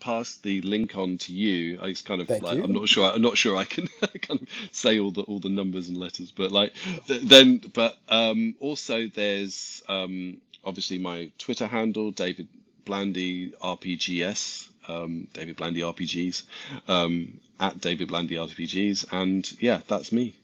pass 0.00 0.36
the 0.38 0.62
link 0.62 0.96
on 0.96 1.18
to 1.18 1.32
you. 1.34 1.80
I 1.82 1.90
just 1.90 2.06
kind 2.06 2.22
of 2.22 2.30
like 2.40 2.60
I'm 2.62 2.72
not 2.72 2.88
sure. 2.88 3.12
I'm 3.12 3.22
not 3.22 3.38
sure 3.38 3.56
I 3.58 3.64
can 3.64 3.88
kind 4.22 4.42
of 4.42 4.48
say 4.72 5.00
all 5.00 5.10
the 5.12 5.22
all 5.22 5.40
the 5.40 5.50
numbers 5.50 5.88
and 5.88 5.98
letters, 5.98 6.32
but 6.32 6.52
like 6.52 6.74
th 7.08 7.22
then. 7.22 7.58
But 7.74 7.98
um, 8.08 8.54
also 8.60 9.08
there's 9.14 9.82
um, 9.88 10.40
obviously 10.64 10.98
my 11.00 11.32
Twitter 11.38 11.66
handle, 11.66 12.12
David 12.12 12.48
Blandy 12.86 13.52
RPGS. 13.62 14.68
Um, 14.88 15.28
David 15.32 15.56
Blandy 15.56 15.80
RPGs. 15.80 16.42
Um, 16.88 17.40
at 17.60 17.80
David 17.80 18.08
Blandy 18.08 18.34
RPGs, 18.34 19.06
and 19.12 19.50
yeah, 19.60 19.80
that's 19.86 20.12
me. 20.12 20.34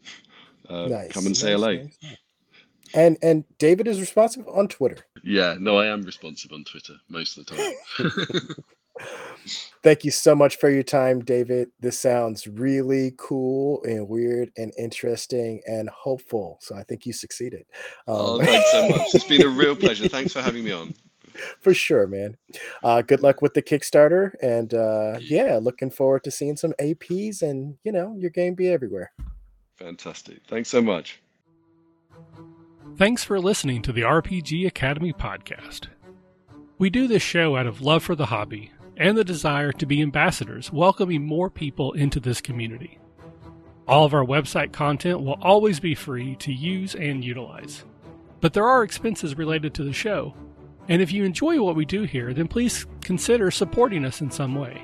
Uh, 0.68 0.88
come 1.10 1.26
and 1.26 1.36
say 1.36 1.50
nice, 1.50 1.60
hello. 1.60 1.72
nice, 1.74 1.98
nice. 2.02 2.16
And 2.94 3.18
and 3.22 3.44
David 3.58 3.86
is 3.88 4.00
responsive 4.00 4.46
on 4.48 4.68
Twitter. 4.68 4.98
Yeah, 5.22 5.56
no, 5.58 5.78
I 5.78 5.86
am 5.86 6.02
responsive 6.02 6.52
on 6.52 6.64
Twitter 6.64 6.94
most 7.08 7.38
of 7.38 7.46
the 7.46 7.56
time. 7.56 8.48
Thank 9.82 10.04
you 10.04 10.10
so 10.10 10.34
much 10.34 10.56
for 10.56 10.68
your 10.68 10.82
time, 10.82 11.20
David. 11.20 11.70
This 11.80 11.98
sounds 11.98 12.46
really 12.46 13.14
cool 13.16 13.82
and 13.84 14.08
weird 14.08 14.50
and 14.56 14.72
interesting 14.78 15.62
and 15.66 15.88
hopeful. 15.88 16.58
So 16.60 16.76
I 16.76 16.82
think 16.82 17.06
you 17.06 17.12
succeeded. 17.12 17.64
Um, 18.06 18.16
Oh, 18.16 18.38
thanks 18.42 18.70
so 18.72 18.88
much. 18.88 19.14
It's 19.14 19.24
been 19.24 19.42
a 19.42 19.48
real 19.48 19.74
pleasure. 19.84 20.06
Thanks 20.08 20.32
for 20.34 20.42
having 20.42 20.64
me 20.64 20.72
on. 20.72 20.92
For 21.60 21.74
sure, 21.74 22.06
man. 22.06 22.36
Uh, 22.82 23.02
good 23.02 23.22
luck 23.22 23.42
with 23.42 23.54
the 23.54 23.62
Kickstarter, 23.62 24.32
and 24.42 24.72
uh, 24.74 25.18
yeah, 25.20 25.58
looking 25.60 25.90
forward 25.90 26.24
to 26.24 26.30
seeing 26.30 26.56
some 26.56 26.74
APs 26.80 27.42
and 27.42 27.76
you 27.84 27.92
know 27.92 28.14
your 28.18 28.30
game 28.30 28.54
be 28.54 28.68
everywhere. 28.68 29.12
Fantastic. 29.76 30.40
Thanks 30.48 30.68
so 30.68 30.82
much. 30.82 31.20
Thanks 32.96 33.24
for 33.24 33.40
listening 33.40 33.82
to 33.82 33.92
the 33.92 34.02
RPG 34.02 34.66
Academy 34.66 35.12
podcast. 35.12 35.86
We 36.78 36.90
do 36.90 37.08
this 37.08 37.22
show 37.22 37.56
out 37.56 37.66
of 37.66 37.80
love 37.80 38.02
for 38.02 38.14
the 38.14 38.26
hobby 38.26 38.72
and 38.96 39.16
the 39.16 39.24
desire 39.24 39.72
to 39.72 39.86
be 39.86 40.02
ambassadors, 40.02 40.70
welcoming 40.70 41.24
more 41.24 41.48
people 41.48 41.92
into 41.92 42.20
this 42.20 42.40
community. 42.40 42.98
All 43.88 44.04
of 44.04 44.12
our 44.12 44.24
website 44.24 44.72
content 44.72 45.20
will 45.22 45.38
always 45.40 45.80
be 45.80 45.94
free 45.94 46.36
to 46.36 46.52
use 46.52 46.94
and 46.94 47.24
utilize. 47.24 47.84
But 48.40 48.52
there 48.52 48.66
are 48.66 48.82
expenses 48.82 49.36
related 49.38 49.72
to 49.74 49.84
the 49.84 49.92
show, 49.92 50.34
and 50.90 51.00
if 51.00 51.12
you 51.12 51.24
enjoy 51.24 51.62
what 51.62 51.76
we 51.76 51.84
do 51.84 52.02
here, 52.02 52.34
then 52.34 52.48
please 52.48 52.84
consider 53.00 53.50
supporting 53.52 54.04
us 54.04 54.20
in 54.20 54.30
some 54.30 54.56
way. 54.56 54.82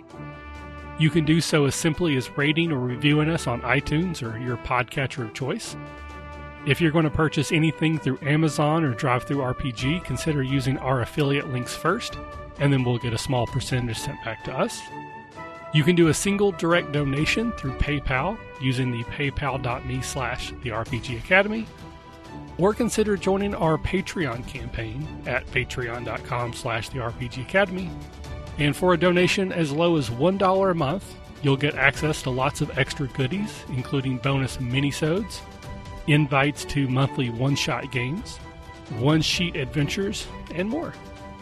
You 1.01 1.11
can 1.11 1.25
do 1.25 1.41
so 1.41 1.67
as 1.67 1.75
simply 1.75 2.17
as 2.17 2.31
rating 2.39 2.71
or 2.71 2.79
reviewing 2.79 3.29
us 3.29 3.49
on 3.49 3.61
iTunes 3.63 4.23
or 4.23 4.39
your 4.39 4.57
podcatcher 4.57 5.25
of 5.25 5.35
choice. 5.35 5.77
If 6.65 6.81
you're 6.81 6.93
going 6.93 7.05
to 7.05 7.11
purchase 7.11 7.51
anything 7.51 7.99
through 7.99 8.21
Amazon 8.23 8.85
or 8.85 8.95
DriveThruRPG, 8.95 10.05
consider 10.05 10.45
using 10.45 10.79
our 10.79 11.03
affiliate 11.03 11.51
links 11.53 11.75
first, 11.75 12.17
and 12.61 12.73
then 12.73 12.85
we'll 12.85 12.99
get 12.99 13.13
a 13.13 13.19
small 13.19 13.47
percentage 13.49 13.99
sent 13.99 14.25
back 14.25 14.45
to 14.45 14.57
us. 14.57 14.81
You 15.75 15.83
can 15.83 15.97
do 15.97 16.09
a 16.09 16.15
single 16.15 16.53
direct 16.53 16.93
donation 16.93 17.51
through 17.53 17.73
PayPal 17.79 18.39
using 18.61 18.93
the 18.93 19.03
paypal.me 19.05 20.03
slash 20.03 20.53
the 20.63 20.71
RPG 20.71 21.19
Academy, 21.19 21.67
or 22.59 22.73
consider 22.73 23.17
joining 23.17 23.55
our 23.55 23.77
Patreon 23.77 24.47
campaign 24.47 25.07
at 25.27 25.47
patreon.com 25.47 26.53
slash 26.55 26.89
the 26.89 26.99
RPG 26.99 27.43
Academy. 27.43 27.91
And 28.59 28.75
for 28.75 28.95
a 28.95 28.99
donation 28.99 29.53
as 29.53 29.73
low 29.73 29.97
as 29.97 30.09
$1 30.09 30.71
a 30.71 30.75
month, 30.75 31.15
you'll 31.43 31.57
get 31.57 31.75
access 31.75 32.23
to 32.23 32.31
lots 32.31 32.61
of 32.61 32.79
extra 32.79 33.07
goodies, 33.09 33.65
including 33.69 34.19
bonus 34.19 34.57
minisodes, 34.57 35.41
invites 36.07 36.65
to 36.67 36.89
monthly 36.89 37.31
one-shot 37.31 37.93
games, 37.93 38.39
one-sheet 38.99 39.57
adventures, 39.57 40.27
and 40.55 40.69
more. 40.69 40.95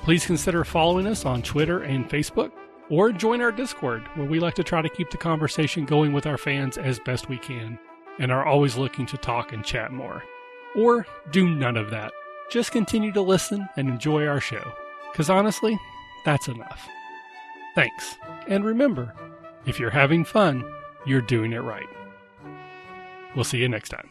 Please 0.03 0.27
consider 0.27 0.65
following 0.65 1.07
us 1.07 1.25
on 1.25 1.43
Twitter 1.43 1.83
and 1.83 2.09
Facebook, 2.09 2.51
or 2.91 3.13
join 3.13 3.41
our 3.41 3.53
Discord, 3.53 4.03
where 4.15 4.27
we 4.27 4.41
like 4.41 4.55
to 4.55 4.65
try 4.65 4.83
to 4.83 4.89
keep 4.89 5.11
the 5.11 5.17
conversation 5.17 5.85
going 5.85 6.13
with 6.13 6.27
our 6.27 6.37
fans 6.37 6.77
as 6.77 6.99
best 6.99 7.29
we 7.29 7.39
can, 7.39 7.79
and 8.19 8.33
are 8.33 8.45
always 8.45 8.77
looking 8.77 9.07
to 9.07 9.17
talk 9.17 9.53
and 9.53 9.65
chat 9.65 9.93
more. 9.93 10.23
Or 10.77 11.07
do 11.31 11.49
none 11.49 11.77
of 11.77 11.91
that. 11.91 12.13
Just 12.51 12.73
continue 12.73 13.13
to 13.13 13.23
listen 13.23 13.69
and 13.77 13.89
enjoy 13.89 14.27
our 14.27 14.41
show, 14.41 14.73
because 15.13 15.31
honestly, 15.31 15.79
that's 16.25 16.49
enough. 16.49 16.89
Thanks, 17.75 18.17
and 18.49 18.65
remember, 18.65 19.13
if 19.67 19.81
you're 19.81 19.91
having 19.91 20.25
fun, 20.25 20.65
you're 21.07 21.21
doing 21.21 21.53
it 21.53 21.59
right. 21.59 21.89
We'll 23.35 23.45
see 23.45 23.59
you 23.59 23.69
next 23.69 23.89
time. 23.89 24.11